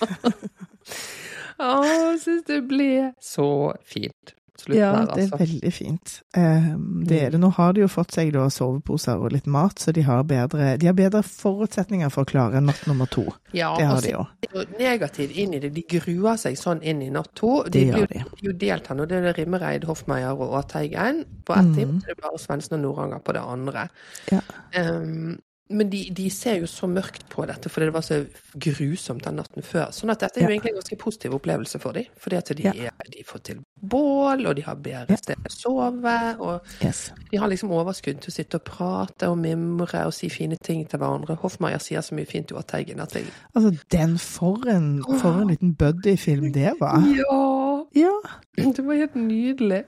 Å, 1.62 1.71
jeg 1.86 2.19
syns 2.23 2.45
det 2.49 2.60
ble 2.67 2.91
så 3.23 3.47
fint. 3.88 4.36
Slutten 4.62 4.78
Ja, 4.78 4.91
her, 4.93 5.06
det 5.15 5.24
er 5.24 5.32
altså. 5.32 5.38
veldig 5.41 5.71
fint. 5.74 6.12
Um, 6.38 7.04
det 7.10 7.17
er 7.26 7.30
det. 7.34 7.39
Nå 7.41 7.50
har 7.58 7.74
de 7.74 7.82
jo 7.82 7.88
fått 7.89 8.13
seg 8.13 8.30
da 8.36 8.43
soveposer 8.54 9.17
og 9.17 9.32
litt 9.34 9.47
mat, 9.50 9.80
så 9.82 9.93
de 9.95 10.04
har 10.06 10.21
bedre, 10.30 10.76
de 10.78 10.86
har 10.89 10.93
bedre 10.97 11.24
forutsetninger 11.26 12.12
for 12.13 12.28
å 12.28 12.30
klare 12.30 12.62
natt 12.62 12.84
nummer 12.86 13.10
to. 13.10 13.24
Ja, 13.58 13.71
Det 13.80 13.88
har 13.89 13.97
og 13.97 14.06
de 14.06 14.12
jo. 14.13 14.21
er 14.45 14.54
og 14.54 14.62
jo 14.62 14.78
negativt 14.80 15.36
inn 15.36 15.54
i 15.58 15.60
det. 15.63 15.74
De 15.74 15.84
gruer 15.89 16.38
seg 16.38 16.60
sånn 16.62 16.84
inn 16.84 17.02
i 17.02 17.10
natt 17.10 17.34
to. 17.36 17.63
Det 17.63 17.71
De 17.74 17.86
gjør 17.89 17.97
blir 18.06 18.08
de. 18.13 18.19
jo- 18.19 18.50
jo 18.52 18.58
delt 18.65 18.88
her 18.88 18.95
nå. 18.95 19.06
Det 19.08 19.17
er 19.17 19.21
det 19.34 19.38
Rimmereid, 19.39 19.84
Hoffmeier 19.89 20.32
og 20.38 20.54
Aateigen 20.62 21.26
på 21.45 21.54
ett 21.58 21.65
mm. 21.71 21.76
team. 21.76 22.00
Så 22.02 22.06
det 22.06 22.17
er 22.17 22.21
bare 22.21 22.39
Svendsen 22.39 22.78
og 22.78 22.82
Noranger 22.86 23.19
på 23.26 23.34
det 23.34 23.41
andre. 23.41 23.88
Ja. 24.32 24.41
Um, 24.78 25.39
men 25.71 25.89
de, 25.89 26.10
de 26.13 26.29
ser 26.29 26.60
jo 26.60 26.67
så 26.67 26.88
mørkt 26.88 27.23
på 27.29 27.45
dette 27.47 27.69
fordi 27.69 27.86
det 27.89 27.93
var 27.93 28.01
så 28.05 28.25
grusomt 28.60 29.23
den 29.23 29.36
natten 29.39 29.63
før. 29.63 29.89
Sånn 29.95 30.12
at 30.12 30.19
dette 30.19 30.39
er 30.39 30.43
jo 30.43 30.49
Ja. 30.49 30.55
egentlig 30.55 30.71
en 30.73 30.79
ganske 30.81 30.97
positiv 30.99 31.34
opplevelse 31.38 31.79
for 31.81 31.91
dem. 31.93 32.05
Fordi 32.19 32.36
at 32.38 32.51
de, 32.57 32.63
Ja. 32.63 32.71
er, 32.89 32.91
de 33.12 33.23
får 33.25 33.39
til 33.43 33.57
bål, 33.81 34.45
og 34.47 34.55
de 34.55 34.62
har 34.63 34.75
bedre 34.75 35.17
sted 35.17 35.36
å 35.36 35.49
sove. 35.49 36.15
Og 36.39 36.62
Yes. 36.84 37.12
de 37.31 37.38
har 37.38 37.47
liksom 37.49 37.71
overskudd 37.71 38.19
til 38.21 38.31
å 38.31 38.36
sitte 38.36 38.55
og 38.55 38.63
prate 38.63 39.27
og 39.29 39.38
mimre 39.38 40.05
og 40.05 40.13
si 40.13 40.29
fine 40.29 40.57
ting 40.63 40.86
til 40.88 40.99
hverandre. 40.99 41.36
Hoffmeier 41.38 41.79
sier 41.79 42.01
så 42.01 42.13
mye 42.15 42.27
fint 42.27 42.47
til 42.47 42.57
Aateigen 42.57 42.99
at 43.01 43.13
jeg 43.13 43.25
Altså, 43.55 43.77
den 43.91 44.17
for 44.17 44.67
en, 44.67 45.03
for 45.19 45.41
en 45.41 45.47
liten 45.47 45.73
buddy-film 45.75 46.51
det 46.53 46.73
var. 46.79 47.01
Ja! 47.15 47.84
Ja. 47.93 48.13
Det 48.57 48.86
var 48.86 48.93
helt 48.95 49.15
nydelig. 49.15 49.84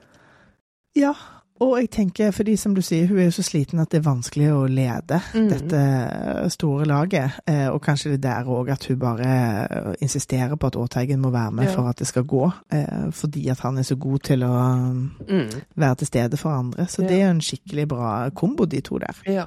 Ja. 0.96 1.12
Og 1.60 1.76
jeg 1.78 1.90
tenker, 1.90 2.30
fordi 2.34 2.56
som 2.58 2.74
du 2.74 2.80
sier, 2.82 3.06
hun 3.06 3.18
er 3.18 3.28
jo 3.28 3.30
så 3.36 3.42
sliten 3.46 3.78
at 3.80 3.88
det 3.90 4.00
er 4.00 4.08
vanskelig 4.10 4.48
å 4.50 4.64
lede 4.66 5.20
Mm. 5.34 5.48
dette 5.52 6.50
store 6.50 6.84
laget. 6.84 7.30
Eh, 7.46 7.68
Og 7.68 7.80
kanskje 7.82 8.10
det 8.16 8.24
er 8.24 8.42
der 8.42 8.50
òg 8.50 8.70
at 8.72 8.84
hun 8.88 8.98
bare 8.98 9.28
eh, 9.70 9.94
insisterer 10.02 10.56
på 10.56 10.66
at 10.66 10.76
Aateigen 10.76 11.20
må 11.20 11.30
være 11.30 11.52
med 11.52 11.64
Ja. 11.68 11.74
for 11.74 11.88
at 11.88 11.96
det 11.98 12.06
skal 12.06 12.24
gå. 12.24 12.52
eh, 12.72 13.10
Fordi 13.12 13.48
at 13.50 13.60
han 13.60 13.78
er 13.78 13.82
så 13.82 13.94
god 13.96 14.18
til 14.22 14.40
å 14.42 14.92
Mm. 15.28 15.50
være 15.76 15.94
til 15.94 16.06
stede 16.06 16.36
for 16.36 16.50
andre. 16.50 16.86
Så 16.86 17.02
Ja. 17.02 17.08
det 17.08 17.20
er 17.20 17.24
jo 17.26 17.30
en 17.30 17.40
skikkelig 17.40 17.88
bra 17.88 18.30
kombo, 18.30 18.64
de 18.66 18.80
to 18.80 18.98
der. 18.98 19.14
Ja. 19.26 19.44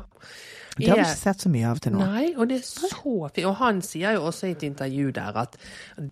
Det 0.78 0.88
har 0.88 0.96
vi 0.96 1.02
ikke 1.02 1.18
sett 1.18 1.38
så 1.42 1.50
mye 1.50 1.66
av 1.72 1.80
til 1.80 1.92
nå. 1.92 2.00
Nei, 2.00 2.34
og 2.38 2.48
det 2.50 2.58
er 2.58 2.62
så 2.62 2.88
fint. 3.04 3.46
Og 3.46 3.56
han 3.56 3.82
sier 3.82 4.14
jo 4.14 4.22
også 4.22 4.48
i 4.48 4.52
et 4.52 4.64
intervju 4.64 5.12
der 5.12 5.36
at 5.36 5.58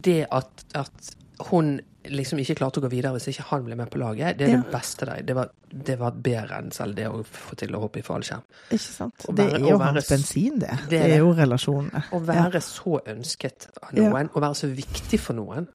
det 0.03 0.25
at, 0.31 0.47
at 0.75 1.15
hun 1.51 1.79
liksom 2.09 2.39
ikke 2.39 2.55
klarte 2.55 2.79
å 2.79 2.83
gå 2.85 2.89
videre 2.89 3.11
hvis 3.13 3.27
ikke 3.31 3.43
han 3.49 3.63
ble 3.65 3.75
med 3.75 3.89
på 3.89 3.97
laget, 3.99 4.37
det 4.37 4.47
er 4.47 4.51
Ja. 4.51 4.61
det 4.61 4.71
beste 4.71 5.05
der. 5.05 5.21
Det 5.21 5.35
var, 5.35 5.49
det 5.71 5.97
var 5.99 6.11
bedre 6.11 6.57
enn 6.59 6.71
selv 6.71 6.95
det 6.95 7.07
å 7.07 7.23
få 7.25 7.55
til 7.55 7.69
å 7.75 7.79
hoppe 7.79 7.99
i 7.99 8.01
fallskjerm. 8.01 8.43
Ikke 8.71 8.79
sant? 8.79 9.25
Være, 9.27 9.35
Det 9.35 9.53
er 9.53 9.59
jo 9.69 9.77
være 9.77 9.93
hans 9.93 10.09
bensin, 10.09 10.59
det. 10.59 10.69
Det 10.89 10.99
er 10.99 11.03
Det 11.07 11.11
er 11.13 11.17
jo 11.19 11.33
relasjonene. 11.33 12.03
Å 12.11 12.19
være 12.25 12.61
så 12.61 12.99
ønsket 13.07 13.67
av 13.81 13.91
noen, 13.93 14.29
å 14.33 14.39
være 14.41 14.55
så 14.55 14.67
viktig 14.75 15.19
for 15.19 15.33
noen. 15.33 15.67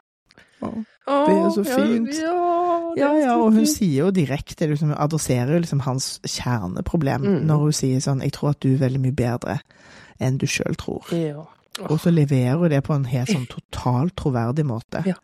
Å, 0.62 0.70
Det 1.06 1.34
er 1.34 1.50
så 1.56 1.64
fint. 1.64 2.14
Ja, 2.20 2.92
Ja, 2.96 3.12
ja, 3.14 3.36
og 3.38 3.52
hun 3.54 3.66
sier 3.66 4.04
jo 4.06 4.10
direkte, 4.10 4.66
liksom, 4.68 4.88
hun 4.88 4.98
adresserer 4.98 5.52
jo 5.54 5.60
liksom 5.60 5.80
hans 5.80 6.18
kjerneproblem 6.26 7.22
Mm. 7.22 7.46
når 7.46 7.58
hun 7.58 7.72
sier 7.72 8.00
sånn 8.00 8.20
'Jeg 8.22 8.32
tror 8.32 8.50
at 8.50 8.60
du 8.60 8.74
er 8.74 8.78
veldig 8.88 9.00
mye 9.00 9.12
bedre 9.14 9.60
enn 10.20 10.36
du 10.38 10.46
sjøl 10.46 10.76
tror'. 10.76 11.10
Ja. 11.12 11.44
Og 11.88 11.98
så 12.00 12.10
leverer 12.12 12.58
hun 12.58 12.68
det 12.70 12.82
på 12.84 12.94
en 12.94 13.04
helt 13.04 13.28
sånn 13.28 13.46
totalt 13.48 14.14
troverdig 14.16 14.66
måte. 14.66 15.06
Ja. 15.06 15.14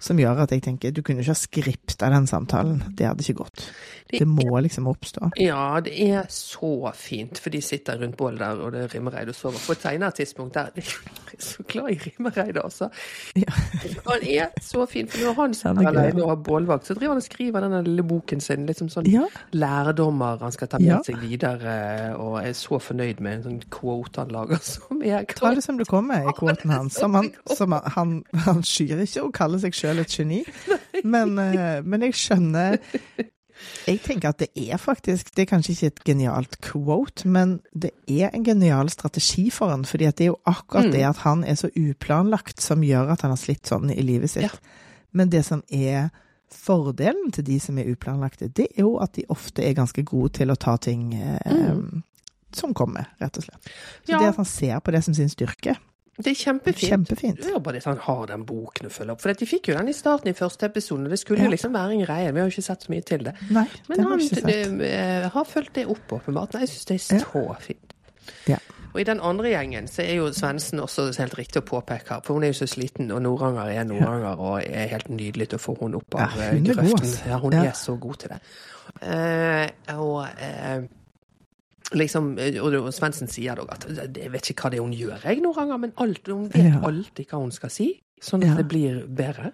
Som 0.00 0.18
gjør 0.18 0.42
at 0.46 0.50
jeg 0.54 0.62
tenker 0.64 0.90
du 0.96 1.02
kunne 1.04 1.20
ikke 1.20 1.34
ha 1.34 1.38
skripta 1.38 2.08
den 2.12 2.26
samtalen. 2.26 2.82
Det 2.96 3.06
hadde 3.06 3.20
ikke 3.26 3.42
gått. 3.42 3.66
Det 4.10 4.24
må 4.26 4.58
liksom 4.64 4.88
oppstå. 4.90 5.28
Ja, 5.38 5.78
det 5.84 5.92
er 6.10 6.24
så 6.32 6.90
fint, 6.98 7.38
for 7.38 7.52
de 7.54 7.60
sitter 7.62 8.00
rundt 8.00 8.16
bålet 8.18 8.40
der, 8.42 8.58
og 8.64 8.72
det 8.74 8.80
er 8.86 8.94
Rimmereid 8.94 9.28
og 9.30 9.36
sover. 9.38 9.60
På 9.66 9.72
et 9.76 9.84
senere 9.84 10.10
tidspunkt 10.16 10.54
der 10.56 10.70
Jeg 10.80 11.38
er 11.38 11.44
så 11.44 11.62
glad 11.68 11.90
i 11.92 11.98
Rimmereid, 12.08 12.56
altså. 12.64 12.88
Ja. 13.38 13.52
Han 14.08 14.24
er 14.26 14.48
så 14.64 14.86
fin, 14.90 15.06
for 15.08 15.22
når 15.28 15.36
han 15.42 15.54
sitter 15.54 15.82
er 15.84 15.92
alene 15.92 16.24
og 16.24 16.32
har 16.32 16.40
bålvakt, 16.48 16.86
så 16.88 16.94
driver 16.98 17.14
han 17.14 17.22
og 17.22 17.26
skriver 17.28 17.60
denne 17.66 17.82
lille 17.86 18.02
boken 18.02 18.40
sin, 18.42 18.66
liksom 18.66 18.88
sånn 18.90 19.06
Ja, 19.12 19.22
lærdommer 19.54 20.40
han 20.42 20.52
skal 20.52 20.68
ta 20.72 20.78
med 20.80 20.88
Ja. 20.90 20.98
seg 21.06 21.20
videre, 21.22 21.76
og 22.18 22.40
er 22.42 22.52
så 22.56 22.78
fornøyd 22.82 23.20
med 23.20 23.32
en 23.38 23.42
sånn 23.46 23.60
quote 23.70 24.20
han 24.24 24.32
lager 24.34 24.58
som 24.64 25.02
er 25.06 25.24
ta 25.28 25.52
det 25.54 25.62
som 25.64 25.78
det 25.78 25.86
kommer 25.90 26.24
i 26.26 26.32
kvoten 26.40 26.70
hans. 26.74 26.98
Som 26.98 27.14
han, 27.14 27.30
som 27.54 27.72
han, 27.76 27.82
han, 27.94 28.12
han 28.46 28.62
skyr 28.66 29.04
ikke 29.04 29.22
å 29.28 29.30
kalle 29.34 29.60
seg 29.62 29.74
sjøl 29.76 29.89
et 29.98 30.08
geni, 30.08 30.44
men, 31.04 31.38
eh, 31.38 31.80
men 31.82 32.00
jeg 32.02 32.12
skjønner 32.14 32.78
Jeg 33.86 34.00
tenker 34.00 34.28
at 34.30 34.38
det 34.38 34.48
er 34.56 34.78
faktisk 34.80 35.34
Det 35.34 35.42
er 35.42 35.50
kanskje 35.50 35.72
ikke 35.74 35.86
et 35.86 36.04
genialt 36.04 36.60
quote, 36.64 37.26
men 37.28 37.60
det 37.76 37.90
er 38.08 38.30
en 38.32 38.44
genial 38.44 38.88
strategi 38.88 39.50
for 39.50 39.68
han, 39.68 39.84
fordi 39.84 40.06
det 40.06 40.20
er 40.20 40.30
jo 40.30 40.38
akkurat 40.46 40.86
Mm. 40.86 40.92
det 40.92 41.02
at 41.04 41.16
han 41.18 41.44
er 41.44 41.54
så 41.54 41.68
uplanlagt 41.76 42.60
som 42.60 42.80
gjør 42.80 43.10
at 43.12 43.20
han 43.22 43.30
har 43.30 43.36
slitt 43.36 43.66
sånn 43.68 43.90
i 43.90 44.00
livet 44.02 44.30
sitt. 44.30 44.42
Ja. 44.42 44.48
Men 45.12 45.28
det 45.28 45.44
som 45.44 45.62
er 45.70 46.08
fordelen 46.50 47.30
til 47.32 47.44
de 47.44 47.58
som 47.60 47.78
er 47.78 47.84
uplanlagte, 47.92 48.48
det 48.48 48.68
er 48.76 48.80
jo 48.82 48.96
at 48.98 49.12
de 49.12 49.24
ofte 49.28 49.62
er 49.62 49.74
ganske 49.74 50.02
gode 50.04 50.32
til 50.32 50.50
å 50.50 50.56
ta 50.56 50.76
ting 50.78 51.12
eh, 51.14 51.52
Mm. 51.52 52.02
som 52.52 52.72
kommer, 52.74 53.06
rett 53.20 53.36
og 53.36 53.44
slett. 53.44 53.62
Så 54.06 54.12
Ja. 54.12 54.18
det 54.18 54.28
at 54.28 54.36
han 54.36 54.44
ser 54.44 54.80
på 54.80 54.90
det 54.92 55.04
som 55.04 55.14
sin 55.14 55.28
styrke, 55.28 55.76
Det 56.22 56.30
er 56.32 56.38
kjempefint. 56.52 56.90
kjempefint. 56.90 57.36
Det 57.42 57.54
er 57.54 57.58
bare 57.60 57.72
det 57.78 57.86
at 57.86 57.90
han 57.94 57.98
har 58.04 58.26
den 58.26 58.44
boken 58.44 58.86
å 58.86 58.90
følge 58.90 59.12
opp. 59.12 59.20
For 59.20 59.32
de 59.32 59.46
fikk 59.46 59.68
jo 59.68 59.74
den 59.78 59.88
i 59.88 59.92
starten 59.92 60.28
i 60.28 60.32
første 60.36 60.66
episode, 60.66 61.04
og 61.04 61.10
det 61.10 61.18
skulle 61.18 61.38
Ja. 61.40 61.44
jo 61.44 61.50
liksom 61.56 61.72
være 61.72 61.92
en 61.92 62.04
greie. 62.06 62.32
Vi 62.32 62.40
har 62.40 62.48
jo 62.48 62.54
ikke 62.56 62.62
sett 62.66 62.82
så 62.84 62.90
mye 62.90 63.04
til 63.04 63.24
det. 63.24 63.34
Nei, 63.50 63.66
Men 63.88 64.00
han 64.04 64.18
det, 64.18 64.82
eh, 64.82 65.28
har 65.28 65.44
fulgt 65.44 65.72
det 65.74 65.86
opp, 65.86 66.08
åpenbart. 66.12 66.52
Nei, 66.54 66.60
Jeg 66.60 66.68
syns 66.68 66.84
det 66.86 66.94
er 67.12 67.24
så 67.24 67.56
fint. 67.60 67.92
Ja. 68.46 68.56
Og 68.92 69.00
i 69.00 69.04
den 69.04 69.20
andre 69.20 69.44
gjengen 69.52 69.86
så 69.88 70.02
er 70.02 70.14
jo 70.16 70.26
Svendsen 70.34 70.80
også 70.82 71.16
helt 71.16 71.34
riktig 71.38 71.62
å 71.62 71.64
påpeke 71.64 72.08
her, 72.08 72.20
for 72.24 72.34
hun 72.34 72.42
er 72.42 72.48
jo 72.52 72.64
så 72.64 72.66
sliten, 72.66 73.10
og 73.12 73.22
Noranger 73.22 73.70
er 73.78 73.84
Noranger 73.84 74.36
og 74.38 74.62
er 74.66 74.88
helt 74.88 75.08
nydelig 75.08 75.48
til 75.50 75.58
å 75.58 75.62
få 75.62 75.78
hun 75.80 75.94
opp 75.94 76.14
av 76.16 76.20
Ja, 76.36 76.50
hun 76.50 76.64
god, 76.64 76.74
grøften. 76.76 77.26
Ja, 77.28 77.38
hun 77.38 77.52
Ja. 77.52 77.62
er 77.64 77.72
så 77.72 77.96
god 78.00 78.16
til 78.18 78.30
det. 78.30 78.40
Uh, 79.02 79.68
og 80.00 80.26
eh, 80.40 80.80
liksom, 81.92 82.32
og 82.62 82.74
og 82.80 82.92
Svendsen 82.94 83.28
sier 83.30 83.56
òg 83.62 83.70
at 83.72 83.86
jeg 84.16 84.30
vet 84.32 84.50
ikke 84.52 84.62
hva 84.66 84.70
det 84.70 84.78
er 84.78 84.82
hun 84.84 84.92
gjør, 84.96 85.24
jeg, 85.24 85.40
noen 85.42 85.54
ganger, 85.56 85.78
men 85.86 85.92
alt, 85.96 86.26
hun 86.28 86.48
vet 86.52 86.84
alltid 86.84 87.26
hva 87.30 87.40
hun 87.42 87.50
skal 87.54 87.70
si, 87.70 87.88
sånn 88.20 88.42
at 88.44 88.48
Ja. 88.52 88.54
det 88.62 88.68
blir 88.68 89.06
bedre. 89.06 89.52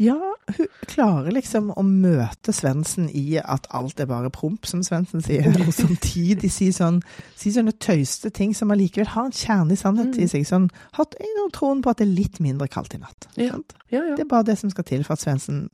Ja, 0.00 0.16
hun 0.56 0.68
klarer 0.88 1.28
liksom 1.36 1.66
å 1.76 1.82
møte 1.84 2.54
Svendsen 2.56 3.10
i 3.12 3.36
at 3.38 3.66
alt 3.76 4.00
er 4.00 4.08
bare 4.08 4.30
promp, 4.32 4.64
som 4.66 4.80
Svendsen 4.86 5.20
sier, 5.20 5.44
og 5.60 5.74
samtidig 5.76 6.48
si, 6.54 6.70
sånn, 6.72 7.02
si 7.36 7.52
sånne 7.52 7.74
tøyste 7.76 8.30
ting 8.32 8.54
som 8.56 8.72
allikevel 8.72 9.10
har 9.12 9.28
en 9.28 9.36
kjerne 9.36 9.76
i 9.76 9.80
sannhet 9.80 10.16
i 10.16 10.28
seg. 10.32 10.46
Sånn, 10.48 10.70
har 10.96 11.10
troen 11.52 11.82
på 11.84 11.92
at 11.92 12.00
det 12.00 12.06
er 12.08 12.14
litt 12.16 12.40
mindre 12.40 12.68
kaldt 12.72 12.96
i 12.96 13.02
natt. 13.02 13.28
Ja. 13.36 13.58
Ja, 13.90 14.00
ja. 14.06 14.14
Det 14.16 14.22
er 14.24 14.30
bare 14.30 14.46
det 14.48 14.54
som 14.60 14.70
skal 14.72 14.86
til 14.88 15.04
for 15.04 15.18
at 15.18 15.22
Svendsen 15.24 15.64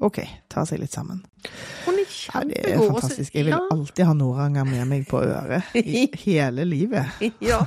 OK, 0.00 0.22
tar 0.48 0.64
seg 0.70 0.80
litt 0.80 0.94
sammen. 0.96 1.20
Hun 1.84 1.98
er 2.00 2.06
Ja, 2.06 2.40
det 2.46 2.56
er 2.62 2.70
kjempegod. 2.72 2.94
fantastisk. 2.94 3.34
Jeg 3.36 3.44
vil 3.50 3.58
alltid 3.58 4.04
ha 4.08 4.14
Noranger 4.16 4.64
med 4.72 4.86
meg 4.88 5.04
på 5.10 5.20
øret 5.20 5.74
i 5.82 6.06
hele 6.24 6.64
livet. 6.64 7.20
Ja. 7.44 7.60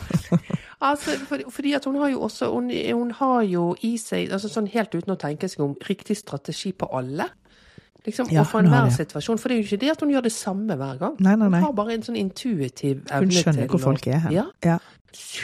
Altså, 0.82 1.18
for, 1.28 1.42
fordi 1.52 1.74
at 1.76 1.86
hun 1.86 1.96
har 2.00 2.08
jo 2.14 2.22
også 2.24 2.48
hun, 2.54 2.70
hun 2.96 3.12
har 3.12 3.42
jo 3.44 3.76
i 3.84 3.98
seg, 4.00 4.32
altså 4.32 4.48
sånn 4.48 4.70
helt 4.72 4.94
uten 4.96 5.12
å 5.12 5.18
tenke 5.20 5.50
seg 5.52 5.60
om, 5.66 5.74
riktig 5.90 6.16
strategi 6.18 6.72
på 6.72 6.88
alle. 6.96 7.26
Liksom, 8.06 8.30
Ja, 8.32 8.42
og 8.42 8.48
for 8.48 8.64
enhver 8.64 8.86
det. 8.88 8.94
situasjon. 8.96 9.38
For 9.42 9.50
det 9.52 9.58
er 9.58 9.60
jo 9.60 9.68
ikke 9.68 9.82
det 9.82 9.90
at 9.92 10.00
hun 10.06 10.14
gjør 10.14 10.24
det 10.24 10.32
samme 10.32 10.78
hver 10.80 11.00
gang. 11.02 11.18
Nei, 11.20 11.36
nei, 11.36 11.50
nei. 11.50 11.60
Hun 11.60 11.66
har 11.68 11.74
bare 11.76 11.98
en 11.98 12.06
sånn 12.08 12.16
intuitiv 12.16 13.02
evne 13.12 13.20
Hun 13.26 13.30
til 13.34 13.44
skjønner 13.44 13.68
hvor 13.68 13.84
folk 13.84 14.08
er 14.08 14.22
hen. 14.24 14.32
Ja. 14.38 14.46
Ja. 14.64 14.78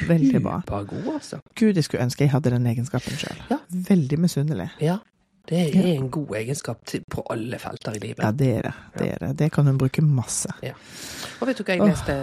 Veldig 0.07 0.41
bra. 0.45 0.61
Supergod, 0.63 1.09
altså. 1.17 1.41
Gud, 1.57 1.75
jeg 1.75 1.83
skulle 1.83 2.03
ønske 2.05 2.23
jeg 2.23 2.31
hadde 2.31 2.53
den 2.55 2.67
egenskapen 2.71 3.17
sjøl. 3.19 3.43
Ja. 3.49 3.57
Veldig 3.89 4.19
misunnelig. 4.23 4.69
Ja. 4.79 4.97
Det 5.45 5.59
er 5.75 5.85
en 5.95 6.07
god 6.09 6.31
egenskap 6.39 6.79
til, 6.89 7.03
på 7.11 7.21
alle 7.29 7.59
felter 7.61 7.95
i 7.95 7.99
livet. 8.01 8.23
Ja, 8.23 8.31
det 8.31 8.47
er 8.57 8.61
det. 8.65 8.73
Det 8.97 9.09
er 9.13 9.17
det. 9.27 9.31
Det 9.39 9.51
kan 9.53 9.65
hun 9.69 9.77
bruke 9.77 10.01
masse. 10.01 10.49
Og 11.41 11.47
vet 11.47 11.57
du 11.59 11.63
hva 11.67 11.73
jeg 11.75 11.85
leste 11.89 12.13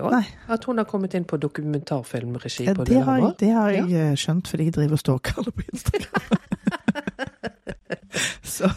òg? 0.00 0.10
Nei. 0.14 0.24
At 0.54 0.64
hun 0.64 0.78
har 0.80 0.84
kommet 0.88 1.14
inn 1.18 1.24
på 1.28 1.36
dokumentarfilmregi 1.42 2.64
Ja, 2.68 2.74
på 2.78 2.84
det, 2.88 3.02
har 3.04 3.18
jeg, 3.20 3.32
det 3.42 3.50
har 3.52 3.70
jeg 3.74 3.92
eh, 3.92 4.14
skjønt 4.16 4.48
fordi 4.48 4.64
jeg 4.70 4.74
driver 4.78 4.92
og 4.96 5.00
stalker 5.04 5.32
alle 5.42 5.52
på 5.52 5.62
Instagram. 5.72 6.34
Så 8.54 8.70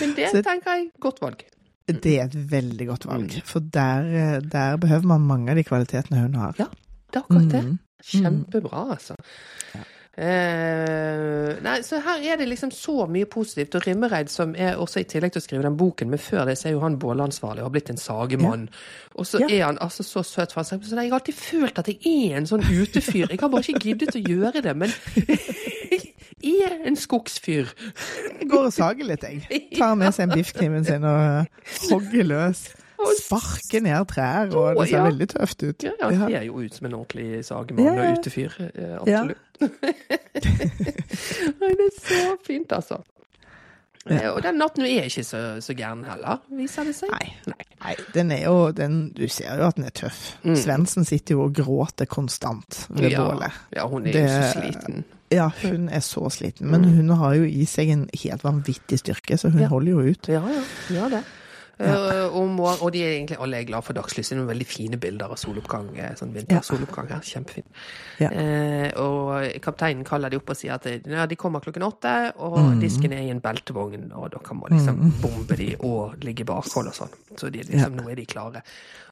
Men 0.00 0.14
det 0.16 0.28
Så- 0.30 0.42
tenker 0.46 0.70
jeg 0.76 0.90
godt 1.00 1.20
valg. 1.22 1.42
det 1.86 2.18
er 2.20 2.24
et 2.24 2.50
veldig 2.50 2.86
godt 2.88 3.06
valg. 3.06 3.24
Mm. 3.34 3.42
For 3.44 3.60
der, 3.60 3.98
eh, 4.06 4.40
der 4.52 4.76
behøver 4.76 5.02
man 5.06 5.20
mange 5.20 5.50
av 5.50 5.56
de 5.56 5.64
kvalitetene 5.64 6.20
hun 6.22 6.34
har. 6.34 6.54
Ja, 6.58 6.64
det 7.12 7.16
er 7.16 7.20
akkurat 7.26 7.50
det. 7.52 7.64
Mm. 7.64 7.78
Kjempebra, 8.02 8.90
altså. 8.94 9.14
Eh, 10.12 11.54
nei, 11.64 11.78
så 11.86 11.96
her 12.04 12.20
er 12.32 12.36
det 12.36 12.48
liksom 12.50 12.70
så 12.74 13.06
mye 13.08 13.24
positivt. 13.32 13.74
Og 13.78 13.86
Rimmereid, 13.86 14.28
som 14.32 14.52
er 14.58 14.76
også 14.80 15.00
i 15.00 15.06
tillegg 15.08 15.32
til 15.32 15.40
å 15.40 15.44
skrive 15.46 15.64
den 15.64 15.78
boken, 15.80 16.10
men 16.12 16.20
før 16.20 16.44
det 16.50 16.58
så 16.60 16.68
er 16.68 16.74
jo 16.76 16.82
han 16.84 16.98
bålansvarlig 17.00 17.62
og 17.64 17.70
har 17.70 17.74
blitt 17.78 17.90
en 17.94 18.00
sagemann. 18.00 18.66
Og 19.16 19.26
så 19.26 19.40
Ja. 19.40 19.48
er 19.48 19.64
han 19.70 19.78
altså 19.80 20.02
så 20.04 20.22
søt. 20.22 20.52
For 20.52 20.60
han 20.60 20.64
sier, 20.68 20.78
så 20.84 21.00
jeg 21.00 21.10
har 21.10 21.18
alltid 21.20 21.34
følt 21.34 21.78
at 21.78 21.88
jeg 21.88 21.98
er 22.32 22.36
en 22.36 22.46
sånn 22.46 22.60
utefyr. 22.62 23.30
Jeg 23.30 23.40
har 23.40 23.48
bare 23.48 23.62
ikke 23.64 23.80
giddet 23.88 24.16
å 24.16 24.24
gjøre 24.28 24.62
det, 24.62 24.76
men 24.76 24.92
jeg 26.42 26.60
er 26.66 26.78
en 26.86 26.96
skogsfyr. 26.96 27.72
Jeg 28.40 28.48
går 28.50 28.68
og 28.68 28.72
sager 28.72 29.04
litt, 29.08 29.22
jeg. 29.22 29.68
Tar 29.78 29.94
med 29.96 30.12
seg 30.14 30.28
en 30.28 30.36
biffkniven 30.36 30.84
sin 30.84 31.04
og 31.04 31.46
hogger 31.90 32.24
løs. 32.28 32.66
Sparker 33.18 33.80
ned 33.84 34.06
trær, 34.08 34.54
og 34.54 34.76
det 34.80 34.88
ser 34.88 34.96
Ja. 34.98 35.04
veldig 35.08 35.28
tøft 35.28 35.62
ut. 35.62 35.82
Ja, 35.84 35.90
ja, 36.00 36.08
de 36.10 36.18
ser 36.32 36.42
jo 36.46 36.58
ut 36.62 36.74
som 36.74 36.86
en 36.86 36.94
ordentlig 36.94 37.44
sagemann 37.44 37.98
og 37.98 38.18
utefyr. 38.18 38.52
eh. 38.74 38.98
Absolutt. 39.00 39.38
Nei, 41.60 41.72
det 41.78 41.86
er 41.86 41.96
så 41.96 42.36
fint, 42.46 42.72
altså. 42.72 43.02
Ja. 44.10 44.16
Eh, 44.16 44.30
Og 44.34 44.40
den 44.42 44.56
natten 44.58 44.82
er 44.82 45.04
ikke 45.06 45.22
så, 45.22 45.40
så 45.62 45.74
gæren 45.78 46.00
heller, 46.08 46.40
viser 46.58 46.84
det 46.88 46.94
seg. 46.98 47.10
Nei. 47.12 47.28
Nei, 47.84 47.92
den 48.14 48.32
er 48.34 48.40
jo 48.48 48.56
den, 48.74 48.96
Du 49.14 49.28
ser 49.30 49.54
jo 49.60 49.68
at 49.68 49.76
den 49.78 49.84
er 49.86 49.94
tøff. 49.94 50.36
Mm. 50.42 50.56
Svendsen 50.58 51.04
sitter 51.06 51.36
jo 51.36 51.44
og 51.46 51.54
gråter 51.54 52.06
konstant 52.10 52.86
ved 52.90 53.12
ja, 53.12 53.22
bålet. 53.22 53.52
ja, 53.76 53.86
hun 53.86 54.06
er 54.06 54.12
Det- 54.12 54.22
jo 54.22 54.28
så 54.28 54.52
sliten. 54.58 55.04
Ja, 55.32 55.46
hun 55.62 55.88
er 55.88 56.00
så 56.04 56.28
sliten, 56.30 56.66
men 56.70 56.84
hun 56.84 57.08
har 57.16 57.34
jo 57.34 57.44
i 57.44 57.64
seg 57.64 57.88
en 57.88 58.08
helt 58.24 58.42
vanvittig 58.44 58.98
styrke, 58.98 59.38
så 59.38 59.48
hun 59.50 59.60
Ja. 59.62 59.68
holder 59.68 59.90
jo 59.92 60.00
ut. 60.00 60.28
Ja, 60.28 60.42
ja, 60.48 60.62
ja 60.90 61.08
det. 61.08 61.22
Eh, 61.80 62.26
og, 62.36 62.82
og 62.82 62.92
de 62.92 63.00
er 63.02 63.14
egentlig 63.16 63.38
alle 63.40 63.58
er 63.58 63.64
glad 63.66 63.82
for. 63.82 63.92
Det 63.96 64.02
er 64.04 64.36
noen 64.38 64.48
veldig 64.50 64.66
fine 64.68 64.98
bilder 65.00 65.32
av 65.32 65.36
soloppgang. 65.40 65.88
eh, 65.98 66.12
Sånn 66.18 66.32
vintersoloppgang 66.34 67.08
her. 67.10 67.20
Kjempefin. 67.26 67.64
Ja. 68.20 68.28
Eh, 68.30 68.92
og 69.00 69.60
kapteinen 69.64 70.04
kaller 70.04 70.30
de 70.30 70.36
opp 70.38 70.50
og 70.50 70.56
sier 70.56 70.74
at 70.76 70.86
eh, 70.86 71.00
ja, 71.06 71.26
de 71.26 71.36
kommer 71.36 71.60
klokken 71.64 71.82
åtte, 71.82 72.32
og 72.38 72.58
Mm. 72.62 72.80
disken 72.80 73.12
er 73.12 73.22
i 73.26 73.30
en 73.30 73.40
beltevogn, 73.40 74.12
og 74.14 74.30
dere 74.30 74.54
må 74.54 74.68
liksom 74.70 75.00
bombe 75.22 75.56
de 75.56 75.74
og 75.80 76.14
ligge 76.22 76.44
bakhold 76.44 76.86
og 76.88 76.94
sånn. 76.94 77.12
Så 77.36 77.50
de, 77.50 77.62
liksom, 77.64 77.96
nå 77.96 78.10
er 78.10 78.14
de 78.16 78.26
klare. 78.26 78.62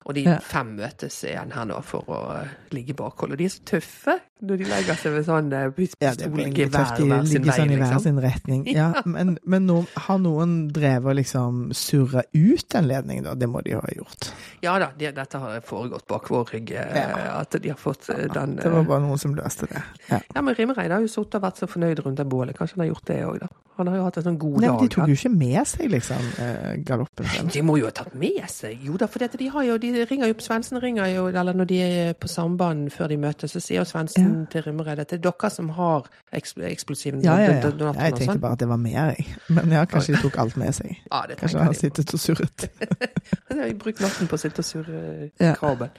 Og 0.06 0.14
de 0.14 0.22
Ja. 0.24 0.38
fem 0.40 0.76
møtes 0.78 1.24
igjen 1.24 1.50
her 1.52 1.64
nå 1.66 1.82
for 1.84 2.02
å 2.08 2.46
ligge 2.72 2.94
bakhold. 2.96 3.32
Og 3.32 3.38
de 3.38 3.44
er 3.44 3.48
så 3.48 3.60
tøffe 3.64 4.20
når 4.42 4.56
de 4.58 4.64
legger 4.64 4.94
seg 4.96 5.12
ved 5.12 5.26
sånn 5.26 5.50
pistolgevær 5.76 5.96
Ja, 6.00 6.10
er 6.10 6.30
hver 6.30 7.26
sin 7.26 7.44
vei, 7.44 7.56
sånn 7.58 7.70
i 7.70 7.76
hver 7.76 7.90
liksom. 7.90 8.00
sin 8.02 8.18
retning. 8.20 8.64
Ja, 8.80 8.92
men, 9.04 9.38
men 9.44 9.66
nå, 9.66 9.86
har 9.96 10.18
noen 10.18 10.70
drevet 10.72 11.04
og 11.10 11.16
liksom 11.16 11.72
surra 11.76 12.22
ut 12.32 12.59
en 12.74 12.86
ledning, 12.88 13.22
da? 13.24 13.34
Det 13.34 13.46
må 13.50 13.60
de 13.64 13.72
ha 13.78 13.84
gjort. 13.96 14.30
Ja 14.64 14.78
da, 14.78 14.90
de, 14.98 15.10
dette 15.16 15.38
har 15.42 15.60
foregått 15.66 16.06
bak 16.10 16.28
vår 16.30 16.44
rygg. 16.54 16.70
eh, 16.70 16.96
Ja. 17.00 17.40
At 17.40 17.50
de 17.62 17.68
har 17.68 17.76
fått 17.80 18.08
ja, 18.08 18.16
den 18.34 18.56
Det 18.56 18.70
var 18.70 18.80
eh, 18.80 18.86
bare 18.86 19.00
noen 19.06 19.18
som 19.18 19.34
løste 19.34 19.66
det. 19.70 19.82
Ja. 20.10 20.20
Ja, 20.34 20.42
men 20.42 20.54
Rimereid 20.54 20.90
har 20.92 21.00
jo 21.00 21.08
sittet 21.08 21.34
og 21.40 21.42
vært 21.48 21.56
så 21.62 21.66
fornøyd 21.70 22.04
rundt 22.04 22.16
det 22.20 22.26
bålet. 22.30 22.56
Kanskje 22.58 22.76
han 22.78 22.84
har 22.86 22.92
gjort 22.94 23.06
det 23.10 23.18
òg, 23.26 23.38
da. 23.40 23.48
Han 23.80 23.88
har 23.90 23.96
jo 23.98 24.04
hatt 24.06 24.18
en 24.20 24.26
sånn 24.28 24.38
god 24.40 24.58
Nei, 24.60 24.68
dag. 24.68 24.80
de 24.84 24.88
tok 24.94 25.08
jo 25.10 25.16
ikke 25.16 25.32
med 25.32 25.68
seg 25.70 25.90
liksom 25.94 26.26
eh, 26.44 26.74
galoppen 26.86 27.28
sin. 27.32 27.50
De 27.54 27.62
må 27.66 27.78
jo 27.80 27.88
ha 27.88 27.94
tatt 27.96 28.14
med 28.20 28.44
seg 28.52 28.84
Jo 28.86 28.98
da, 29.00 29.08
for 29.10 29.24
de, 29.24 29.48
har 29.54 29.66
jo, 29.66 29.78
de 29.82 30.04
ringer 30.10 30.30
jo 30.30 30.36
Svendsen 30.44 30.80
ringer 30.82 31.08
jo, 31.14 31.26
eller 31.32 31.56
når 31.56 31.68
de 31.70 31.80
er 31.86 32.12
på 32.20 32.28
samband 32.30 32.90
før 32.94 33.10
de 33.12 33.18
møtes, 33.20 33.52
så 33.56 33.62
sier 33.64 33.80
jo 33.82 33.88
Svendsen 33.88 34.46
til 34.52 34.64
Rimreid 34.68 35.00
at 35.02 35.10
det 35.12 35.18
er 35.20 35.24
dere 35.30 35.50
som 35.52 35.72
har 35.76 36.08
eksplosiven 36.36 37.24
Ja, 37.24 37.38
ja, 37.40 37.56
ja. 37.58 37.60
Jeg 37.60 38.14
tenkte 38.16 38.26
sånn. 38.34 38.40
bare 38.42 38.58
at 38.58 38.62
det 38.62 38.68
var 38.70 38.80
mer, 38.80 39.14
jeg. 39.16 39.26
Men 39.48 39.72
ja, 39.74 39.84
kanskje 39.90 40.16
de 40.16 40.22
tok 40.24 40.38
alt 40.42 40.56
med 40.60 40.74
seg. 40.76 40.96
Ja, 41.10 41.24
det 41.28 41.38
Kanskje 41.40 41.58
han 41.62 41.70
har 41.72 41.78
sittet 41.78 42.14
og 42.14 42.20
surret. 42.22 42.68
Han 43.50 43.58
har 43.64 43.72
brukt 43.80 44.00
natten 44.02 44.28
på 44.30 44.36
å 44.38 44.40
sitte 44.40 44.62
og 44.62 44.68
surre 44.68 45.30
Ja. 45.42 45.54
kabel. 45.58 45.90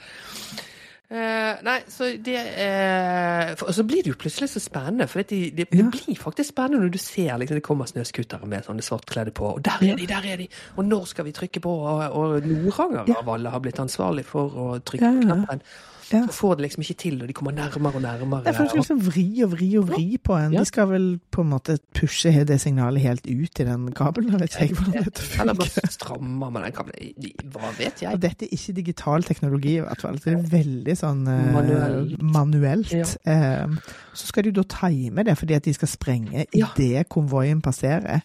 Eh, 1.12 1.58
nei, 1.68 1.80
så 1.92 2.08
det 2.24 2.38
uh, 2.40 3.50
for, 3.60 3.68
Og 3.68 3.74
så 3.76 3.84
blir 3.84 4.00
det 4.06 4.14
jo 4.14 4.18
plutselig 4.22 4.48
så 4.54 4.62
spennende. 4.64 5.08
For 5.12 5.20
det, 5.28 5.40
det, 5.58 5.66
det 5.72 5.80
Ja. 5.82 5.90
blir 5.92 6.16
faktisk 6.16 6.54
spennende 6.54 6.86
når 6.86 6.94
du 6.94 6.98
ser 7.04 7.38
liksom, 7.42 7.58
det 7.60 7.64
kommer 7.68 7.86
snøscootere 7.90 8.48
med 8.48 8.64
sånne 8.64 8.86
svartkledde 8.86 9.34
på. 9.36 9.50
Og 9.58 9.62
der 9.66 9.76
er 9.92 9.96
de, 10.00 10.08
der 10.08 10.24
er 10.32 10.38
de! 10.40 10.48
Og 10.78 10.86
når 10.88 11.06
skal 11.12 11.26
vi 11.28 11.32
trykke 11.36 11.60
på? 11.60 11.74
Og, 11.84 12.04
og 12.16 12.48
Noranger 12.48 13.04
Ja. 13.12 13.20
av 13.20 13.30
alle 13.36 13.50
har 13.52 13.60
blitt 13.60 13.80
ansvarlig 13.84 14.24
for 14.26 14.50
å 14.56 14.70
trykke 14.80 15.04
Ja, 15.04 15.12
ja. 15.12 15.20
på 15.20 15.28
knappen. 15.28 15.62
Ja. 15.68 15.91
Så 16.12 16.34
får 16.36 16.56
det 16.60 16.64
liksom 16.66 16.82
ikke 16.84 16.96
til, 17.02 17.22
og 17.22 17.28
de 17.30 17.34
kommer 17.34 17.52
nærmere 17.56 17.96
og 17.96 18.02
nærmere. 18.04 18.42
Jeg 18.46 18.56
føler 18.58 18.76
liksom 18.76 19.02
vri 19.06 19.26
og 19.46 19.52
vri 19.54 19.70
og 19.80 19.88
vri 19.90 20.06
på 20.24 20.36
en. 20.38 20.54
Ja. 20.54 20.60
De 20.60 20.66
skal 20.66 20.88
vel 20.92 21.06
på 21.32 21.42
en 21.46 21.50
måte 21.54 21.78
pushe 21.98 22.34
det 22.46 22.58
signalet 22.62 23.02
helt 23.02 23.26
ut 23.30 23.60
i 23.64 23.68
den 23.68 23.92
kabelen. 23.98 24.32
Jeg 24.36 24.42
vet 24.42 24.58
ikke 24.68 24.76
hvordan 24.84 25.06
dette 25.08 25.28
Eller 25.42 25.54
bare 25.62 25.92
strammer 25.96 26.50
med 26.52 26.62
den 26.68 26.76
kabelen. 26.80 27.32
Hva 27.56 27.72
vet 27.78 28.02
Og 28.02 28.06
jeg? 28.08 28.22
dette 28.28 28.46
er 28.50 28.56
ikke 28.58 28.74
digital 28.82 29.24
teknologi, 29.24 29.76
i 29.78 29.86
hvert 29.86 30.02
fall. 30.02 30.20
Det 30.24 30.34
er 30.36 30.48
veldig 30.52 30.98
sånn 31.00 31.22
eh, 31.28 31.52
Manuelt. 31.56 32.22
manuelt. 32.22 32.92
Ja. 32.94 33.06
Eh, 33.26 33.68
så 34.14 34.28
skal 34.32 34.44
de 34.50 34.52
da 34.60 34.64
time 34.64 35.24
det, 35.24 35.38
fordi 35.40 35.54
at 35.60 35.64
de 35.70 35.74
skal 35.74 35.88
sprenge 35.88 36.46
Ja. 36.54 36.68
idet 36.78 37.08
konvoien 37.10 37.62
passerer. 37.62 38.22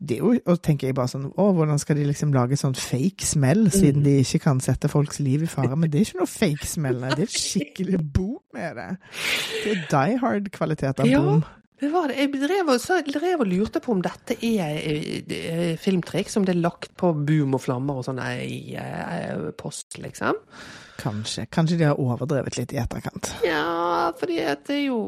Det 0.00 0.14
er 0.16 0.22
jo, 0.22 0.32
og 0.46 0.60
tenker 0.62 0.86
jeg 0.88 0.94
bare 0.94 1.10
sånn, 1.10 1.24
å, 1.34 1.48
hvordan 1.56 1.78
skal 1.82 1.96
de 1.98 2.04
liksom 2.06 2.30
lage 2.32 2.56
sånn 2.56 2.76
fake 2.78 3.26
smell, 3.26 3.64
siden 3.74 4.04
de 4.04 4.12
ikke 4.22 4.38
kan 4.44 4.60
sette 4.62 4.86
folks 4.88 5.18
liv 5.18 5.42
i 5.42 5.50
fare? 5.50 5.74
Men 5.76 5.90
det 5.90 5.98
er 5.98 6.06
ikke 6.06 6.20
noe 6.20 6.30
fake 6.30 6.66
smell. 6.70 7.00
Det 7.16 7.26
er 7.26 7.32
skikkelig 7.34 7.98
boom 8.14 8.38
med 8.54 8.78
det. 8.78 8.88
Det 9.64 9.72
er 9.74 9.86
die 9.90 10.18
hard-kvalitet 10.22 11.00
av 11.02 11.06
Ja. 11.10 11.20
boom. 11.24 11.42
Det 11.78 11.90
var 11.92 12.10
det. 12.10 12.18
Jeg 12.18 12.32
drev 12.34 12.72
og, 12.72 12.80
så, 12.82 12.98
drev 13.06 13.44
og 13.44 13.50
lurte 13.50 13.82
på 13.82 13.94
om 13.94 14.00
dette 14.02 14.34
er 14.44 14.78
eh, 14.80 15.20
eh, 15.30 15.76
filmtriks, 15.78 16.38
om 16.38 16.46
det 16.46 16.56
er 16.56 16.64
lagt 16.64 16.90
på 16.98 17.12
boom 17.14 17.54
og 17.58 17.62
flammer 17.62 18.00
og 18.00 18.08
sånn 18.08 18.18
i 18.22 18.74
eh, 18.78 19.50
post, 19.58 20.00
liksom. 20.02 20.40
Kanskje. 20.98 21.46
Kanskje 21.54 21.78
de 21.78 21.86
har 21.86 22.00
overdrevet 22.02 22.58
litt 22.58 22.74
i 22.74 22.80
etterkant. 22.82 23.30
Ja, 23.46 24.10
fordi 24.18 24.42
det 24.42 24.80
er 24.80 24.84
jo 24.88 24.98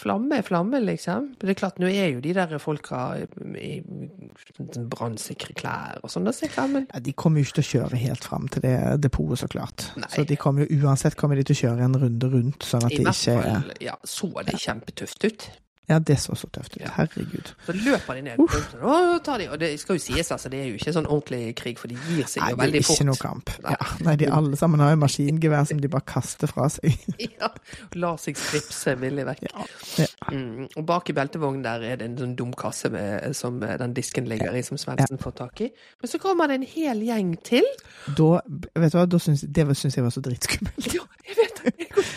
Flamme 0.00 0.38
er 0.38 0.44
flamme, 0.46 0.78
liksom. 0.80 1.26
Det 1.36 1.50
er 1.50 1.56
klart, 1.60 1.80
nå 1.82 1.88
er 1.90 2.06
jo 2.14 2.22
de 2.24 2.30
der 2.32 2.54
folka 2.62 3.00
i 3.20 3.26
i 3.60 4.86
brannsikre 4.88 5.52
klær 5.58 5.98
og 6.00 6.12
sånn, 6.12 6.24
da, 6.24 6.32
sikkert, 6.32 6.72
men 6.72 6.86
Ja, 6.86 7.02
de 7.04 7.12
kommer 7.12 7.42
jo 7.42 7.48
ikke 7.48 7.58
til 7.58 7.66
å 7.66 7.70
kjøre 7.70 8.00
helt 8.00 8.24
fram 8.24 8.48
til 8.48 8.64
det 8.64 8.76
depotet, 9.04 9.42
så 9.42 9.48
klart. 9.52 9.90
Nei. 10.00 10.08
Så 10.14 10.24
de 10.24 10.38
kommer 10.40 10.64
jo 10.64 10.86
uansett 10.86 11.18
kommer 11.20 11.36
de 11.36 11.44
til 11.50 11.58
å 11.58 11.60
kjøre 11.66 11.88
en 11.88 11.98
runde 12.00 12.30
rundt, 12.32 12.64
sånn 12.64 12.86
at 12.86 12.94
i 12.96 13.02
de 13.02 13.08
hvert 13.10 13.26
fall 13.26 13.74
ja, 13.84 13.98
så 14.08 14.30
det 14.46 14.56
kjempetøft 14.62 15.28
ut. 15.28 15.50
Ja, 15.90 15.98
det 15.98 16.20
så 16.22 16.36
så 16.38 16.46
tøft 16.54 16.76
ut. 16.76 16.84
Herregud. 16.94 17.48
Så 17.66 17.74
løper 17.74 18.14
de 18.14 18.22
ned. 18.22 18.38
Og, 18.38 19.16
tar 19.26 19.40
de, 19.42 19.48
og 19.50 19.58
det 19.58 19.72
skal 19.80 19.98
jo 19.98 20.02
sies, 20.04 20.30
altså, 20.30 20.50
det 20.52 20.60
er 20.62 20.68
jo 20.70 20.78
ikke 20.78 20.92
sånn 20.94 21.08
ordentlig 21.10 21.54
krig, 21.58 21.80
for 21.82 21.90
de 21.90 21.96
gir 21.98 22.28
seg 22.30 22.44
Nei, 22.44 22.50
jo 22.52 22.60
det 22.60 22.68
er 22.78 22.92
ikke 22.94 23.06
noe 23.08 23.18
kamp. 23.18 23.50
Ja, 23.64 23.88
nei, 24.06 24.14
de 24.20 24.28
alle 24.30 24.58
sammen 24.60 24.82
har 24.84 24.92
jo 24.94 25.00
maskingevær 25.02 25.66
som 25.66 25.82
de 25.82 25.90
bare 25.90 26.06
kaster 26.06 26.50
fra 26.50 26.68
seg. 26.70 26.94
Ja, 27.40 27.50
lar 27.98 28.18
seg 28.20 28.38
stripse 28.38 28.94
villig 29.00 29.24
vekk. 29.26 29.44
Ja, 29.48 29.66
ja. 30.02 30.08
Mm. 30.30 30.68
Og 30.78 30.86
bak 30.86 31.10
i 31.10 31.14
beltevognen 31.16 31.64
der 31.64 31.82
er 31.88 31.98
det 32.00 32.06
en 32.06 32.16
sånn 32.20 32.36
dum 32.38 32.54
kasse 32.56 32.90
med, 32.92 33.34
som 33.36 33.58
den 33.60 33.94
disken 33.96 34.28
ligger 34.30 34.54
i, 34.54 34.62
som 34.66 34.78
Svendsen 34.80 35.20
får 35.20 35.36
tak 35.40 35.64
i. 35.66 35.70
Men 36.00 36.12
så 36.12 36.20
kommer 36.22 36.50
det 36.50 36.60
en 36.60 36.68
hel 36.70 37.02
gjeng 37.06 37.34
til. 37.46 37.66
Da, 38.06 38.32
vet 38.46 38.94
du 38.94 39.00
hva, 39.00 39.06
da 39.10 39.22
synes, 39.22 39.42
det 39.46 39.66
syns 39.80 39.98
jeg 39.98 40.06
var 40.06 40.14
så 40.14 40.22
dritskummelt. 40.24 40.92
Ja, 40.94 41.06
jeg 41.26 41.40
vet 41.40 41.64
det. 41.64 42.10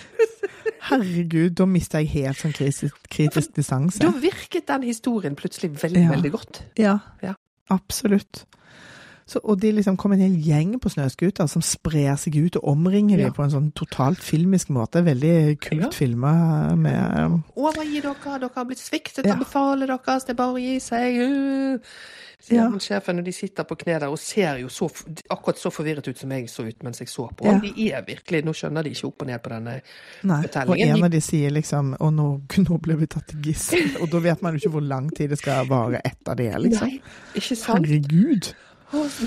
Herregud, 0.93 1.55
da 1.55 1.65
mista 1.65 1.97
jeg 2.01 2.09
helt 2.13 2.37
sånn 2.37 2.53
kritisk, 2.53 2.95
kritisk 3.09 3.53
distanse. 3.57 3.99
Da 3.99 4.11
virket 4.11 4.67
den 4.67 4.83
historien 4.83 5.35
plutselig 5.35 5.71
veldig, 5.81 6.03
Ja. 6.05 6.11
veldig 6.15 6.31
godt. 6.31 6.61
Ja, 6.77 6.99
Ja. 7.21 7.33
absolutt. 7.69 8.45
Så, 9.25 9.39
og 9.43 9.61
de 9.61 9.71
liksom 9.71 9.95
kom 9.97 10.11
en 10.11 10.19
hel 10.19 10.35
gjeng 10.35 10.79
på 10.81 10.89
snøscooter 10.91 11.47
som 11.47 11.61
sprer 11.61 12.17
seg 12.19 12.35
ut 12.35 12.57
og 12.57 12.63
omringer 12.73 13.17
Ja. 13.17 13.23
dem 13.29 13.33
på 13.33 13.43
en 13.45 13.49
sånn 13.51 13.73
totalt 13.73 14.19
filmisk 14.19 14.67
måte. 14.69 15.01
Veldig 15.01 15.59
kult 15.61 15.81
Ja. 15.81 15.89
filma 15.91 16.75
med 16.75 17.41
Overgi 17.55 18.01
dere, 18.01 18.39
dere 18.39 18.49
har 18.53 18.65
blitt 18.65 18.79
sviktet 18.83 19.25
Ja. 19.25 19.33
av 19.33 19.39
befalet 19.39 19.87
deres, 19.87 20.25
det 20.25 20.31
er 20.31 20.33
bare 20.35 20.53
å 20.53 20.59
gi 20.59 20.77
seg. 20.79 21.79
Sier 22.43 22.57
Ja. 22.59 22.79
sjefen 22.79 23.15
når 23.15 23.23
de 23.23 23.31
sitter 23.31 23.63
på 23.63 23.75
kne 23.79 23.99
der 24.03 24.11
og 24.11 24.19
ser 24.19 24.57
jo 24.59 24.67
så, 24.67 24.89
akkurat 25.31 25.57
så 25.61 25.69
forvirret 25.71 26.07
ut 26.07 26.17
som 26.19 26.31
jeg 26.35 26.49
så 26.51 26.65
ut 26.67 26.83
mens 26.83 26.99
jeg 26.99 27.07
så 27.07 27.29
på. 27.31 27.45
Ja. 27.47 27.59
De 27.63 27.87
er 27.91 28.03
virkelig, 28.03 28.43
Nå 28.43 28.51
skjønner 28.51 28.83
de 28.83 28.91
ikke 28.91 29.07
opp 29.07 29.23
og 29.23 29.29
ned 29.29 29.39
på 29.45 29.53
denne 29.53 29.77
Nei. 30.27 30.41
Og 30.67 30.75
en 30.75 31.03
av 31.07 31.09
de 31.13 31.21
sier 31.23 31.53
liksom 31.55 31.93
Å, 31.95 32.09
nå, 32.11 32.27
nå 32.67 32.81
ble 32.83 32.97
vi 32.99 33.07
tatt 33.07 33.29
til 33.31 33.47
gissel. 33.47 33.95
Og 34.03 34.11
da 34.11 34.19
vet 34.19 34.43
man 34.43 34.53
jo 34.57 34.63
ikke 34.63 34.73
hvor 34.75 34.83
lang 34.83 35.07
tid 35.15 35.31
det 35.31 35.39
skal 35.39 35.69
vare 35.71 36.01
etter 36.03 36.35
det, 36.35 36.51
liksom. 36.65 36.91
Nei, 36.91 36.99
ikke 37.39 37.55
sant? 37.55 37.87
Herregud. 37.87 38.51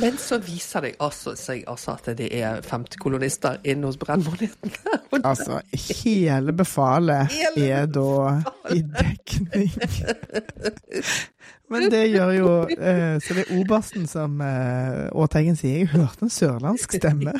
Men 0.01 0.15
så 0.21 0.39
viser 0.39 0.85
det 0.85 0.93
altså, 1.03 1.33
seg 1.35 1.65
altså 1.67 1.97
at 1.97 2.11
det 2.19 2.29
er 2.39 2.61
femtekolonister 2.63 3.59
inne 3.67 3.89
hos 3.89 3.99
Brennmoneten. 3.99 4.71
Altså, 5.27 5.63
hele 6.05 6.53
befalet 6.53 7.33
er 7.57 7.87
da 7.89 8.43
i 8.75 8.83
dekning. 8.85 9.73
Men 11.71 11.89
det 11.91 12.03
gjør 12.13 12.31
jo 12.37 12.51
eh, 12.79 13.17
Så 13.23 13.35
det 13.35 13.43
er 13.47 13.57
obersten 13.59 14.07
som 14.07 14.41
eh, 14.41 15.09
Åteigen 15.19 15.57
sier. 15.59 15.79
Jeg 15.83 15.89
hørte 15.97 16.23
en 16.29 16.31
sørlandsk 16.31 16.93
stemme. 17.01 17.33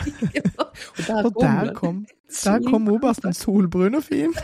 og 0.63 1.03
der 1.07 1.25
Og 1.29 1.33
kom 1.35 1.43
der 1.47 1.73
kom, 1.75 2.01
der 2.45 2.65
kom 2.71 2.89
obersten 2.91 3.33
solbrun 3.35 3.95
og 3.95 4.05
fin. 4.05 4.35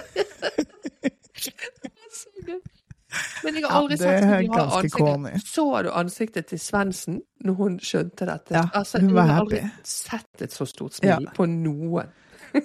Men 3.45 3.55
jeg 3.59 3.65
har 3.67 3.75
Ja, 3.75 3.79
aldri 3.83 3.97
det 3.97 4.01
sett 4.01 4.25
at 4.25 4.71
har 4.73 4.89
corny. 4.95 5.33
Så 5.45 5.65
du 5.85 5.91
ansiktet 5.93 6.47
til 6.49 6.61
Svendsen 6.63 7.19
når 7.45 7.55
hun 7.59 7.75
skjønte 7.83 8.25
dette? 8.29 8.55
Ja, 8.57 8.63
altså, 8.75 9.01
hun 9.03 9.13
var 9.15 9.27
jeg 9.27 9.35
har 9.35 9.41
aldri 9.43 9.59
happy. 9.61 9.83
sett 9.85 10.43
et 10.47 10.53
så 10.55 10.65
stort 10.71 10.95
smil 10.97 11.11
Ja. 11.11 11.19
på 11.37 11.45
noen. 11.51 12.07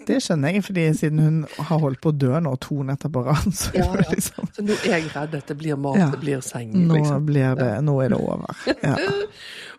Det 0.08 0.18
skjønner 0.24 0.52
jeg, 0.54 0.64
fordi 0.68 0.86
siden 1.00 1.20
hun 1.24 1.38
har 1.70 1.80
holdt 1.80 2.02
på 2.04 2.12
å 2.12 2.18
dø 2.18 2.40
nå 2.44 2.54
to 2.64 2.82
netter 2.84 3.10
på 3.14 3.24
rad, 3.28 3.48
så 3.56 3.72
Ja, 3.78 3.86
ja. 3.96 4.04
liksom 4.12 4.50
Så 4.56 4.66
nå 4.68 4.76
er 4.84 4.98
jeg 4.98 5.10
redd. 5.16 5.38
Det 5.48 5.58
blir 5.58 5.76
mat, 5.80 5.98
Ja. 6.00 6.10
det 6.12 6.20
blir 6.20 6.42
seng. 6.42 6.74
Nå 6.88 6.94
Liksom. 6.98 7.26
blir 7.26 7.56
det 7.56 7.70
Nå 7.84 7.96
er 8.04 8.10
det 8.10 8.18
over. 8.20 8.56
Ja. 8.84 8.96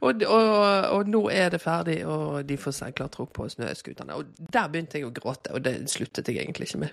Og, 0.00 0.22
og, 0.22 0.84
og 0.94 1.08
nå 1.10 1.24
er 1.34 1.48
det 1.50 1.58
ferdig, 1.60 1.96
og 2.06 2.44
de 2.46 2.54
får 2.56 2.70
seg 2.76 2.92
klatre 2.94 3.24
på 3.34 3.48
snøskuterne. 3.50 4.14
Og 4.14 4.28
der 4.54 4.68
begynte 4.70 4.94
jeg 5.00 5.08
å 5.08 5.10
gråte, 5.10 5.50
og 5.52 5.64
det 5.64 5.72
sluttet 5.90 6.28
jeg 6.30 6.38
egentlig 6.44 6.68
ikke 6.68 6.78
med. 6.84 6.92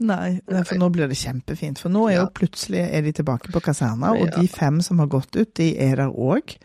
Nei, 0.00 0.40
for 0.64 0.76
nå 0.80 0.88
blir 0.92 1.04
det 1.08 1.18
kjempefint. 1.20 1.78
For 1.80 1.92
nå 1.92 2.06
er 2.08 2.16
jo 2.22 2.30
plutselig 2.32 2.80
er 2.80 3.04
de 3.04 3.12
tilbake 3.12 3.52
på 3.52 3.60
kaserna, 3.60 4.14
og 4.16 4.32
de 4.40 4.48
fem 4.48 4.80
som 4.80 4.98
har 5.04 5.06
gått 5.12 5.36
ut, 5.36 5.52
de 5.60 5.68
er 5.84 6.00
der 6.00 6.08
òg. 6.16 6.56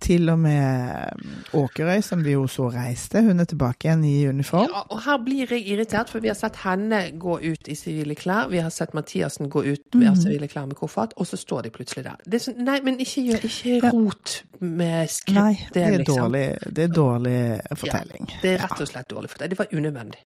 Til 0.00 0.28
og 0.28 0.38
med 0.38 1.22
Åkerøy, 1.56 2.02
som 2.04 2.20
vi 2.24 2.34
jo 2.34 2.44
så 2.50 2.68
reiste, 2.74 3.22
hun 3.24 3.40
er 3.40 3.48
tilbake 3.48 3.88
igjen 3.88 4.04
i 4.04 4.28
uniform. 4.28 4.68
Ja, 4.68 4.82
og 4.92 5.00
her 5.06 5.18
blir 5.24 5.52
jeg 5.54 5.64
irritert, 5.72 6.12
for 6.12 6.20
vi 6.24 6.28
har 6.28 6.36
sett 6.38 6.58
henne 6.64 7.00
gå 7.20 7.38
ut 7.40 7.70
i 7.72 7.76
sivile 7.78 8.14
klær. 8.18 8.50
Vi 8.52 8.60
har 8.60 8.70
sett 8.74 8.92
Mathiasen 8.96 9.48
gå 9.52 9.64
ut 9.64 9.96
med 9.96 10.10
mm. 10.12 10.20
sivile 10.20 10.50
klær 10.52 10.68
med 10.68 10.76
koffert, 10.76 11.16
og 11.16 11.26
så 11.26 11.40
står 11.40 11.66
de 11.66 11.74
plutselig 11.74 12.04
der. 12.04 12.20
Det 12.24 12.40
er 12.40 12.44
sånn, 12.48 12.62
nei, 12.68 12.78
men 12.84 13.00
ikke, 13.00 13.24
gjør- 13.30 13.48
ikke 13.48 13.92
rot 13.92 14.36
med 14.60 15.10
skript. 15.10 15.40
Nei, 15.40 15.68
det 15.72 15.82
er 15.82 15.98
liksom. 16.02 16.22
dårlig, 16.26 16.46
det 16.76 16.88
er 16.88 16.96
dårlig 17.00 17.38
fortelling. 17.72 18.32
Det 18.42 18.54
er 18.54 18.64
rett 18.66 18.80
og 18.80 18.90
slett 18.92 19.10
dårlig 19.10 19.32
fortelling. 19.32 19.56
Det 19.56 19.62
var 19.64 19.78
unødvendig. 19.80 20.24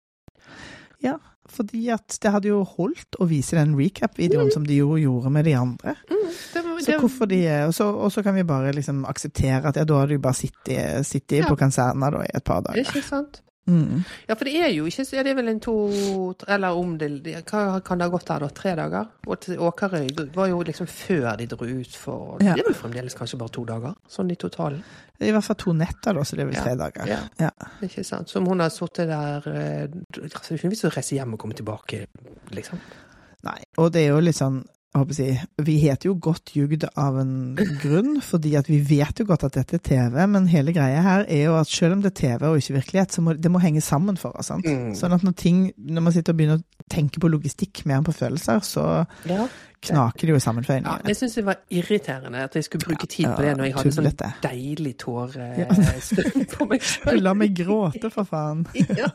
Ja, 1.05 1.20
fordi 1.52 1.89
at 1.93 2.18
det 2.22 2.32
hadde 2.32 2.50
jo 2.52 2.62
holdt 2.78 3.18
å 3.20 3.28
vise 3.30 3.58
den 3.58 3.76
recap-videoen 3.80 4.52
som 4.54 4.66
de 4.68 4.78
jo 4.80 4.95
gjorde 5.02 5.32
med 5.34 5.45
de 5.50 5.54
andre. 5.60 5.95
Det 6.10 6.20
det, 6.64 6.86
Så 6.86 6.97
hvorfor 7.02 7.28
de 7.30 7.39
Og 7.68 7.74
så, 7.74 7.89
og 7.89 8.12
så 8.12 8.24
kan 8.24 8.36
vi 8.36 8.43
bare 8.47 8.72
liksom 8.76 9.04
akseptere 9.10 9.66
at 9.68 9.76
ja, 9.76 9.84
da 9.84 9.93
har 10.04 10.08
du 10.08 10.18
bare 10.20 10.38
sittet, 10.38 11.06
sittet 11.06 11.39
Ja. 11.43 11.47
på 11.50 11.56
kanserna 11.58 12.12
i 12.24 12.30
et 12.34 12.43
par 12.43 12.62
dager. 12.62 12.80
Ikke 12.86 13.02
sant? 13.04 13.41
Mm. 13.70 13.99
Ja, 14.28 14.34
for 14.36 14.47
det 14.49 14.53
er 14.57 14.72
jo 14.74 14.88
ikke 14.89 15.03
så 15.05 15.20
Det 15.24 15.30
er 15.30 15.36
vel 15.38 15.47
en 15.51 15.59
to 15.61 15.74
Eller 16.47 16.74
om 16.80 16.95
det 16.97 17.09
Hva 17.45 17.80
kan 17.86 17.99
det 18.01 18.07
ha 18.07 18.13
gått 18.15 18.26
der, 18.26 18.39
da? 18.39 18.49
Tre 18.49 18.72
dager? 18.80 19.05
Og 19.28 19.39
til 19.45 19.59
Åkerøy 19.61 20.07
var 20.34 20.47
jo 20.49 20.63
liksom 20.65 20.88
før 20.89 21.38
de 21.38 21.45
dro 21.51 21.67
ut 21.67 21.95
for 21.95 22.38
Ja. 22.41 22.55
Det 22.57 22.63
er 22.63 22.70
vel 22.72 22.78
fremdeles 22.80 23.13
kanskje 23.20 23.38
bare 23.38 23.53
to 23.53 23.63
dager? 23.70 23.93
Sånn 24.09 24.32
i 24.34 24.36
totalen? 24.41 24.82
I 25.22 25.32
hvert 25.36 25.43
fall 25.43 25.55
to 25.59 25.74
netter, 25.76 26.13
da, 26.15 26.24
så 26.24 26.36
det 26.36 26.41
er 26.45 26.49
vel 26.49 26.55
Ja. 26.55 26.63
tre 26.63 26.76
dager. 26.80 27.07
Ja. 27.07 27.20
Ja. 27.39 27.51
Ikke 27.84 28.03
sant? 28.07 28.30
Som 28.30 28.45
hun 28.47 28.59
har 28.63 28.70
sittet 28.74 29.07
der 29.11 29.47
eh, 29.53 29.84
altså, 29.84 29.91
Det 30.17 30.32
er 30.34 30.55
ikke 30.55 30.63
noe 30.65 30.72
vits 30.74 30.84
i 30.84 30.88
å 30.89 30.95
reise 30.95 31.15
hjem 31.20 31.34
og 31.34 31.39
komme 31.39 31.53
tilbake, 31.59 32.05
liksom. 32.55 32.80
Nei, 33.43 33.59
og 33.78 33.91
det 33.93 34.01
er 34.05 34.13
jo 34.15 34.20
litt 34.24 34.36
sånn 34.39 34.63
Vi 34.93 35.75
heter 35.83 36.09
jo 36.09 36.15
Godt 36.19 36.49
jugd 36.57 36.83
av 36.97 37.19
en 37.21 37.55
grunn, 37.81 38.15
fordi 38.25 38.55
at 38.57 38.67
vi 38.67 38.79
vet 38.81 39.19
jo 39.21 39.25
godt 39.29 39.43
at 39.45 39.53
dette 39.59 39.77
er 39.77 39.83
TV, 39.85 40.17
men 40.27 40.47
hele 40.49 40.73
greia 40.73 41.03
her 41.05 41.25
er 41.29 41.43
jo 41.45 41.55
at 41.59 41.69
selv 41.69 41.93
om 41.93 42.01
det 42.01 42.09
er 42.11 42.17
TV 42.23 42.47
og 42.49 42.57
ikke 42.57 42.73
virkelighet, 42.79 43.13
så 43.13 43.21
må 43.21 43.33
det 43.37 43.51
må 43.53 43.61
henge 43.61 43.81
sammen 43.85 44.17
for 44.17 44.33
oss. 44.39 44.49
sant? 44.49 44.65
Mm. 44.65 44.95
Sånn 44.97 45.13
at 45.13 45.23
når 45.23 45.35
ting, 45.37 45.61
når 45.77 46.01
man 46.07 46.13
sitter 46.15 46.33
og 46.33 46.37
begynner 46.41 46.57
å 46.57 46.87
tenke 46.89 47.21
på 47.21 47.29
logistikk 47.29 47.83
mer 47.85 47.99
enn 48.01 48.07
på 48.09 48.15
følelser, 48.17 48.59
så 48.65 49.05
Ja. 49.29 49.45
knaker 49.85 50.25
det 50.27 50.33
jo 50.33 50.39
sammen 50.39 50.65
for 50.65 50.73
øynene. 50.73 50.89
ja 50.89 50.97
jeg 50.97 51.05
det 51.05 51.17
syns 51.17 51.35
det 51.35 51.45
var 51.45 51.55
irriterende 51.69 52.43
at 52.43 52.53
jeg 52.55 52.63
skulle 52.63 52.85
bruke 52.89 53.07
tid 53.07 53.25
på 53.29 53.41
det 53.45 53.57
når 53.57 53.63
jeg 53.69 53.73
hadde 53.75 53.91
sånn 53.93 54.41
deilig 54.41 54.95
Ja. 54.97 55.69
tårestund 55.69 56.49
på 56.57 56.65
meg 56.67 56.81
selv. 56.81 57.21
La 57.21 57.33
meg 57.33 57.53
gråte, 57.55 58.09
for 58.11 58.23
faen. 58.25 58.65
Ja. 58.97 59.07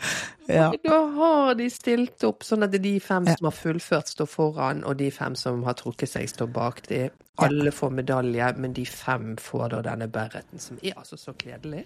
Ja. 0.46 0.68
Da 0.84 0.98
har 1.10 1.56
de 1.58 1.66
stilt 1.74 2.22
opp 2.22 2.44
sånn 2.46 2.62
at 2.62 2.74
de 2.78 2.92
fem 3.02 3.24
som 3.26 3.48
har 3.48 3.54
fullført, 3.56 4.12
står 4.12 4.28
foran, 4.30 4.84
og 4.86 5.00
de 5.00 5.08
fem 5.10 5.34
som 5.34 5.64
har 5.66 5.74
trukket 5.74 6.12
seg, 6.12 6.28
står 6.30 6.52
bak 6.54 6.84
de. 6.86 7.08
Alle 7.42 7.72
får 7.74 7.90
medalje, 7.98 8.52
men 8.62 8.76
de 8.76 8.84
fem 8.86 9.32
får 9.42 9.72
da 9.74 9.80
denne 9.88 10.06
bereten, 10.06 10.62
som 10.62 10.78
er 10.86 10.94
altså 10.94 11.18
så 11.18 11.34
kledelig. 11.34 11.82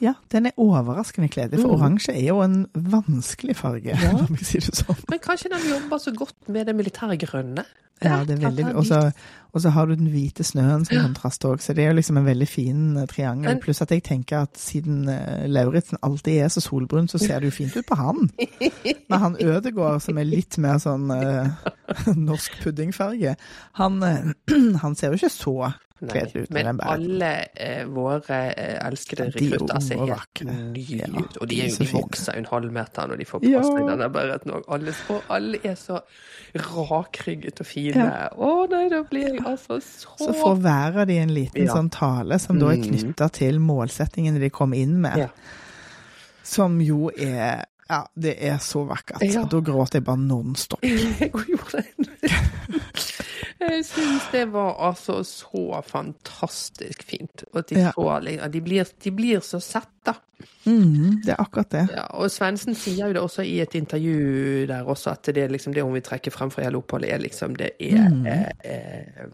Ja, 0.00 0.12
den 0.32 0.46
er 0.46 0.52
overraskende 0.60 1.28
kledelig, 1.32 1.62
for 1.62 1.72
Mm. 1.72 1.80
oransje 1.80 2.12
er 2.12 2.26
jo 2.28 2.40
en 2.44 2.66
vanskelig 2.74 3.56
farge, 3.56 3.96
Ja. 3.96 4.12
la 4.20 4.26
meg 4.28 4.44
si 4.44 4.58
det 4.58 4.74
sånn. 4.76 4.96
Men 5.08 5.18
kanskje 5.24 5.50
den 5.50 5.68
jobber 5.70 5.98
så 5.98 6.12
godt 6.14 6.48
med 6.48 6.66
det 6.66 6.76
militære 6.76 7.16
grønne? 7.18 7.64
Ja, 8.04 8.24
det 8.28 8.34
er 8.36 8.50
veldig, 8.50 8.74
og 8.76 8.84
så, 9.62 9.70
har 9.72 9.86
du 9.86 9.94
den 9.96 10.10
hvite 10.12 10.44
snøen 10.44 10.84
som 10.84 10.98
kontrast 11.00 11.44
òg, 11.48 11.62
så 11.64 11.72
det 11.72 11.86
er 11.86 11.94
jo 11.94 11.96
liksom 11.96 12.18
en 12.20 12.26
veldig 12.26 12.48
fin 12.48 12.96
eh, 13.00 13.06
triangel. 13.08 13.56
Pluss 13.62 13.80
at 13.80 13.90
jeg 13.94 14.02
tenker 14.04 14.42
at 14.42 14.58
siden 14.60 15.08
uh, 15.08 15.46
Lauritzen 15.48 15.96
alltid 16.04 16.42
er 16.44 16.52
så 16.52 16.60
solbrun, 16.60 17.08
så 17.08 17.16
ser 17.16 17.40
det 17.40 17.48
jo 17.48 17.56
fint 17.56 17.76
ut 17.76 17.86
på 17.88 17.96
han. 17.96 18.28
Men 19.08 19.18
han 19.22 19.38
Ødegård, 19.40 20.02
som 20.04 20.18
er 20.20 20.28
litt 20.28 20.58
mer 20.60 20.76
sånn 20.76 21.08
eh, 21.10 21.48
norsk 22.28 22.60
puddingfarge, 22.66 23.32
han, 23.80 24.02
eh, 24.02 24.28
han 24.84 24.94
ser 24.94 25.14
jo 25.14 25.22
ikke 25.22 25.32
så 25.32 25.56
Nei, 26.04 26.22
men 26.52 26.80
alle 26.84 27.28
eh, 27.56 27.84
våre 27.88 28.38
eh, 28.52 28.74
elskede 28.84 29.24
er 29.26 29.30
rekrutter 29.32 29.80
ser 29.80 30.02
helt 30.04 30.42
nydelige 30.44 31.06
Ja, 31.08 31.22
ut. 31.24 31.38
Og 31.40 31.48
de 31.48 31.60
er 31.62 31.70
jo, 31.70 31.78
de 31.80 31.86
vokser 31.92 32.36
en 32.36 32.44
halvmeter 32.50 33.08
når 33.08 33.16
de 33.22 33.24
får 33.24 33.40
på 33.40 33.48
Ja. 33.48 33.62
bereten 34.12 34.52
òg. 34.58 34.66
Alle, 34.76 34.92
og 35.08 35.22
alle 35.32 35.60
er 35.64 35.74
så 35.80 36.00
rakrygget 36.54 37.60
og 37.64 37.66
fine. 37.66 37.96
Ja. 38.04 38.28
Å 38.36 38.50
nei, 38.70 38.82
da 38.92 39.02
blir 39.08 39.32
jeg 39.32 39.40
altså 39.46 39.78
så 39.80 40.18
Så 40.20 40.34
av 41.00 41.06
de 41.08 41.16
en 41.18 41.32
liten 41.32 41.64
Ja. 41.64 41.72
sånn 41.74 41.90
tale 41.90 42.38
som 42.38 42.58
da 42.58 42.66
er 42.74 42.76
Mm. 42.76 42.90
knytta 42.92 43.30
til 43.32 43.58
målsettingene 43.58 44.38
de 44.38 44.50
kom 44.50 44.74
inn 44.74 45.00
med, 45.00 45.30
som 46.42 46.78
jo 46.80 47.10
er 47.16 47.64
ja, 47.88 48.04
det 48.18 48.36
er 48.42 48.56
så 48.58 48.84
vakkert. 48.84 49.20
Da 49.48 49.60
gråter 49.60 50.00
jeg 50.00 50.04
bare 50.04 50.18
nonstop. 50.18 50.80
Jeg 51.20 51.30
gjorde 51.32 51.82
det. 51.82 52.32
Jeg 53.66 53.84
syns 53.88 54.26
det 54.32 54.44
var 54.52 54.76
altså 54.78 55.20
så 55.26 55.82
fantastisk 55.86 57.02
fint. 57.02 57.44
At 57.54 57.68
de, 57.68 57.80
Ja. 57.80 57.90
får, 57.96 58.20
de, 58.52 58.60
blir, 58.60 58.86
de 59.02 59.10
blir 59.10 59.40
så 59.40 59.60
sett, 59.60 59.88
da. 60.06 60.14
Mm, 60.66 61.22
det 61.24 61.32
er 61.32 61.40
akkurat 61.40 61.70
det. 61.72 61.84
Ja, 61.94 62.04
og 62.20 62.28
Svendsen 62.30 62.74
sier 62.76 63.06
jo 63.08 63.12
det 63.16 63.22
også 63.22 63.42
i 63.46 63.60
et 63.62 63.74
intervju 63.78 64.66
der 64.68 64.84
også, 64.84 65.12
at 65.14 65.22
det, 65.34 65.38
er 65.44 65.48
liksom, 65.48 65.72
det 65.74 65.82
hun 65.82 65.94
vil 65.94 66.02
trekke 66.02 66.30
frem 66.34 66.50
fra 66.52 66.62
hele 66.66 66.76
oppholdet, 66.78 67.10
er 67.14 67.18
liksom 67.22 67.56
det 67.56 67.70
er 67.80 68.08
Mm. 68.10 68.26
eh, 68.26 68.50
eh, 68.64 69.30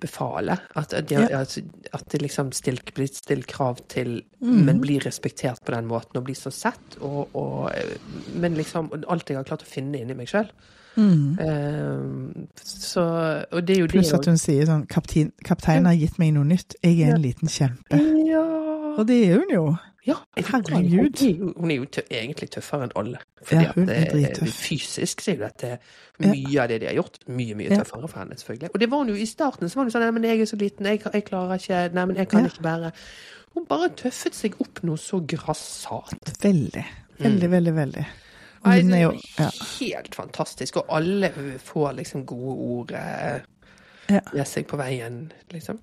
befalet. 0.00 0.58
At, 0.76 0.92
at, 0.94 1.08
de, 1.08 1.14
Ja. 1.14 1.40
at, 1.40 1.58
at 1.92 2.04
det 2.12 2.22
liksom 2.22 2.52
still, 2.52 2.80
blir 2.94 3.06
stilt 3.12 3.46
krav 3.46 3.78
til, 3.88 4.22
Mm. 4.40 4.64
men 4.66 4.80
blir 4.80 5.00
respektert 5.06 5.60
på 5.64 5.72
den 5.74 5.86
måten, 5.86 6.16
og 6.16 6.24
blir 6.24 6.34
så 6.36 6.50
sett. 6.52 6.96
Og, 7.00 7.28
og, 7.34 7.70
eh, 7.74 7.96
men 8.34 8.54
liksom 8.54 8.90
alt 9.08 9.28
jeg 9.28 9.36
har 9.36 9.44
klart 9.44 9.62
å 9.62 9.66
finne 9.66 9.98
inni 10.00 10.14
meg 10.14 10.28
sjøl. 10.28 10.48
Mm. 10.96 11.38
Uh, 11.40 12.46
så, 12.62 13.02
og 13.50 13.66
det 13.66 13.76
er 13.76 13.80
jo 13.80 13.86
Pluss 13.90 14.12
det 14.12 14.18
at 14.20 14.26
hun 14.30 14.38
sier 14.38 14.66
sånn 14.68 14.84
Kaptein, 14.86 15.32
Kapteinen 15.44 15.86
har 15.90 15.96
gitt 15.98 16.18
meg 16.22 16.34
noe 16.36 16.44
nytt. 16.46 16.76
Jeg 16.84 17.00
er 17.02 17.14
en 17.16 17.22
liten 17.24 17.48
kjempe. 17.50 17.98
Ja. 18.28 18.44
Og 18.98 19.06
det 19.08 19.16
er 19.28 19.40
hun 19.42 19.50
jo. 19.54 19.64
Ja, 20.06 20.18
Herregud. 20.36 21.16
Hun 21.16 21.28
er 21.30 21.38
jo, 21.40 21.52
hun 21.56 21.70
er 21.72 21.78
jo 21.80 21.84
tø 21.96 22.02
egentlig 22.12 22.50
tøffere 22.52 22.84
enn 22.84 22.92
alle. 23.00 23.18
Fordi 23.42 23.62
Ja, 23.64 23.72
hun 23.74 23.88
er 23.88 24.02
det- 24.04 24.10
drittøff. 24.12 24.52
fysisk 24.68 25.22
så 25.24 25.30
er 25.32 25.36
jo 25.38 25.44
dette 25.48 25.78
mye 26.20 26.60
av 26.60 26.68
det 26.68 26.80
de 26.82 26.86
har 26.90 26.94
gjort, 26.98 27.18
mye 27.28 27.54
mye 27.56 27.70
Ja. 27.70 27.78
tøffere 27.82 28.08
for 28.08 28.18
henne, 28.20 28.36
selvfølgelig. 28.36 28.70
Og 28.74 28.80
det 28.80 28.90
var 28.90 28.98
hun 28.98 29.08
jo 29.08 29.14
i 29.14 29.24
starten, 29.26 29.68
så 29.68 29.74
var 29.76 29.84
hun 29.84 29.90
sånn 29.90 30.02
Nei, 30.04 30.10
men 30.10 30.22
jeg 30.28 30.40
er 30.40 30.44
så 30.44 30.56
liten, 30.60 30.84
jeg, 30.86 31.00
jeg 31.12 31.24
klarer 31.24 31.56
ikke 31.58 31.94
Nei, 31.94 32.04
men 32.04 32.16
jeg 32.16 32.28
kan 32.28 32.44
Ja. 32.44 32.46
ikke 32.52 32.62
bære 32.62 32.92
Hun 33.54 33.64
bare 33.68 33.88
tøffet 33.88 34.34
seg 34.34 34.54
opp 34.60 34.82
noe 34.84 34.96
så 34.96 35.20
grassat. 35.26 36.38
Veldig. 36.42 36.84
Veldig, 37.20 37.50
veldig, 37.50 37.74
veldig. 37.74 38.06
Nei, 38.64 38.76
den 38.80 38.92
er 38.94 39.02
jo 39.02 39.12
ja. 39.38 39.50
helt 39.80 40.14
fantastisk, 40.14 40.76
og 40.76 40.84
alle 40.96 41.30
får 41.64 41.92
liksom 42.00 42.26
gode 42.26 42.58
ord 42.58 42.92
eh, 42.92 43.40
Ja. 44.10 44.20
med 44.34 44.46
seg 44.46 44.66
på 44.68 44.76
veien, 44.76 45.32
liksom. 45.52 45.78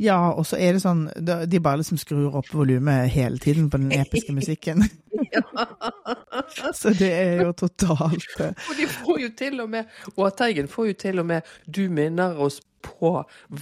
Ja, 0.00 0.30
og 0.32 0.46
så 0.48 0.56
er 0.56 0.72
det 0.72 0.80
sånn 0.82 1.02
de- 1.20 1.46
De 1.46 1.58
bare 1.60 1.76
liksom 1.82 1.98
skrur 2.00 2.34
opp 2.40 2.48
volumet 2.56 3.10
hele 3.12 3.38
tiden 3.38 3.68
på 3.70 3.76
den 3.78 3.92
episke 3.92 4.32
musikken. 4.32 4.82
Så 6.74 6.90
det 6.98 7.12
er 7.12 7.42
jo 7.44 7.52
totalt 7.52 8.26
eh, 8.40 8.52
Og 8.70 8.76
de 8.76 8.86
får 8.90 9.20
jo 9.22 9.28
til 9.38 9.60
og 9.60 9.70
med 9.70 9.84
Åteigen 10.16 10.68
får 10.68 10.86
jo 10.86 10.92
til 10.98 11.18
og 11.22 11.26
med 11.26 11.42
'Du 11.66 11.88
minner 11.90 12.36
oss 12.40 12.60
på 12.82 13.12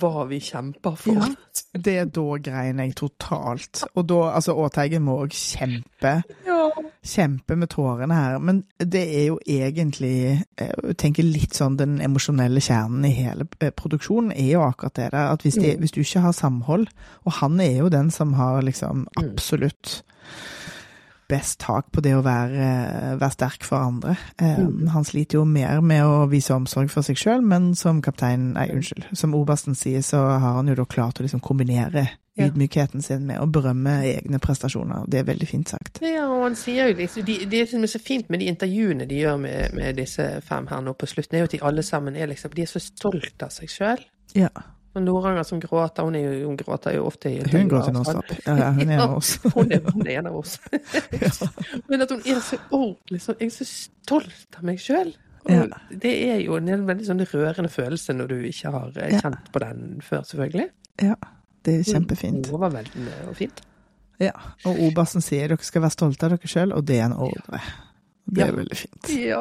hva 0.01 0.25
vi 0.29 0.41
kjemper 0.41 0.97
for'. 0.99 1.21
Ja. 1.21 1.29
Det 1.73 1.97
er 1.99 2.05
da 2.05 2.39
grein 2.43 2.79
jeg 2.79 2.95
totalt. 2.97 3.85
Og 3.95 4.07
da, 4.09 4.21
altså 4.35 4.55
Åteigen 4.55 5.03
må 5.03 5.19
òg 5.25 5.35
kjempe. 5.35 6.23
Ja. 6.47 6.61
Kjempe 7.05 7.57
med 7.57 7.71
tårene 7.73 8.15
her. 8.15 8.39
Men 8.39 8.65
det 8.79 9.03
er 9.21 9.27
jo 9.27 9.39
egentlig 9.47 10.45
eh, 10.57 10.73
Jeg 10.89 10.97
tenker 10.97 11.27
litt 11.27 11.55
sånn 11.55 11.77
den 11.77 12.01
emosjonelle 12.01 12.61
kjernen 12.61 13.05
i 13.05 13.15
hele 13.17 13.47
eh, 13.61 13.71
produksjonen 13.71 14.33
er 14.33 14.53
jo 14.55 14.63
akkurat 14.67 14.95
det 14.95 15.11
der. 15.13 15.33
At 15.33 15.43
hvis, 15.43 15.59
det, 15.61 15.79
hvis 15.79 15.93
du 15.97 16.01
ikke 16.01 16.21
har 16.21 16.33
samhold, 16.33 16.87
og 17.25 17.33
han 17.41 17.61
er 17.61 17.77
jo 17.83 17.89
den 17.89 18.11
som 18.11 18.35
har 18.39 18.63
liksom 18.63 19.07
absolutt 19.17 20.03
best 21.31 21.59
tak 21.63 21.91
på 21.95 22.03
det 22.05 22.13
å 22.19 22.23
være, 22.27 23.17
være 23.21 23.35
sterk 23.35 23.65
for 23.67 23.81
andre. 23.81 24.17
Mm. 24.41 24.89
Han 24.95 25.07
sliter 25.07 25.39
jo 25.41 25.45
mer 25.49 25.81
med 25.81 26.05
å 26.05 26.25
vise 26.31 26.55
omsorg 26.57 26.91
for 26.93 27.07
seg 27.07 27.19
sjøl, 27.21 27.45
men 27.47 27.71
som 27.79 28.03
kaptein, 28.05 28.53
nei, 28.57 28.69
unnskyld, 28.75 29.11
som 29.17 29.37
obersten 29.39 29.79
sier, 29.79 30.03
så 30.07 30.25
har 30.41 30.59
han 30.59 30.69
jo 30.73 30.77
da 30.81 30.87
klart 30.91 31.21
å 31.23 31.27
liksom 31.27 31.43
kombinere 31.45 32.09
Ja. 32.39 32.47
ydmykheten 32.47 33.03
sin 33.03 33.25
med 33.27 33.41
å 33.43 33.47
berømme 33.51 33.97
egne 34.07 34.39
prestasjoner. 34.41 35.03
Det 35.11 35.19
er 35.19 35.25
veldig 35.29 35.49
fint 35.51 35.69
sagt. 35.69 35.99
Ja, 36.01 36.29
og 36.31 36.45
han 36.47 36.55
sier 36.57 36.89
jo 36.89 36.95
liksom 37.01 37.25
de, 37.27 37.35
Det 37.51 37.65
som 37.69 37.83
er 37.83 37.91
så 37.91 37.99
fint 38.01 38.31
med 38.31 38.41
de 38.41 38.47
intervjuene 38.49 39.07
de 39.11 39.19
gjør 39.19 39.37
med, 39.43 39.75
med 39.75 39.97
disse 39.99 40.29
fem 40.47 40.67
her 40.71 40.81
nå 40.81 40.95
på 40.97 41.09
slutten, 41.11 41.37
er 41.37 41.43
jo 41.45 41.49
at 41.51 41.57
de 41.57 41.61
alle 41.67 41.83
sammen 41.83 42.17
er 42.17 42.31
liksom 42.31 42.55
De 42.55 42.63
er 42.63 42.71
så 42.71 42.81
stolte 42.81 43.45
av 43.45 43.51
seg 43.51 43.69
sjøl. 43.69 44.05
Ja. 44.39 44.49
Og 44.91 45.03
Noranger 45.05 45.45
som 45.47 45.61
gråter, 45.63 46.03
hun, 46.03 46.17
jo, 46.19 46.31
hun 46.49 46.57
gråter 46.59 46.97
jo 46.97 47.05
ofte 47.07 47.31
i 47.31 47.37
Hun 47.47 47.69
gråter 47.71 47.93
sånn. 47.93 47.99
nonstop. 48.01 48.33
Ja, 48.47 48.57
ja, 48.59 48.71
hun 48.75 48.89
er 48.89 48.97
en 48.97 49.03
av 49.05 49.13
oss. 49.21 49.37
hun, 49.55 49.71
er, 49.71 49.85
hun 49.87 50.07
er 50.07 50.17
en 50.19 50.27
av 50.33 50.39
oss. 50.41 50.57
Men 51.89 52.03
at 52.03 52.11
hun 52.11 52.23
er 52.27 52.41
så 52.43 52.59
ordentlig 52.75 53.21
sånn. 53.23 53.39
Jeg 53.39 53.53
er 53.53 53.55
så 53.61 53.67
stolt 53.71 54.59
av 54.59 54.65
meg 54.67 54.81
sjøl. 54.83 55.13
Ja. 55.49 55.63
Det 56.03 56.11
er 56.29 56.43
jo 56.43 56.59
en 56.59 56.87
veldig 56.89 57.07
sånn 57.07 57.23
rørende 57.31 57.71
følelse 57.73 58.13
når 58.19 58.33
du 58.35 58.39
ikke 58.51 58.73
har 58.75 58.91
eh, 58.99 59.15
Ja. 59.15 59.21
kjent 59.25 59.47
på 59.55 59.63
den 59.63 59.85
før, 60.05 60.25
selvfølgelig. 60.29 60.67
Ja, 61.07 61.15
det 61.65 61.77
er 61.79 61.87
kjempefint. 61.95 62.51
Overveldende 62.53 63.15
og 63.31 63.39
fint. 63.39 63.63
Ja, 64.21 64.35
og 64.69 64.77
obersten 64.91 65.23
sier 65.25 65.49
dere 65.49 65.65
skal 65.65 65.81
være 65.87 65.95
stolte 65.95 66.27
av 66.29 66.35
dere 66.35 66.51
sjøl, 66.51 66.75
og 66.77 66.85
det 66.91 66.99
er 67.01 67.07
en 67.07 67.15
ordre. 67.31 67.63
Det 68.31 68.43
er 68.45 68.51
Ja. 68.53 68.57
veldig 68.61 68.77
fint. 68.79 69.09
Ja. 69.27 69.41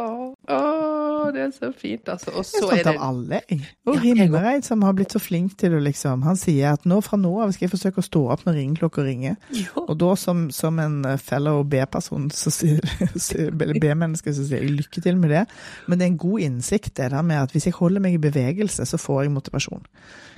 Å, 0.49 1.31
det 1.33 1.41
er 1.43 1.51
så 1.53 1.69
fint, 1.77 2.07
altså. 2.09 2.31
Og 2.39 2.45
så 2.47 2.71
er 2.73 2.83
det 2.83 2.93
av 2.95 3.03
alle, 3.09 3.41
jeg. 3.49 3.59
Og 3.85 3.95
Ja, 3.95 4.01
Himmereid, 4.01 4.63
som 4.65 4.81
har 4.81 4.93
blitt 4.97 5.13
så 5.13 5.19
flink 5.21 5.55
til 5.61 5.75
å 5.77 5.81
liksom 5.83 6.23
Han 6.25 6.35
sier 6.39 6.73
at 6.73 6.85
nå 6.89 6.97
fra 7.05 7.17
nå 7.21 7.31
av 7.43 7.51
skal 7.53 7.67
jeg 7.67 7.73
forsøke 7.75 8.01
å 8.01 8.07
stå 8.07 8.23
opp 8.33 8.45
når 8.47 8.57
ringeklokka 8.57 9.05
ringer. 9.05 9.35
Ja. 9.53 9.83
Og 9.85 9.97
da 10.01 10.15
som, 10.15 10.47
som 10.51 10.79
en 10.81 11.03
eh, 11.05 11.17
fellow 11.21 11.61
B-person, 11.63 12.31
eller 13.61 13.79
B-menneske, 13.79 14.33
så 14.33 14.45
sier 14.47 14.63
jeg 14.63 14.73
lykke 14.79 15.03
til 15.05 15.19
med 15.21 15.29
det. 15.35 15.45
Men 15.87 15.99
det 15.99 16.07
er 16.07 16.11
en 16.13 16.17
god 16.25 16.39
innsikt, 16.47 16.95
det 16.97 17.11
der 17.13 17.21
med 17.25 17.43
at 17.43 17.51
hvis 17.53 17.69
jeg 17.69 17.77
holder 17.77 18.01
meg 18.03 18.17
i 18.17 18.23
bevegelse, 18.25 18.85
så 18.89 18.97
får 19.01 19.23
jeg 19.27 19.35
motivasjon. 19.37 19.85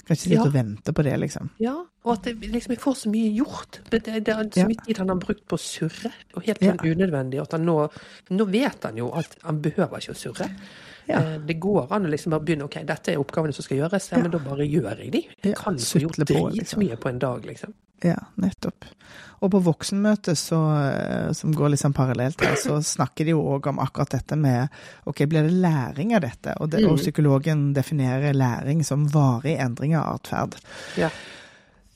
Kan 0.06 0.16
ikke 0.16 0.22
sitte 0.24 0.36
Ja. 0.36 0.46
og 0.48 0.54
vente 0.54 0.94
på 0.94 1.04
det, 1.06 1.14
liksom. 1.20 1.50
Ja, 1.62 1.76
og 2.04 2.14
at 2.14 2.24
det, 2.24 2.36
liksom, 2.42 2.74
jeg 2.74 2.82
får 2.82 2.96
så 3.04 3.10
mye 3.14 3.32
gjort. 3.38 3.82
Det, 3.92 4.04
det, 4.06 4.24
det 4.26 4.34
er 4.34 4.48
så 4.56 4.68
mye 4.68 4.86
tid 4.86 4.98
han 4.98 5.10
har 5.14 5.20
brukt 5.22 5.44
på 5.48 5.56
å 5.60 5.62
surre, 5.62 6.12
og 6.36 6.44
helt 6.48 6.60
sånn 6.64 6.82
unødvendig. 6.82 7.42
At 7.44 7.52
han 7.58 7.66
nå, 7.68 7.76
nå 8.34 8.46
vet 8.50 8.84
han 8.90 8.98
jo 8.98 9.12
at 9.14 9.38
han 9.44 9.62
behøver 9.62 10.02
ikke 10.02 10.16
å 10.16 10.22
surre. 10.24 10.50
Ja. 11.12 11.20
Eh, 11.36 11.38
Det 11.46 11.60
går 11.60 11.92
an 11.92 12.08
å 12.08 12.12
liksom 12.14 12.32
bare 12.36 12.46
begynne. 12.48 12.66
Ok, 12.70 12.80
dette 12.88 13.14
er 13.14 13.22
oppgavene 13.22 13.54
som 13.54 13.64
skal 13.68 13.78
gjøres, 13.84 14.10
ja, 14.12 14.18
Ja. 14.18 14.24
men 14.24 14.32
da 14.32 14.40
bare 14.40 14.66
gjør 14.68 14.98
jeg 15.04 15.12
de. 15.12 15.28
Jeg 15.44 15.56
kan 15.60 15.76
få 15.78 16.00
gjort 16.06 16.18
dritmye 16.24 16.50
på, 16.50 16.56
liksom. 16.58 16.98
på 17.04 17.10
en 17.10 17.20
dag, 17.20 17.46
liksom. 17.46 17.74
Ja, 18.04 18.16
nettopp. 18.42 18.86
Og 19.44 19.52
på 19.52 19.60
voksenmøtet, 19.62 20.38
eh, 20.54 21.32
som 21.34 21.54
går 21.54 21.70
liksom 21.76 21.94
parallelt 21.94 22.42
her, 22.42 22.56
så 22.58 22.80
snakker 22.96 23.26
de 23.26 23.32
jo 23.36 23.42
òg 23.44 23.68
om 23.70 23.78
akkurat 23.80 24.10
dette 24.10 24.36
med 24.38 24.70
Ok, 25.06 25.26
blir 25.30 25.44
det 25.44 25.54
læring 25.62 26.16
av 26.16 26.22
dette? 26.22 26.56
Og, 26.62 26.70
det, 26.72 26.84
og 26.90 26.98
psykologen 26.98 27.74
definerer 27.74 28.34
læring 28.34 28.84
som 28.86 29.06
varig 29.08 29.58
endring 29.60 29.96
av 29.98 30.16
atferd. 30.20 30.56
Ja. 30.98 31.10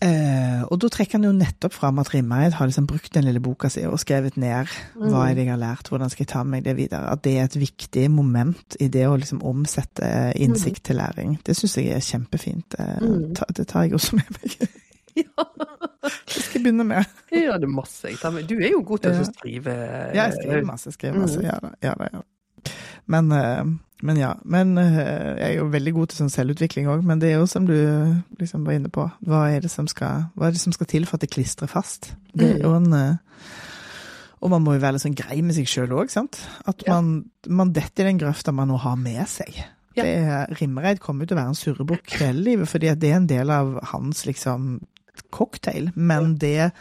Eh, 0.05 0.61
og 0.69 0.77
da 0.83 0.89
trekker 0.93 1.17
han 1.17 1.25
jo 1.25 1.31
nettopp 1.33 1.73
fram 1.73 1.97
at 2.03 2.11
Rimmeid 2.13 2.53
har 2.59 2.67
liksom 2.69 2.85
brukt 2.89 3.09
den 3.15 3.25
lille 3.25 3.41
boka 3.41 3.71
si 3.73 3.81
og 3.89 3.97
skrevet 4.01 4.35
ned 4.37 4.69
hva 4.99 5.23
er 5.31 5.33
det 5.37 5.45
jeg 5.47 5.53
har 5.53 5.61
lært, 5.61 5.89
hvordan 5.89 6.11
skal 6.13 6.25
jeg 6.25 6.29
ta 6.33 6.43
med 6.43 6.59
meg 6.59 6.65
det 6.67 6.75
videre. 6.77 7.09
At 7.15 7.23
det 7.25 7.33
er 7.39 7.47
et 7.49 7.57
viktig 7.57 8.03
moment 8.13 8.77
i 8.83 8.89
det 8.93 9.07
å 9.09 9.15
liksom 9.17 9.41
omsette 9.47 10.09
innsikt 10.37 10.83
til 10.91 10.99
læring. 11.01 11.37
Det 11.47 11.55
syns 11.57 11.77
jeg 11.79 11.95
er 11.95 12.05
kjempefint. 12.05 12.77
Eh, 12.77 13.07
ta, 13.39 13.47
det 13.57 13.65
tar 13.71 13.87
jeg 13.87 13.97
også 13.97 14.19
med 14.21 14.29
meg. 14.37 14.57
Det 15.15 16.41
skal 16.43 16.59
jeg 16.59 16.63
begynne 16.65 16.83
med. 16.85 17.07
Ja, 17.31 17.55
det 17.57 17.65
er 17.65 17.71
masse 17.71 18.09
jeg. 18.11 18.43
Du 18.49 18.55
er 18.59 18.69
jo 18.73 18.81
god 18.85 18.99
til 19.05 19.13
Ja. 19.15 19.21
å 19.23 19.27
skrive. 19.29 19.73
Ja, 20.13 20.25
jeg 20.27 20.33
skriver 20.37 20.65
masse, 20.67 20.91
skriver 20.93 21.21
masse. 21.23 21.39
Ja 21.41 21.55
da, 21.63 21.71
ja 21.81 21.93
da. 21.97 22.09
Ja. 22.13 22.21
Men, 23.07 23.31
eh, 23.31 23.63
men 24.05 24.19
ja. 24.19 24.31
Men 24.45 24.75
eh, 24.81 24.95
jeg 24.95 25.45
er 25.47 25.53
jo 25.57 25.67
veldig 25.73 25.93
god 25.97 26.11
til 26.11 26.21
sånn 26.21 26.33
selvutvikling 26.33 26.89
òg. 26.91 27.03
Men 27.07 27.21
det 27.21 27.31
er 27.31 27.39
jo 27.39 27.49
som 27.49 27.67
du 27.67 27.75
liksom 28.39 28.65
var 28.67 28.77
inne 28.77 28.91
på, 28.93 29.07
hva 29.27 29.45
er 29.53 29.65
det 29.65 29.71
som 29.73 29.89
skal, 29.91 30.27
hva 30.37 30.49
er 30.49 30.55
det 30.55 30.61
som 30.63 30.75
skal 30.75 30.89
til 30.91 31.07
for 31.09 31.17
at 31.17 31.25
det 31.25 31.33
klistrer 31.33 31.71
fast? 31.71 32.13
Det 32.35 32.55
er 32.55 32.65
jo 32.65 32.75
en 32.77 32.91
eh, 32.95 33.53
Og 34.43 34.51
man 34.53 34.61
må 34.61 34.75
jo 34.75 34.83
være 34.83 34.97
litt 34.97 35.05
sånn 35.05 35.17
grei 35.17 35.39
med 35.41 35.57
seg 35.57 35.69
sjøl 35.69 35.95
òg, 35.97 36.11
sant? 36.13 36.37
At 36.69 36.83
man, 36.91 37.15
man 37.47 37.71
detter 37.73 38.05
i 38.05 38.11
den 38.11 38.21
grøfta 38.21 38.53
man 38.53 38.69
nå 38.69 38.77
har 38.83 38.99
med 38.99 39.23
seg. 39.31 39.55
Ja. 39.95 40.03
Det 40.03 40.11
er, 40.11 40.51
Rimmereid 40.59 40.99
kommer 41.01 41.25
til 41.25 41.37
å 41.37 41.39
være 41.39 41.53
en 41.53 41.57
surrebukk 41.57 42.17
hele 42.19 42.43
livet, 42.51 42.69
fordi 42.69 42.91
det 42.99 43.09
er 43.09 43.21
en 43.21 43.29
del 43.31 43.53
av 43.53 43.77
hans 43.93 44.25
liksom 44.27 44.75
cocktail. 45.33 45.89
Men 45.95 46.35
det 46.41 46.71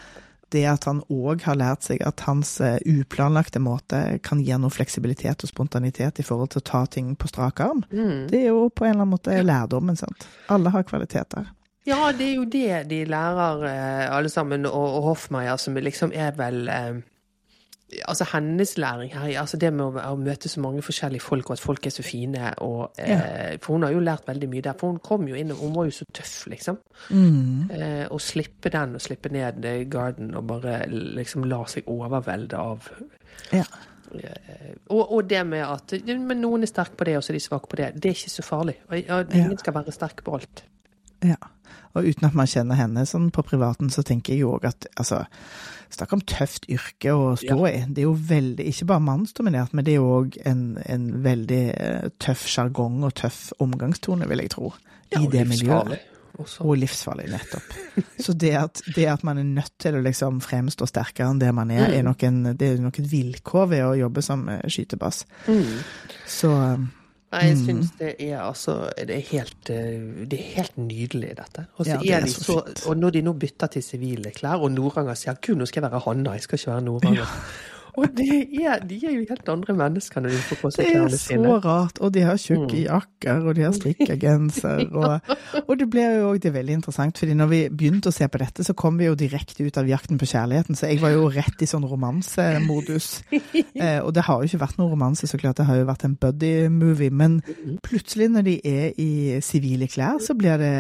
det 0.52 0.64
at 0.68 0.84
han 0.84 1.00
òg 1.10 1.42
har 1.46 1.56
lært 1.56 1.82
seg 1.86 2.02
at 2.06 2.20
hans 2.26 2.60
eh, 2.60 2.76
uplanlagte 2.86 3.58
måte 3.62 4.18
kan 4.22 4.42
gi 4.44 4.52
noe 4.58 4.70
fleksibilitet 4.70 5.42
og 5.44 5.50
spontanitet 5.50 6.20
i 6.20 6.26
forhold 6.26 6.50
til 6.54 6.60
å 6.62 6.68
ta 6.70 6.84
ting 6.86 7.14
på 7.16 7.28
strak 7.28 7.60
arm, 7.60 7.84
Mm. 7.90 8.28
det 8.30 8.42
er 8.42 8.48
jo 8.52 8.68
på 8.68 8.84
en 8.84 8.90
eller 8.94 9.02
annen 9.06 9.14
måte 9.16 9.42
lærdommen, 9.42 9.96
sant. 9.96 10.26
Alle 10.48 10.70
har 10.70 10.82
kvaliteter. 10.84 11.48
Ja, 11.86 12.12
det 12.12 12.28
er 12.30 12.34
jo 12.38 12.44
det 12.48 12.88
de 12.88 13.04
lærer 13.04 13.64
eh, 13.68 14.16
alle 14.16 14.28
sammen, 14.32 14.64
og, 14.66 14.72
og 14.98 15.02
Hoffmeier, 15.10 15.56
som 15.60 15.74
liksom 15.76 16.12
er 16.16 16.32
vel 16.38 16.68
eh, 16.68 16.94
Altså 18.08 18.24
hennes 18.32 18.78
læring 18.78 19.12
her, 19.14 19.40
altså 19.40 19.56
det 19.60 19.72
med 19.72 19.98
å, 20.00 20.14
møte 20.16 20.48
så 20.48 20.60
mange 20.60 20.82
forskjellige 20.82 21.20
folk, 21.22 21.50
og 21.50 21.56
at 21.56 21.62
folk 21.62 21.86
er 21.86 21.94
så 21.94 22.02
fine, 22.02 22.52
og 22.64 22.98
eh, 22.98 23.56
For 23.62 23.72
hun 23.76 23.82
har 23.86 23.92
jo 23.94 24.02
lært 24.04 24.28
veldig 24.28 24.48
mye 24.50 24.64
der. 24.66 24.76
For 24.80 24.92
hun 24.92 24.98
kom 25.04 25.28
jo 25.28 25.34
inn, 25.38 25.50
og 25.54 25.62
hun 25.62 25.74
var 25.76 25.88
jo 25.88 25.96
så 25.96 26.04
tøff, 26.12 26.46
liksom. 26.52 26.78
Mm. 27.10 27.70
Eh, 27.70 28.04
å 28.10 28.18
slippe 28.18 28.72
den, 28.74 28.94
og 28.94 29.04
slippe 29.04 29.32
ned 29.32 29.64
eh, 29.64 29.84
Garden, 29.90 30.34
og 30.34 30.46
bare 30.50 30.82
liksom 30.90 31.44
la 31.50 31.64
seg 31.70 31.88
overvelde 31.90 32.60
av 32.60 32.88
Ja. 33.52 33.64
Eh, 34.14 34.74
og, 34.88 35.12
og 35.12 35.28
det 35.30 35.40
med 35.46 35.64
at 35.66 35.96
men 36.06 36.40
noen 36.40 36.62
er 36.62 36.70
sterke 36.70 36.96
på 36.98 37.08
det, 37.08 37.16
og 37.18 37.24
så 37.24 37.32
er 37.32 37.38
de 37.38 37.44
svake 37.46 37.70
på 37.70 37.80
det. 37.80 37.92
Det 37.96 38.10
er 38.10 38.16
ikke 38.18 38.30
så 38.36 38.44
farlig. 38.46 38.76
Og, 38.88 38.96
og 39.08 39.34
ingen 39.34 39.56
Ja. 39.56 39.62
skal 39.64 39.74
være 39.74 39.92
sterk 39.92 40.24
på 40.24 40.36
alt. 40.38 40.64
Ja. 41.24 41.38
Og 41.94 42.08
uten 42.10 42.26
at 42.26 42.34
man 42.34 42.48
kjenner 42.50 42.78
henne 42.78 43.04
sånn 43.06 43.30
på 43.34 43.44
privaten, 43.46 43.90
så 43.90 44.02
tenker 44.06 44.34
jeg 44.34 44.44
jo 44.44 44.54
òg 44.56 44.68
at 44.72 44.88
altså 44.96 45.24
Snakk 45.94 46.10
om 46.16 46.22
tøft 46.26 46.64
yrke 46.72 47.12
å 47.14 47.34
stå 47.38 47.56
i. 47.68 47.74
Det 47.86 48.02
er 48.02 48.08
jo 48.08 48.16
veldig, 48.18 48.64
ikke 48.66 48.86
bare 48.90 49.04
mannsdominert, 49.04 49.76
men 49.76 49.86
det 49.86 49.92
er 49.92 50.00
jo 50.00 50.08
òg 50.16 50.38
en, 50.42 50.64
en 50.90 51.04
veldig 51.22 51.60
eh, 51.70 52.08
tøff 52.18 52.48
sjargong 52.50 53.04
og 53.06 53.12
tøff 53.20 53.52
omgangstone, 53.62 54.26
vil 54.26 54.42
jeg 54.42 54.50
tro, 54.56 54.72
Ja, 55.12 55.20
i 55.20 55.28
det 55.30 55.44
miljøet. 55.46 56.00
også. 56.34 56.64
Og 56.66 56.80
livsfarlig, 56.82 57.28
nettopp. 57.30 57.76
Så 58.18 58.34
det 58.34 58.50
at, 58.58 58.82
det 58.96 59.06
at 59.12 59.22
man 59.22 59.38
er 59.38 59.46
nødt 59.46 59.70
til 59.78 59.94
å 59.94 60.02
liksom 60.02 60.40
fremstå 60.42 60.88
sterkere 60.90 61.30
enn 61.30 61.38
det 61.38 61.52
man 61.54 61.70
er, 61.70 61.86
er 62.00 62.02
nok 62.02 62.26
en, 62.26 62.42
det 62.58 62.72
er 62.72 62.82
nok 62.82 62.98
et 62.98 63.10
vilkår 63.12 63.70
ved 63.76 63.86
å 63.86 63.94
jobbe 64.02 64.24
som 64.26 64.48
eh, 64.50 64.64
skytebass. 64.66 65.22
Mm. 65.46 65.76
Så 66.26 66.50
eh, 66.58 66.88
Nei, 67.34 67.42
jeg 67.48 67.56
Mm. 67.56 67.64
syns 67.66 67.90
det 67.98 68.14
er 68.20 68.38
altså 68.38 68.74
Det 68.96 69.10
er 69.16 69.24
helt, 69.30 69.70
eh, 69.70 70.26
det 70.30 70.38
er 70.38 70.44
helt 70.56 70.76
nydelig, 70.78 71.30
dette. 71.36 71.66
Og 71.76 71.86
så 71.86 71.98
Ja, 72.04 72.20
det 72.20 72.28
de 72.28 72.30
så 72.30 72.44
så. 72.44 72.88
Og 72.88 72.96
når 72.96 73.10
de 73.12 73.22
nå 73.22 73.32
bytter 73.32 73.66
til 73.74 73.82
sivile 73.82 74.30
klær, 74.30 74.60
og 74.62 74.70
Noranger 74.70 75.14
sier 75.14 75.34
'Gud, 75.34 75.56
nå 75.58 75.66
skal 75.66 75.82
jeg 75.82 75.90
være 75.90 76.00
Hanna, 76.06 76.30
jeg 76.32 76.42
skal 76.42 76.58
ikke 76.58 76.72
være 76.72 76.82
Noranger'. 76.82 77.28
Og 77.98 78.04
er, 78.18 78.80
de 78.88 78.96
er 79.06 79.12
jo 79.14 79.24
helt 79.28 79.48
andre 79.52 79.74
mennesker 79.78 80.24
når 80.24 80.32
de 80.34 80.38
får 80.48 80.58
på 80.60 80.70
seg 80.74 80.88
klærne 80.90 81.18
sine. 81.18 81.42
Det 81.44 81.50
er 81.50 81.60
så 81.60 81.68
rart. 81.68 82.00
Og 82.02 82.12
de 82.14 82.24
har 82.26 82.40
tjukke 82.40 82.62
Mm. 82.74 82.84
jakker, 82.88 83.44
og 83.46 83.54
de 83.54 83.62
har 83.62 83.72
strikka 83.76 84.16
genser. 84.18 84.80
Og, 84.94 85.34
og 85.68 85.78
det 85.78 85.86
blir 85.92 86.16
jo 86.18 86.30
òg 86.32 86.46
veldig 86.54 86.74
interessant, 86.78 87.18
fordi 87.18 87.34
når 87.38 87.48
vi 87.50 87.60
begynte 87.70 88.10
å 88.10 88.14
se 88.14 88.26
på 88.28 88.38
dette, 88.40 88.64
så 88.66 88.74
kom 88.74 88.96
vi 88.98 89.06
jo 89.06 89.14
direkte 89.18 89.64
ut 89.66 89.76
av 89.78 89.86
Jakten 89.88 90.18
på 90.18 90.26
kjærligheten, 90.28 90.76
så 90.78 90.88
jeg 90.90 91.00
var 91.02 91.14
jo 91.14 91.28
rett 91.32 91.62
i 91.62 91.68
sånn 91.70 91.86
romansemodus. 91.88 93.10
Eh, 93.74 93.98
og 94.04 94.12
det 94.14 94.22
har 94.26 94.38
jo 94.38 94.46
ikke 94.46 94.60
vært 94.62 94.76
noen 94.78 94.92
romanse, 94.92 95.26
så 95.26 95.38
klart. 95.40 95.58
Det 95.58 95.64
har 95.66 95.76
jo 95.80 95.86
vært 95.88 96.04
en 96.06 96.14
buddy-movie. 96.20 97.10
Men 97.10 97.40
plutselig, 97.82 98.28
når 98.30 98.44
de 98.46 98.54
er 98.66 98.92
i 99.02 99.40
sivile 99.44 99.88
klær, 99.90 100.20
så 100.22 100.36
blir 100.38 100.58
det, 100.62 100.70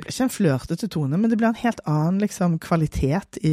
det 0.00 0.08
ikke 0.08 0.24
en 0.26 0.32
flørtete 0.32 0.88
tone, 0.90 1.18
men 1.20 1.30
det 1.30 1.36
blir 1.38 1.50
en 1.50 1.60
helt 1.60 1.82
annen 1.88 2.18
liksom, 2.22 2.56
kvalitet 2.64 3.38
i, 3.44 3.52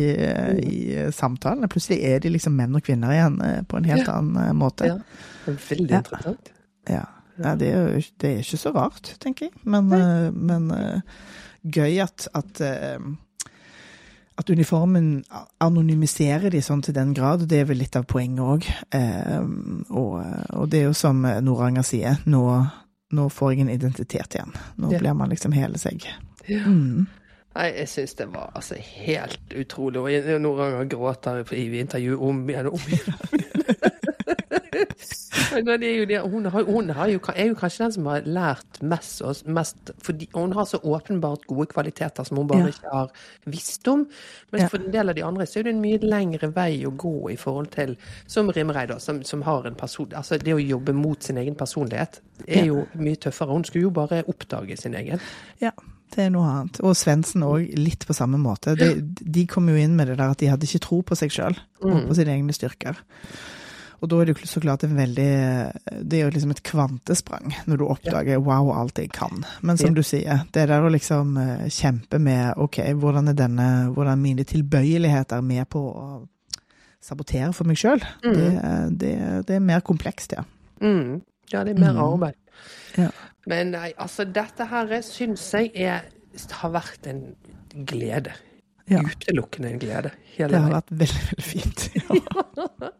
i 0.64 0.78
samtalene. 1.16 1.68
Plutselig 1.72 2.00
er 2.08 2.24
de 2.24 2.32
liksom 2.34 2.56
menn 2.58 2.76
og 2.80 2.86
kvinner 2.88 3.05
igjen 3.14 3.42
eh, 3.42 3.62
på 3.64 3.78
en 3.78 3.84
helt 3.90 4.08
Ja. 4.08 4.14
annen 4.18 4.48
eh, 4.48 4.54
måte. 4.54 4.86
Ja. 4.86 4.98
Veldig 5.46 5.92
Ja. 5.92 5.98
interessant. 5.98 6.50
Ja. 6.90 7.04
ja 7.38 7.56
det, 7.56 7.68
er 7.74 7.88
jo, 7.94 8.02
det 8.22 8.30
er 8.32 8.40
ikke 8.42 8.58
så 8.58 8.72
rart, 8.74 9.12
tenker 9.20 9.46
jeg. 9.46 9.54
Men, 9.64 9.92
eh, 9.94 10.32
men 10.32 10.72
gøy 11.66 12.00
at, 12.04 12.28
at, 12.34 12.62
at 14.38 14.50
uniformen 14.50 15.24
anonymiserer 15.64 16.50
de 16.52 16.62
sånn 16.62 16.82
til 16.86 16.94
den 16.94 17.14
grad. 17.14 17.48
Det 17.50 17.60
er 17.62 17.66
vel 17.66 17.78
litt 17.78 17.96
av 17.96 18.06
poenget 18.06 18.40
òg. 18.46 18.68
og, 19.90 20.26
og 20.54 20.70
det 20.70 20.80
er 20.80 20.84
jo 20.90 20.94
som 20.94 21.22
Noranger 21.22 21.82
sier, 21.84 22.18
nå, 22.26 22.44
nå 23.12 23.30
får 23.30 23.54
jeg 23.54 23.62
en 23.66 23.70
identitet 23.74 24.36
igjen. 24.36 24.54
Nå 24.78 24.92
blir 24.98 25.14
man 25.18 25.30
liksom 25.34 25.52
hele 25.58 25.78
seg. 25.82 26.06
Ja. 26.48 26.62
Mm. 26.66 27.08
Nei, 27.56 27.70
jeg 27.72 27.88
syns 27.88 28.18
det 28.20 28.28
var 28.34 28.52
altså 28.56 28.76
helt 28.84 29.54
utrolig. 29.56 30.02
Og 30.02 30.42
noen 30.44 30.58
ganger 30.60 30.90
gråter 30.92 31.44
jeg 31.44 31.62
i 31.62 31.80
intervju 31.80 32.18
om 32.28 32.44
igjen 32.50 32.68
og 32.72 32.80
om 32.80 32.90
igjen. 32.92 33.16
Hun, 35.56 36.46
har, 36.52 36.64
hun 36.68 36.90
har 36.90 37.08
jo, 37.10 37.20
er 37.36 37.48
jo 37.50 37.56
kanskje 37.56 37.86
den 37.86 37.92
som 37.96 38.06
har 38.12 38.22
lært 38.28 38.82
mest, 38.84 39.22
mest 39.48 39.92
fordi 40.04 40.28
hun 40.34 40.52
har 40.58 40.66
så 40.70 40.80
åpenbart 40.84 41.46
gode 41.48 41.68
kvaliteter 41.72 42.24
som 42.28 42.38
hun 42.38 42.48
bare 42.48 42.66
Ja. 42.66 42.74
ikke 42.74 42.92
har 42.94 43.10
visst 43.46 43.88
om. 43.88 44.06
Men 44.52 44.62
Ja. 44.62 44.68
for 44.68 44.78
en 44.84 44.92
del 44.92 45.10
av 45.10 45.16
de 45.16 45.24
andre 45.24 45.46
så 45.46 45.60
er 45.60 45.64
det 45.64 45.74
en 45.76 45.82
mye 45.82 46.00
lengre 46.04 46.52
vei 46.56 46.84
å 46.86 46.92
gå 46.96 47.32
i 47.32 47.36
forhold 47.36 47.72
til 47.72 47.96
Som 48.28 48.50
Rimreid, 48.50 48.94
som, 49.02 49.24
som 49.24 49.42
har 49.44 49.66
en 49.68 49.76
person 49.76 50.08
Altså 50.16 50.38
det 50.38 50.54
å 50.54 50.60
jobbe 50.62 50.94
mot 50.94 51.24
sin 51.24 51.38
egen 51.38 51.56
personlighet 51.56 52.20
er 52.48 52.66
jo 52.66 52.86
mye 52.96 53.16
tøffere. 53.16 53.52
Hun 53.54 53.64
skulle 53.64 53.84
jo 53.88 53.92
bare 53.92 54.24
oppdage 54.28 54.78
sin 54.78 54.94
egen. 54.96 55.20
Ja, 55.62 55.72
det 56.16 56.26
er 56.26 56.30
noe 56.30 56.48
annet. 56.48 56.80
Og 56.84 56.96
Svendsen 56.96 57.44
òg, 57.44 57.74
litt 57.78 58.06
på 58.08 58.14
samme 58.14 58.38
måte. 58.38 58.76
De, 58.78 59.02
de 59.02 59.46
kom 59.48 59.68
jo 59.70 59.76
inn 59.76 59.96
med 59.96 60.08
det 60.08 60.18
der 60.18 60.30
at 60.32 60.38
de 60.40 60.48
hadde 60.52 60.64
ikke 60.68 60.80
tro 60.84 61.02
på 61.02 61.16
seg 61.16 61.32
sjøl 61.32 61.56
og 61.82 61.92
Mm. 61.92 62.08
på 62.08 62.16
sine 62.16 62.32
egne 62.36 62.54
styrker. 62.54 62.96
Og 64.02 64.10
da 64.12 64.20
er 64.22 64.26
det 64.26 64.36
jo 64.36 64.46
så 64.50 64.60
klart 64.62 64.84
en 64.84 64.96
veldig 64.98 65.26
Det 66.10 66.20
er 66.20 66.24
jo 66.26 66.30
liksom 66.36 66.52
et 66.52 66.64
kvantesprang 66.68 67.54
når 67.68 67.78
du 67.78 67.86
oppdager 67.88 68.38
wow, 68.44 68.72
alt 68.76 68.98
jeg 69.00 69.12
kan. 69.16 69.44
Men 69.62 69.78
som 69.78 69.90
Ja. 69.94 69.96
du 69.96 70.04
sier, 70.04 70.44
det 70.52 70.62
er 70.64 70.68
der 70.68 70.82
å 70.88 70.92
liksom 70.92 71.38
eh, 71.38 71.68
kjempe 71.70 72.20
med 72.20 72.54
OK, 72.58 72.80
hvordan 72.94 73.30
er 73.30 73.34
denne 73.34 73.68
Hvordan 73.96 74.20
mine 74.22 74.44
tilbøyeligheter 74.44 75.42
med 75.42 75.70
på 75.70 75.80
å 75.80 76.08
sabotere 77.02 77.54
for 77.54 77.66
meg 77.70 77.78
sjøl? 77.78 78.02
Det, 78.24 78.50
det, 79.00 79.14
det 79.48 79.56
er 79.56 79.60
mer 79.64 79.80
komplekst, 79.86 80.34
ja. 80.38 80.44
Mm. 80.82 81.22
Ja, 81.54 81.64
det 81.64 81.76
er 81.76 81.80
mer 81.80 81.94
Mm. 81.94 82.02
arbeid. 82.04 82.36
Ja. 82.98 83.10
Men 83.48 83.72
nei, 83.72 83.92
altså 84.02 84.24
dette 84.26 84.66
her 84.66 84.88
syns 85.06 85.44
jeg 85.54 85.72
er, 85.76 86.02
har 86.52 86.72
vært 86.74 87.06
en 87.08 87.36
glede. 87.86 88.32
Ja. 88.92 89.02
Utelukkende 89.02 89.72
en 89.74 89.80
glede. 89.82 90.12
Hele 90.36 90.50
Det 90.52 90.60
har 90.60 90.68
veien. 90.68 90.76
vært 90.76 90.92
veldig, 91.04 91.24
veldig 91.32 91.48
fint. 91.52 91.90
Ja. 92.16 92.92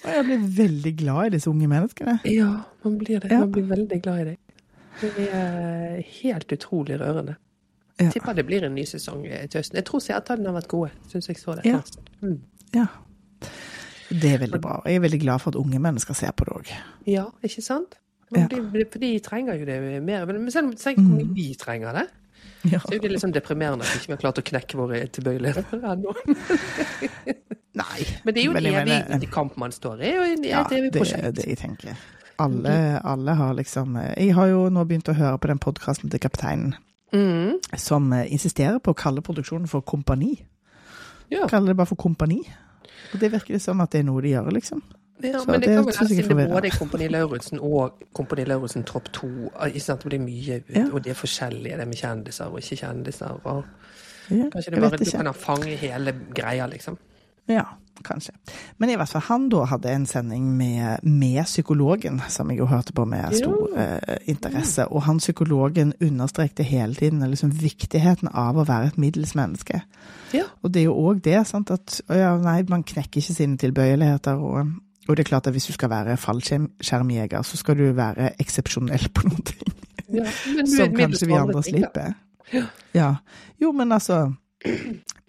Og 0.00 0.08
jeg 0.08 0.24
blir 0.24 0.44
veldig 0.56 0.90
glad 0.96 1.26
i 1.26 1.32
disse 1.34 1.50
unge 1.50 1.66
menneskene. 1.68 2.14
Ja, 2.24 2.46
man 2.84 2.94
blir 2.98 3.20
det. 3.20 3.28
Man 3.36 3.50
blir 3.52 3.66
veldig 3.68 3.98
glad 4.02 4.20
i 4.22 4.24
deg. 4.30 4.38
Det 5.02 5.26
er 5.36 5.98
helt 6.22 6.54
utrolig 6.56 6.96
rørende. 7.00 7.34
Ja. 8.00 8.06
Jeg 8.06 8.14
tipper 8.14 8.38
det 8.38 8.46
blir 8.48 8.64
en 8.64 8.72
ny 8.74 8.86
sesong 8.88 9.20
til 9.26 9.58
høsten. 9.60 9.76
Jeg 9.76 9.84
tror 9.90 10.00
seertallene 10.00 10.48
har 10.48 10.56
vært 10.56 10.70
gode. 10.72 10.90
Syns 11.12 11.28
jeg 11.28 11.36
så 11.42 11.58
det. 11.58 11.66
Ja. 11.68 11.82
Mm. 12.24 12.38
Ja. 12.72 12.86
Det 14.08 14.32
er 14.32 14.40
veldig 14.46 14.62
bra. 14.64 14.78
Jeg 14.88 14.96
er 14.96 15.04
veldig 15.04 15.20
glad 15.26 15.44
for 15.44 15.52
at 15.52 15.60
unge 15.60 15.78
mennesker 15.84 16.16
ser 16.16 16.32
på 16.32 16.48
det 16.48 16.56
òg. 16.56 16.72
Ja, 17.06 17.26
ikke 17.44 17.62
sant? 17.62 17.98
Ja. 18.32 18.46
De, 18.48 18.84
de 18.96 19.12
trenger 19.20 19.60
jo 19.60 19.68
det 19.68 19.76
mer. 20.06 20.24
Men 20.32 20.48
selv 20.54 20.70
om 20.70 20.74
tenk 20.80 20.98
om 21.04 21.12
mye 21.18 21.28
vi 21.36 21.50
trenger 21.60 22.00
det. 22.00 22.06
Ja. 22.68 22.78
Så 22.84 22.92
er 22.94 22.98
det 23.00 23.08
litt 23.10 23.22
sånn 23.22 23.32
deprimerende 23.32 23.86
at 23.86 23.94
vi 23.94 24.00
ikke 24.02 24.12
har 24.16 24.20
klart 24.20 24.38
å 24.38 24.44
knekke 24.44 24.76
våre 24.76 24.98
tilbøyeligheter 25.08 25.80
ennå. 25.94 26.12
Nei. 27.80 28.00
Men 28.24 28.34
det 28.34 28.42
er 28.42 28.46
jo 28.48 28.54
en 28.58 28.66
evig 28.66 28.86
mener- 28.90 29.30
kamp 29.32 29.56
man 29.56 29.72
står 29.72 29.94
i. 29.94 29.98
Det 30.02 30.08
er 30.10 30.16
jo 30.16 30.22
en- 30.32 30.44
Ja, 30.44 30.60
et 30.66 30.72
evig 30.72 30.92
det 30.92 31.12
er 31.14 31.32
det 31.32 31.46
jeg 31.46 31.58
tenker. 31.58 31.96
Alle, 32.38 33.00
alle 33.04 33.34
har 33.34 33.54
liksom 33.54 33.96
Jeg 34.16 34.34
har 34.34 34.46
jo 34.48 34.68
nå 34.70 34.84
begynt 34.88 35.08
å 35.08 35.14
høre 35.14 35.38
på 35.38 35.48
den 35.48 35.58
podkasten 35.58 36.10
til 36.10 36.18
kapteinen 36.20 36.74
Mm. 37.12 37.58
som 37.76 38.12
eh, 38.12 38.26
insisterer 38.32 38.78
på 38.78 38.92
å 38.92 38.96
kalle 38.96 39.20
produksjonen 39.20 39.66
for 39.68 39.80
kompani. 39.82 40.44
Ja. 41.30 41.46
Kaller 41.48 41.68
det 41.68 41.76
bare 41.76 41.86
for 41.86 41.96
kompani. 41.96 42.40
Og 43.12 43.18
det 43.20 43.32
virker 43.32 43.54
det 43.54 43.62
som 43.62 43.80
at 43.80 43.90
det 43.90 44.00
er 44.00 44.04
noe 44.04 44.20
de 44.22 44.28
gjør, 44.28 44.52
liksom. 44.52 44.82
Ja, 45.22 45.38
Så 45.40 45.46
men 45.50 45.60
det 45.60 45.68
det 45.68 45.76
kan 45.76 45.84
vel 45.84 45.92
være 45.92 46.04
er 46.04 46.08
siden 46.08 46.16
det 46.16 46.24
er 46.24 46.48
forvirrende. 46.48 46.78
Kompani 46.78 47.08
Lauritzen 47.08 47.60
og 47.60 48.02
Kompani 48.14 48.44
Lauritzen 48.44 48.84
Tropp 48.84 49.12
2. 49.12 49.28
Ikke 49.66 49.80
sant? 49.80 50.02
Det 50.02 50.10
blir 50.10 50.20
mye, 50.24 50.62
Ja. 50.74 50.86
og 50.92 51.04
det 51.04 51.10
er 51.10 51.14
forskjellige, 51.14 51.76
det 51.78 51.88
med 51.88 51.96
kjendiser 51.96 52.44
og 52.52 52.58
ikke 52.60 52.76
kjendiser. 52.86 53.40
Og 53.44 53.64
Ja, 54.30 54.44
kanskje 54.52 54.70
det 54.70 54.80
bare, 54.80 54.96
du 54.96 55.04
ikke. 55.04 55.16
kan 55.16 55.26
ha 55.26 55.32
fange 55.32 55.76
hele 55.76 56.12
greia, 56.34 56.66
liksom. 56.70 56.96
Ja, 57.48 57.64
kanskje. 58.04 58.30
Men 58.78 58.90
i 58.90 58.94
hvert 58.96 59.08
fall 59.08 59.20
han 59.26 59.48
da 59.48 59.64
hadde 59.64 59.90
en 59.90 60.06
sending 60.06 60.56
med, 60.56 60.98
med 61.02 61.44
psykologen, 61.44 62.20
som 62.28 62.48
jeg 62.50 62.58
jo 62.58 62.66
hørte 62.66 62.92
på 62.92 63.04
med 63.04 63.34
stor 63.34 63.68
eh, 63.76 64.16
interesse. 64.26 64.86
Og 64.92 65.02
han 65.02 65.18
psykologen 65.18 65.92
understrekte 66.00 66.62
hele 66.62 66.94
tiden 66.94 67.18
liksom, 67.30 67.50
viktigheten 67.50 68.28
av 68.32 68.56
å 68.56 68.64
være 68.68 68.86
et 68.92 68.98
middels 68.98 69.34
menneske. 69.34 69.82
Ja. 70.32 70.44
Og 70.62 70.70
det 70.72 70.80
er 70.82 70.84
jo 70.84 70.94
òg 70.94 71.22
det, 71.22 71.46
sant, 71.48 71.70
at 71.70 72.00
å 72.08 72.14
ja, 72.14 72.36
nei, 72.38 72.62
man 72.68 72.84
knekker 72.84 73.18
ikke 73.20 73.34
sine 73.34 73.58
tilbøyeligheter. 73.58 74.38
Og, 74.38 74.70
og 75.08 75.16
det 75.16 75.24
er 75.24 75.28
klart 75.30 75.46
at 75.46 75.52
hvis 75.56 75.66
du 75.66 75.72
skal 75.72 75.90
være 75.90 76.16
fallskjermjeger, 76.20 77.42
så 77.42 77.56
skal 77.56 77.76
du 77.78 77.92
være 77.96 78.32
eksepsjonell 78.40 79.08
på 79.14 79.28
noen 79.28 79.42
ting. 79.44 79.76
Ja, 80.10 80.24
Som 80.66 80.94
kanskje 80.96 81.26
vi 81.30 81.36
andre 81.38 81.62
slipper. 81.62 82.14
Ja. 82.94 83.12
Jo, 83.62 83.70
men 83.72 83.92
altså 83.92 84.32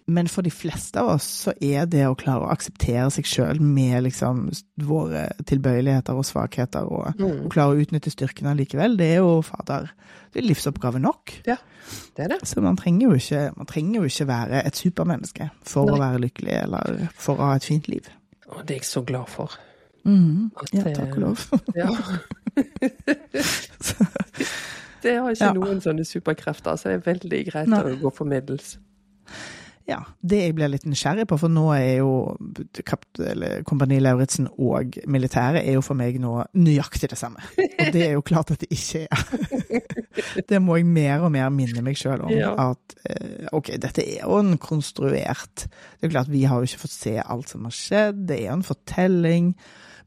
Men 0.06 0.26
for 0.28 0.42
de 0.42 0.50
fleste 0.50 0.98
av 1.00 1.12
oss 1.14 1.24
så 1.44 1.52
er 1.62 1.86
det 1.86 2.02
å 2.08 2.16
klare 2.18 2.42
å 2.44 2.50
akseptere 2.52 3.06
seg 3.14 3.24
sjøl 3.30 3.60
med 3.62 4.02
liksom 4.02 4.48
våre 4.82 5.28
tilbøyeligheter 5.46 6.18
og 6.18 6.26
svakheter, 6.26 6.82
og, 6.90 7.14
Mm. 7.20 7.44
og 7.46 7.52
klare 7.54 7.76
å 7.76 7.80
utnytte 7.80 8.10
styrkene 8.10 8.56
likevel, 8.58 8.96
det 8.98 9.06
er 9.12 9.20
jo 9.22 9.40
fader 9.46 9.92
Det 10.34 10.42
er 10.42 10.48
livsoppgave 10.48 10.98
nok. 11.00 11.32
Ja, 11.46 11.56
det 12.16 12.24
er 12.24 12.28
det. 12.34 12.40
Så 12.48 12.60
man 12.60 12.76
trenger 12.76 13.08
jo 13.10 13.14
ikke, 13.14 13.52
man 13.56 13.66
trenger 13.66 14.00
jo 14.00 14.02
ikke 14.10 14.26
være 14.26 14.66
et 14.66 14.76
supermenneske 14.76 15.50
for 15.62 15.86
Nei. 15.86 15.94
å 15.94 16.00
være 16.02 16.20
lykkelig, 16.26 16.62
eller 16.62 17.08
for 17.14 17.36
å 17.36 17.46
ha 17.52 17.54
et 17.56 17.64
fint 17.64 17.86
liv. 17.88 18.08
Og 18.52 18.60
det 18.68 18.74
er 18.76 18.80
jeg 18.82 18.88
så 18.88 19.00
glad 19.08 19.26
for. 19.32 19.48
Mm. 20.04 20.50
Ja, 20.74 20.82
eh, 20.86 20.94
takk 20.96 21.12
og 21.16 21.22
lov. 21.22 21.38
Ja. 21.78 21.88
det 25.02 25.16
har 25.18 25.30
ikke 25.30 25.44
Ja. 25.46 25.52
noen 25.56 25.80
sånne 25.82 26.04
superkrefter, 26.06 26.76
så 26.78 26.88
det 26.90 26.94
er 27.00 27.06
veldig 27.12 27.40
greit 27.50 27.68
Nei. 27.70 27.80
å 27.82 27.84
gå 28.00 28.10
for 28.14 28.24
middels. 28.28 28.76
Ja, 29.88 29.98
det 30.22 30.38
jeg 30.44 30.54
blir 30.56 30.70
litt 30.70 30.84
nysgjerrig 30.86 31.24
på, 31.30 31.36
for 31.40 31.50
nå 31.50 31.64
er 31.74 32.02
jo 32.02 32.12
Kompani 33.66 33.98
Lauritzen 34.02 34.46
og 34.52 34.98
militæret 35.10 35.64
er 35.64 35.76
jo 35.76 35.82
for 35.84 35.98
meg 35.98 36.20
nå 36.22 36.36
nøyaktig 36.54 37.10
det 37.10 37.18
samme. 37.18 37.42
Og 37.58 37.90
det 37.94 38.04
er 38.06 38.14
jo 38.14 38.24
klart 38.26 38.52
at 38.54 38.62
det 38.62 38.70
ikke 38.72 39.06
er. 39.08 39.24
Det 40.48 40.58
må 40.60 40.76
jeg 40.76 40.84
mer 40.86 41.22
og 41.24 41.32
mer 41.32 41.48
minne 41.52 41.80
meg 41.84 41.96
sjøl 41.96 42.20
om. 42.26 42.32
Ja. 42.34 42.52
At 42.70 42.96
eh, 43.08 43.46
ok, 43.54 43.72
dette 43.80 44.04
er 44.04 44.26
jo 44.26 44.36
en 44.36 44.58
konstruert 44.60 45.64
Det 45.64 46.06
er 46.06 46.12
klart 46.12 46.28
vi 46.28 46.44
har 46.48 46.60
jo 46.60 46.68
ikke 46.68 46.82
fått 46.84 46.94
se 46.94 47.14
alt 47.22 47.48
som 47.48 47.64
har 47.64 47.74
skjedd, 47.74 48.20
det 48.28 48.42
er 48.42 48.50
jo 48.50 48.58
en 48.58 48.66
fortelling. 48.66 49.54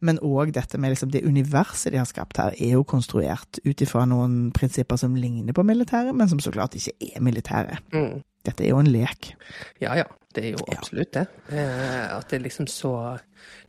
Men 0.06 0.20
òg 0.22 0.54
dette 0.56 0.78
med 0.82 0.94
liksom 0.94 1.12
det 1.14 1.24
universet 1.26 1.94
de 1.94 2.00
har 2.02 2.08
skapt 2.10 2.40
her, 2.42 2.56
er 2.60 2.76
jo 2.76 2.86
konstruert 2.88 3.60
ut 3.66 3.82
ifra 3.82 4.06
noen 4.10 4.52
prinsipper 4.56 5.00
som 5.02 5.18
ligner 5.18 5.56
på 5.56 5.66
militæret, 5.66 6.14
men 6.16 6.30
som 6.30 6.42
så 6.44 6.54
klart 6.54 6.78
ikke 6.78 6.94
er 7.16 7.24
militæret. 7.26 7.82
Mm. 7.96 8.22
Dette 8.46 8.64
er 8.66 8.70
jo 8.76 8.80
en 8.84 8.92
lek. 8.94 9.34
Ja 9.82 9.96
ja, 9.98 10.06
det 10.36 10.44
er 10.46 10.52
jo 10.58 10.66
absolutt 10.72 11.14
det. 11.16 11.26
Ja. 11.52 12.18
at 12.18 12.30
det 12.32 12.42
liksom 12.44 12.68
så 12.70 12.92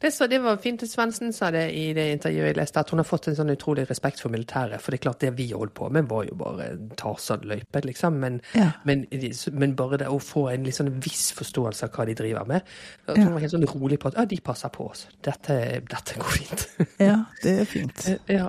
det, 0.01 0.11
så 0.13 0.27
det 0.29 0.39
var 0.45 0.57
fint 0.61 0.83
at 0.85 0.89
Svendsen 0.91 1.33
sa 1.37 1.51
det 1.53 1.67
i 1.77 1.91
det 1.97 2.05
intervjuet 2.15 2.51
jeg 2.51 2.57
leste, 2.57 2.81
at 2.81 2.91
hun 2.93 3.01
har 3.01 3.07
fått 3.09 3.29
en 3.29 3.37
sånn 3.37 3.53
utrolig 3.53 3.85
respekt 3.91 4.21
for 4.21 4.33
militæret. 4.33 4.81
For 4.81 4.93
det 4.93 4.99
er 4.99 5.03
klart, 5.07 5.21
det 5.21 5.31
vi 5.37 5.47
holdt 5.53 5.75
på 5.77 5.89
med, 5.93 6.09
var 6.09 6.25
jo 6.29 6.37
bare 6.41 6.67
Tarzan-løype, 6.97 7.83
liksom. 7.85 8.17
Men, 8.21 8.41
Ja. 8.57 8.71
men, 8.89 9.05
men 9.53 9.75
bare 9.77 9.99
det 10.01 10.09
å 10.13 10.19
få 10.21 10.47
en 10.53 10.65
sånn 10.73 10.93
viss 11.05 11.31
forståelse 11.37 11.89
av 11.89 11.93
hva 11.97 12.07
de 12.09 12.17
driver 12.19 12.45
med. 12.49 12.65
At 13.09 13.17
hun 13.21 13.33
var 13.35 13.41
helt 13.45 13.53
sånn 13.53 13.69
rolig 13.69 13.99
på 14.01 14.09
at 14.13 14.17
ja, 14.21 14.25
de 14.29 14.41
passer 14.45 14.73
på 14.73 14.89
oss. 14.91 15.07
Dette, 15.25 15.59
dette 15.89 16.19
går 16.21 16.37
fint. 16.41 16.67
Ja, 17.09 17.19
det 17.45 17.57
er 17.61 17.65
fint. 17.69 18.07
ja. 18.29 18.49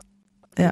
Ja. 0.58 0.72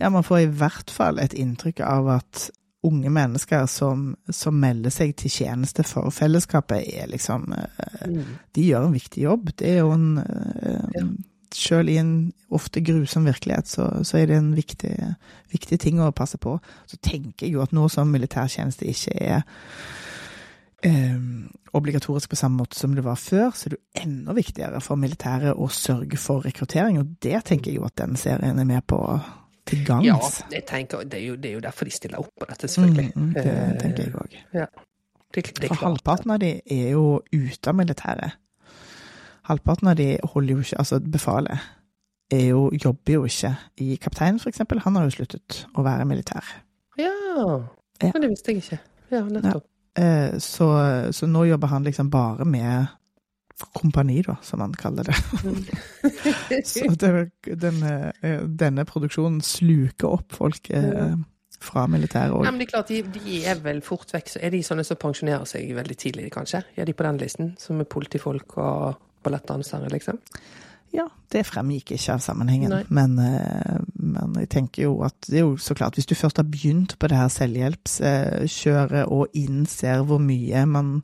ja, 0.00 0.08
man 0.10 0.24
får 0.24 0.38
i 0.46 0.50
hvert 0.50 0.90
fall 0.90 1.18
et 1.22 1.34
inntrykk 1.34 1.82
av 1.86 2.08
at 2.18 2.48
unge 2.82 3.10
mennesker 3.10 3.66
som, 3.70 4.12
som, 4.28 4.56
melder 4.58 4.90
seg 4.90 5.14
til 5.18 5.30
tjeneste 5.30 5.84
for 5.86 6.10
fellesskapet, 6.14 6.82
er 6.82 7.10
liksom 7.10 7.52
eh, 7.54 8.08
mm. 8.10 8.32
De 8.54 8.64
gjør 8.66 8.88
en 8.88 8.96
viktig 8.96 9.22
jobb. 9.22 9.52
Det 9.58 9.74
er 9.74 9.84
jo 9.84 9.92
en 9.94 10.08
eh. 10.22 11.12
Selv 11.52 11.90
i 11.92 11.98
en 12.00 12.32
ofte 12.48 12.80
grusom 12.80 13.26
virkelighet, 13.28 13.68
så, 13.68 13.84
så 14.08 14.16
er 14.16 14.30
det 14.30 14.38
en 14.38 14.54
viktig, 14.56 14.94
viktig, 15.52 15.76
ting 15.82 15.98
å 16.00 16.06
passe 16.16 16.38
på. 16.40 16.54
Så 16.88 16.96
tenker 17.04 17.44
jeg 17.44 17.58
jo 17.58 17.60
at 17.60 17.74
nå 17.76 17.90
som 17.92 18.08
militærtjeneste 18.08 18.88
ikke 18.88 19.12
er 19.20 19.42
eh, 20.80 21.18
obligatorisk 21.76 22.32
på 22.32 22.38
samme 22.40 22.62
måte 22.62 22.78
som 22.78 22.96
det 22.96 23.04
var 23.04 23.20
før, 23.20 23.52
så 23.52 23.68
er 23.68 23.74
det 23.74 23.78
jo 23.82 24.02
enda 24.06 24.32
viktigere 24.32 24.80
for 24.80 24.96
militæret 24.96 25.52
å 25.52 25.68
sørge 25.68 26.16
for 26.16 26.40
rekruttering. 26.48 26.96
Og 27.02 27.18
det 27.20 27.44
tenker 27.48 27.68
jeg 27.68 27.82
jo 27.82 27.88
at 27.88 28.00
den 28.00 28.16
serien 28.16 28.56
er 28.56 28.68
med 28.72 28.88
på 28.88 29.02
til 29.66 29.84
gangs. 29.86 30.06
Ja, 30.06 30.16
jeg 30.52 30.64
tenker, 30.68 31.04
det 31.08 31.20
er, 31.20 31.26
jo, 31.26 31.36
det 31.36 31.50
er 31.50 31.54
jo 31.58 31.60
derfor 31.60 31.84
de 31.88 31.90
stiller 31.94 32.22
opp 32.22 32.30
på 32.40 32.48
dette, 32.48 32.68
selvfølgelig. 32.68 33.12
Mm, 33.14 33.28
det 33.34 33.44
eh, 33.46 33.68
tenker 33.80 34.02
jeg 34.02 34.14
òg. 34.14 34.38
Ja. 34.54 34.66
For 35.32 35.78
halvparten 35.80 36.34
av 36.34 36.40
de 36.42 36.50
er 36.60 36.88
jo 36.92 37.22
ute 37.32 37.70
av 37.70 37.76
militæret. 37.76 38.38
Halvparten 39.48 39.88
av 39.88 39.96
de 39.98 40.16
holder 40.34 40.54
jo 40.54 40.64
ikke 40.64 40.78
Altså, 40.78 41.00
befalet 41.00 41.58
er 42.32 42.46
jo, 42.46 42.70
jobber 42.84 43.12
jo 43.12 43.24
ikke 43.24 43.54
i 43.76 43.96
Kapteinen, 43.96 44.40
for 44.40 44.48
eksempel. 44.48 44.80
Han 44.84 44.96
har 44.96 45.08
jo 45.08 45.16
sluttet 45.16 45.64
å 45.76 45.84
være 45.84 46.06
militær. 46.08 46.46
Ja, 47.00 47.12
ja. 48.02 48.10
men 48.12 48.24
det 48.24 48.30
visste 48.32 48.52
jeg 48.52 48.62
ikke. 48.62 48.80
Ja, 49.12 49.22
nettopp. 49.24 49.64
Ja. 49.98 50.04
Eh, 50.04 50.38
så, 50.40 50.68
så, 51.12 51.28
nå 51.28 51.44
jobber 51.44 51.68
han 51.68 51.84
liksom 51.84 52.10
bare 52.10 52.44
med 52.48 52.86
kompani, 53.72 54.22
da, 54.26 54.36
som 54.42 54.62
man 54.62 54.72
kaller 54.78 55.08
det. 55.08 55.16
Mm. 55.44 55.60
så 56.72 56.88
det, 56.98 57.12
denne, 57.60 58.12
eh, 58.22 58.40
denne, 58.46 58.86
produksjonen 58.88 59.40
sluker 59.44 60.16
opp 60.18 60.34
folk 60.36 60.70
eh, 60.74 61.14
fra 61.62 61.86
militæret 61.90 62.34
òg. 62.34 62.46
Ja, 62.46 62.50
men 62.50 62.62
det 62.62 62.68
er 62.68 62.72
klart, 62.74 62.90
de, 62.90 63.02
de, 63.14 63.38
er 63.46 63.62
vel 63.62 63.82
fort 63.86 64.10
vekk. 64.14 64.34
Så 64.34 64.42
er 64.42 64.54
de 64.54 64.62
sånne 64.66 64.86
som 64.86 64.98
pensjonerer 65.00 65.46
seg 65.48 65.70
veldig 65.76 65.98
tidlig, 65.98 66.30
kanskje? 66.34 66.64
Er 66.76 66.88
de 66.88 66.96
på 66.96 67.06
den 67.06 67.20
listen, 67.22 67.54
som 67.62 67.80
er 67.82 67.90
politifolk 67.90 68.58
og 68.62 69.00
ballettdansere, 69.22 69.90
liksom? 69.92 70.18
Ja, 70.92 71.06
det 71.32 71.46
fremgikk 71.48 71.94
ikke 71.94 72.18
av 72.18 72.20
sammenhengen. 72.20 72.74
Men, 72.92 73.14
eh, 73.18 73.78
men, 73.96 74.34
jeg 74.42 74.50
tenker 74.52 74.88
jo 74.90 74.98
at 75.06 75.16
det 75.28 75.40
er 75.40 75.46
jo 75.46 75.56
så 75.56 75.74
klart, 75.74 75.96
hvis 75.96 76.10
du 76.10 76.14
først 76.14 76.36
har 76.36 76.48
begynt 76.48 76.98
på 76.98 77.08
det 77.08 77.16
her 77.16 77.30
selvhjelpskjøret 77.32 79.06
og 79.08 79.32
innser 79.32 80.04
hvor 80.04 80.20
mye 80.20 80.66
man 80.68 80.98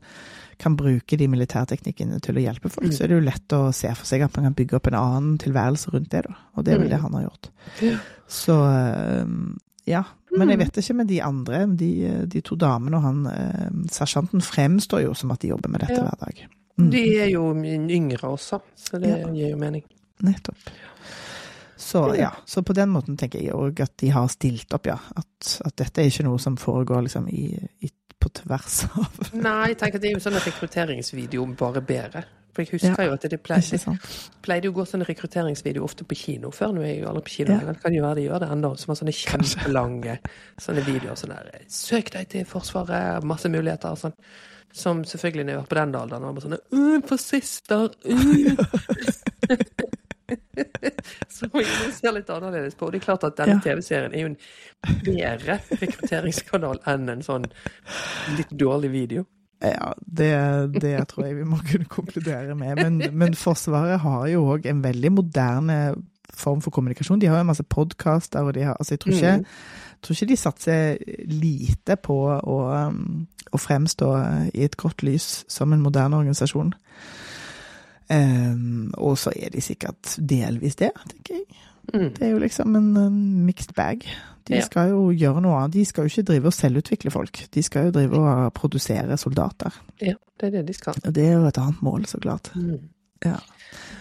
kan 0.58 0.76
bruke 0.78 1.16
de 1.18 1.28
militærteknikkene 1.30 2.18
til 2.24 2.38
å 2.38 2.42
hjelpe 2.42 2.70
folk, 2.72 2.90
mm. 2.90 2.94
så 2.96 3.04
er 3.04 3.12
det 3.12 3.18
jo 3.18 3.26
lett 3.28 3.54
å 3.56 3.62
se 3.76 3.92
for 3.94 4.08
seg 4.08 4.24
at 4.26 4.34
man 4.36 4.48
kan 4.48 4.58
bygge 4.58 4.78
opp 4.78 4.90
en 4.90 4.98
annen 4.98 5.38
tilværelse 5.40 5.94
rundt 5.94 6.10
det, 6.14 6.24
da. 6.26 6.36
Og 6.58 6.66
det 6.66 6.74
er 6.74 6.82
vel 6.82 6.92
det 6.92 7.00
han 7.02 7.16
har 7.18 7.28
gjort. 7.28 7.50
Så 8.28 8.58
ja. 9.88 10.04
Men 10.36 10.52
jeg 10.52 10.58
mm. 10.58 10.64
vet 10.64 10.80
ikke 10.82 10.96
med 10.98 11.08
de 11.08 11.20
andre. 11.24 11.62
De, 11.80 11.90
de 12.28 12.42
to 12.44 12.58
damene 12.60 12.98
og 12.98 13.06
han 13.06 13.22
eh, 13.30 13.68
sersjanten 13.94 14.44
fremstår 14.44 15.06
jo 15.06 15.14
som 15.16 15.32
at 15.32 15.40
de 15.42 15.52
jobber 15.54 15.72
med 15.72 15.86
dette 15.86 15.96
ja. 15.96 16.04
hver 16.04 16.20
dag. 16.26 16.42
Mm. 16.78 16.90
De 16.92 17.04
er 17.18 17.30
jo 17.32 17.46
yngre 17.56 18.28
også, 18.28 18.60
så 18.78 19.00
det 19.02 19.14
ja. 19.14 19.30
gir 19.34 19.54
jo 19.54 19.60
mening. 19.60 19.86
Nettopp. 20.26 20.68
Så 21.78 22.02
ja, 22.18 22.32
så 22.44 22.62
på 22.66 22.74
den 22.74 22.90
måten 22.90 23.16
tenker 23.16 23.40
jeg 23.40 23.54
òg 23.54 23.80
at 23.80 23.94
de 24.02 24.10
har 24.12 24.26
stilt 24.30 24.72
opp, 24.76 24.90
ja. 24.90 24.98
At, 25.16 25.52
at, 25.64 25.76
dette 25.78 26.02
er 26.02 26.10
ikke 26.10 26.26
noe 26.26 26.40
som 26.42 26.58
foregår 26.60 27.06
liksom 27.06 27.28
i, 27.30 27.52
i 27.80 27.90
på 28.18 28.30
tvers 28.40 28.82
av 28.88 29.30
Nei, 29.34 29.70
jeg 29.72 29.78
tenker 29.80 30.02
det 30.02 30.10
er 30.10 30.18
jo 30.18 30.24
sånn 30.24 30.38
rekrutteringsvideo, 30.40 31.46
bare 31.58 31.82
bedre. 31.84 32.24
For 32.58 32.64
jeg 32.64 32.74
husker 32.74 33.04
ja, 33.04 33.06
jo 33.06 33.14
at 33.14 33.22
det 33.30 33.38
pleide, 33.46 33.92
pleide 34.42 34.70
å 34.72 34.74
gå 34.74 34.82
sånne 34.88 35.06
rekrutteringsvideo 35.06 35.84
ofte 35.86 36.02
på 36.08 36.16
kino 36.18 36.50
før. 36.50 36.72
Nå 36.74 36.82
er 36.82 36.88
jeg 36.90 37.02
jo 37.04 37.10
aldri 37.12 37.22
på 37.28 37.34
kino 37.36 37.54
men 37.54 37.68
Ja. 37.68 37.74
Det 37.76 37.82
kan 37.84 37.94
jo 37.94 38.02
være 38.02 38.18
de 38.18 38.24
gjør 38.24 38.42
det 38.42 38.48
ennå. 38.56 38.70
Som 38.82 38.90
har 38.90 38.98
sånne 38.98 39.14
kjempelange 39.14 40.16
sånne 40.58 40.82
videoer. 40.88 41.14
Sånn 41.20 41.36
der 41.36 41.62
'Søk 41.68 42.10
deg 42.16 42.28
til 42.34 42.44
Forsvaret', 42.44 43.22
masse 43.22 43.48
muligheter 43.48 43.94
og 43.94 43.98
sånn. 44.02 44.16
Som 44.72 45.04
selvfølgelig 45.04 45.44
når 45.44 45.52
jeg 45.52 45.60
var 45.60 45.70
på 45.70 45.78
den 45.78 45.94
alderen, 45.94 46.34
var 46.34 46.42
sånn 46.42 46.58
'Uh, 46.72 46.98
fascister', 47.06 47.94
uh. 48.10 48.56
som 51.36 51.50
vi 51.54 51.64
ser 51.96 52.12
litt 52.16 52.30
annerledes 52.30 52.76
på. 52.76 52.88
Og 52.88 52.94
det 52.94 53.00
er 53.00 53.06
klart 53.06 53.26
at 53.28 53.38
denne 53.40 53.58
ja. 53.58 53.64
TV-serien 53.64 54.14
er 54.14 54.24
jo 54.24 54.30
en 54.32 54.38
bedre 55.06 55.58
rekrutteringskanal 55.72 56.82
enn 56.92 57.10
en 57.14 57.24
sånn 57.26 57.48
litt 58.36 58.52
dårlig 58.52 58.92
video. 58.94 59.26
Ja, 59.64 59.90
det, 59.98 60.30
det 60.78 60.94
tror 61.10 61.26
jeg 61.26 61.40
vi 61.40 61.48
må 61.48 61.58
kunne 61.66 61.88
konkludere 61.90 62.54
med. 62.54 62.78
Men, 62.78 63.00
men 63.18 63.34
Forsvaret 63.38 64.04
har 64.04 64.28
jo 64.30 64.44
òg 64.54 64.68
en 64.70 64.84
veldig 64.84 65.12
moderne 65.16 65.78
form 66.38 66.62
for 66.62 66.70
kommunikasjon. 66.70 67.18
De 67.18 67.26
har 67.26 67.40
jo 67.40 67.48
masse 67.48 67.66
podkaster, 67.66 68.40
og 68.46 68.54
de 68.54 68.68
har 68.68 68.76
Altså, 68.78 68.94
jeg 68.94 69.00
tror 69.00 69.12
ikke, 69.12 69.36
mm. 69.36 69.44
tror 70.02 70.14
ikke 70.14 70.30
de 70.30 70.36
satser 70.36 70.98
lite 71.26 71.96
på 71.96 72.18
å, 72.30 72.58
um, 72.86 73.26
å 73.52 73.58
fremstå 73.58 74.12
i 74.54 74.62
et 74.68 74.76
godt 74.76 75.02
lys 75.02 75.44
som 75.48 75.72
en 75.72 75.82
moderne 75.82 76.16
organisasjon. 76.16 76.74
Um, 78.08 78.88
og 78.96 79.18
så 79.20 79.32
er 79.36 79.52
de 79.52 79.60
sikkert 79.60 80.14
delvis 80.16 80.78
det, 80.80 80.94
tenker 81.10 81.34
jeg. 81.40 81.64
Mm. 81.92 82.10
Det 82.16 82.24
er 82.24 82.30
jo 82.34 82.40
liksom 82.40 82.76
en, 82.76 82.88
en 82.96 83.20
mixed 83.44 83.74
bag. 83.76 84.04
De 84.48 84.56
ja. 84.56 84.64
skal 84.64 84.92
jo 84.94 85.08
gjøre 85.12 85.42
noe 85.44 85.56
annet. 85.58 85.74
De 85.76 85.84
skal 85.88 86.06
jo 86.06 86.12
ikke 86.12 86.28
drive 86.30 86.48
og 86.48 86.56
selvutvikle 86.56 87.12
folk. 87.12 87.42
De 87.54 87.64
skal 87.64 87.88
jo 87.88 87.94
drive 87.96 88.20
og 88.20 88.52
produsere 88.56 89.18
soldater. 89.20 89.76
Ja, 90.00 90.16
det 90.40 90.48
er 90.48 90.54
det 90.58 90.66
de 90.70 90.76
skal. 90.76 90.96
Og 91.04 91.14
det 91.14 91.26
er 91.26 91.36
jo 91.36 91.48
et 91.48 91.60
annet 91.60 91.82
mål, 91.84 92.06
så 92.08 92.20
klart. 92.22 92.50
Mm. 92.56 92.88
Ja. 93.26 93.36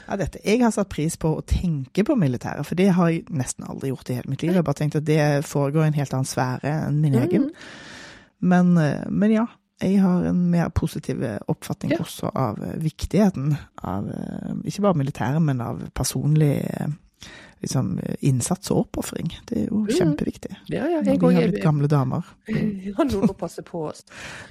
ja. 0.08 0.16
dette. 0.20 0.40
Jeg 0.46 0.64
har 0.64 0.72
satt 0.72 0.92
pris 0.94 1.18
på 1.20 1.34
å 1.36 1.44
tenke 1.48 2.06
på 2.08 2.16
militæret, 2.16 2.68
for 2.68 2.80
det 2.80 2.94
har 2.96 3.12
jeg 3.12 3.26
nesten 3.28 3.68
aldri 3.68 3.92
gjort 3.92 4.12
i 4.12 4.20
hele 4.20 4.32
mitt 4.32 4.44
liv. 4.44 4.54
Jeg 4.54 4.62
har 4.62 4.68
bare 4.68 4.82
tenkt 4.84 5.00
at 5.00 5.08
det 5.08 5.22
foregår 5.48 5.88
i 5.88 5.92
en 5.92 6.00
helt 6.00 6.16
annen 6.16 6.32
sfære 6.32 6.76
enn 6.88 7.04
min 7.04 7.20
egen. 7.26 7.50
Mm. 7.50 7.70
Men, 8.40 8.78
eh, 8.78 9.04
men 9.10 9.34
ja, 9.34 9.48
jeg 9.82 10.00
har 10.02 10.26
en 10.26 10.40
mer 10.52 10.70
positiv 10.74 11.22
oppfatning 11.48 11.94
ja. 11.94 12.00
også 12.02 12.32
av 12.34 12.62
eh, 12.66 12.78
viktigheten 12.82 13.52
av 13.86 14.08
eh, 14.10 14.56
ikke 14.66 14.88
bare 14.88 14.98
militæret, 14.98 15.42
men 15.44 15.62
av 15.62 15.84
personlig 15.98 16.56
eh, 16.66 16.96
liksom, 17.62 18.00
innsats 18.26 18.72
og 18.74 18.88
oppofring. 18.88 19.30
Det 19.50 19.62
er 19.62 19.68
jo 19.68 19.84
mm. 19.84 19.92
kjempeviktig. 20.00 20.56
Ja, 20.72 20.88
ja, 20.88 21.04
jeg, 21.04 21.20
Når 21.20 21.30
vi 21.30 21.36
har 21.36 21.52
blitt 21.52 21.64
gamle 21.64 21.92
damer. 21.92 22.34
Ja, 22.88 23.04
noen 23.04 23.30
må 23.30 23.38
passe 23.38 23.62
på 23.66 23.86
oss. 23.92 24.06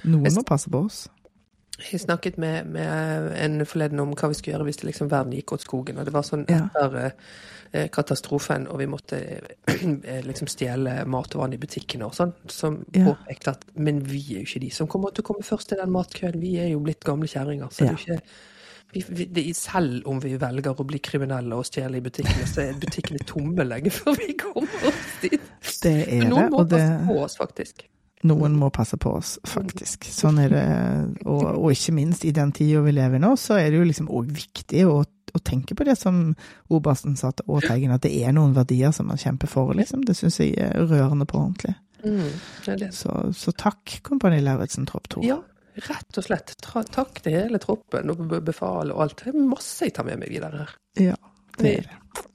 Noen 0.07 0.31
må 0.35 0.45
passe 0.47 0.71
på 0.71 0.85
oss. 0.87 1.07
Jeg 1.77 2.01
snakket 2.01 2.39
med, 2.41 2.65
med, 2.73 3.27
en 3.37 3.65
forleden 3.69 4.01
om 4.01 4.15
hva 4.17 4.31
vi 4.31 4.37
skulle 4.37 4.55
gjøre 4.55 4.65
hvis 4.65 4.79
det 4.81 4.87
liksom 4.89 5.11
verden 5.11 5.35
gikk 5.37 5.53
åt 5.53 5.65
skogen. 5.65 5.99
Og 6.01 6.07
det 6.07 6.13
var 6.15 6.25
sånn 6.25 6.47
etter 6.49 6.97
eh, 7.03 7.85
katastrofen, 7.93 8.65
og 8.71 8.81
vi 8.81 8.89
måtte 8.89 9.21
eh, 9.21 10.19
liksom 10.25 10.49
stjele 10.49 10.99
mat 11.05 11.37
og 11.37 11.43
vann 11.43 11.53
i 11.53 11.61
butikkene 11.61 12.09
og 12.09 12.17
sånn, 12.17 12.33
som 12.49 12.81
ja. 12.95 13.05
påpekte 13.11 13.53
at 13.53 13.65
Men 13.75 14.01
vi 14.07 14.23
er 14.33 14.41
jo 14.41 14.49
ikke 14.49 14.63
de 14.65 14.71
som 14.73 14.89
kommer 14.89 15.13
til 15.13 15.25
å 15.25 15.29
komme 15.29 15.45
først 15.45 15.69
til 15.69 15.81
den 15.81 15.93
matkøen. 15.93 16.39
Vi 16.41 16.57
er 16.63 16.71
jo 16.73 16.81
blitt 16.81 17.05
gamle 17.05 17.29
kjerringer. 17.29 17.69
Så 17.69 17.85
ja. 17.85 17.93
det 17.93 17.93
er 17.93 17.97
jo 17.97 18.05
ikke 18.17 18.55
vi, 18.93 19.03
vi, 19.09 19.25
det, 19.25 19.43
selv 19.57 20.07
om 20.07 20.19
vi 20.23 20.37
velger 20.39 20.79
å 20.79 20.85
bli 20.87 21.01
kriminelle 21.03 21.59
og 21.59 21.67
stjele 21.67 21.99
i 21.99 22.03
butikkene, 22.05 22.47
så 22.47 22.63
er 22.63 22.79
butikkene 22.79 23.19
tomme 23.27 23.65
lenge 23.67 23.91
før 23.93 24.15
vi 24.15 24.31
kommer 24.39 24.87
oss 24.87 25.19
dit. 25.21 25.37
Det 25.83 25.93
er 26.05 26.23
det. 26.23 26.29
Noen 26.31 26.49
må 26.53 26.63
passe 26.63 27.01
på 27.09 27.19
oss, 27.25 27.35
faktisk. 27.37 27.83
Noen 28.25 28.55
må 28.57 28.71
passe 28.73 28.97
på 28.97 29.11
oss, 29.19 29.35
faktisk. 29.45 30.07
Sånn 30.09 30.39
er 30.41 30.53
det. 30.53 30.65
Og, 31.29 31.43
og 31.51 31.67
ikke 31.73 31.93
minst 31.93 32.25
i 32.25 32.33
den 32.33 32.49
tida 32.55 32.81
vi 32.81 32.95
lever 32.95 33.21
nå, 33.21 33.35
så 33.37 33.59
er 33.61 33.69
det 33.69 33.77
jo 33.77 33.85
liksom 33.85 34.07
òg 34.09 34.31
viktig 34.33 34.85
å, 34.89 34.95
å, 35.05 35.41
tenke 35.45 35.77
på 35.77 35.85
det 35.85 35.93
som 35.99 36.31
obersten 36.73 37.17
sa 37.19 37.29
til 37.37 37.51
Åteigen, 37.59 37.93
at 37.93 38.07
det 38.07 38.15
er 38.17 38.33
noen 38.33 38.55
verdier 38.57 38.95
som 38.95 39.11
man 39.11 39.21
kjemper 39.21 39.51
for, 39.51 39.75
liksom. 39.77 40.01
Det 40.07 40.17
syns 40.17 40.39
jeg 40.41 40.55
er 40.57 40.73
rørende 40.89 41.27
på 41.29 41.37
ordentlig. 41.43 41.75
Mm, 42.01 42.33
det 42.65 42.79
det. 42.81 42.89
Så, 42.97 43.13
så, 43.37 43.53
takk, 43.53 43.99
Kompani 44.07 44.41
Lauritzen, 44.41 44.89
tropp 44.89 45.11
to. 45.13 45.21
Ja, 45.25 45.37
rett 45.85 46.17
og 46.17 46.25
slett. 46.25 46.55
Takk 46.63 47.21
til 47.21 47.37
hele 47.37 47.61
troppen 47.61 48.09
og 48.13 48.25
befalet 48.33 48.95
og 48.95 49.05
alt. 49.05 49.21
Det 49.21 49.35
er 49.35 49.45
masse 49.45 49.85
jeg 49.85 49.93
tar 49.97 50.09
med 50.09 50.23
meg 50.23 50.33
videre 50.33 50.63
her. 50.63 50.75
Ja, 51.11 51.21
det 51.61 51.75
er 51.75 51.87
det. 51.91 52.25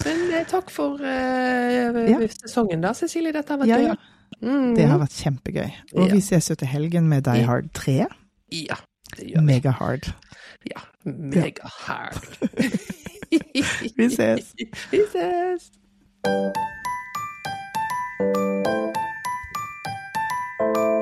Men 0.00 0.22
eh, 0.32 0.46
takk 0.48 0.70
for 0.72 1.02
uh, 1.02 2.00
ja. 2.08 2.22
sesongen 2.32 2.86
da, 2.86 2.94
Cecilie. 2.96 3.34
Dette 3.36 3.52
har 3.52 3.60
vært 3.60 3.74
ja, 3.74 3.82
gøy. 3.90 4.08
Mm. 4.42 4.74
Det 4.76 4.86
har 4.88 5.00
vært 5.02 5.16
kjempegøy. 5.20 5.68
Og 5.96 6.06
ja. 6.06 6.12
vi 6.14 6.20
ses 6.24 6.50
jo 6.50 6.56
til 6.60 6.70
helgen 6.70 7.08
med 7.08 7.26
Die 7.28 7.44
Hard 7.48 7.72
3. 7.76 7.98
Ja, 8.52 8.78
det 9.16 9.28
gjør 9.28 9.40
vi. 9.40 9.46
Mega 9.46 9.70
hard. 9.70 10.12
Ja, 10.66 10.80
mega 11.04 11.68
hard. 11.84 12.24
vi 14.00 14.10
ses. 14.10 14.54
Vi 14.90 15.04
ses. 15.12 15.70
thank 20.60 20.76
you 20.76 20.99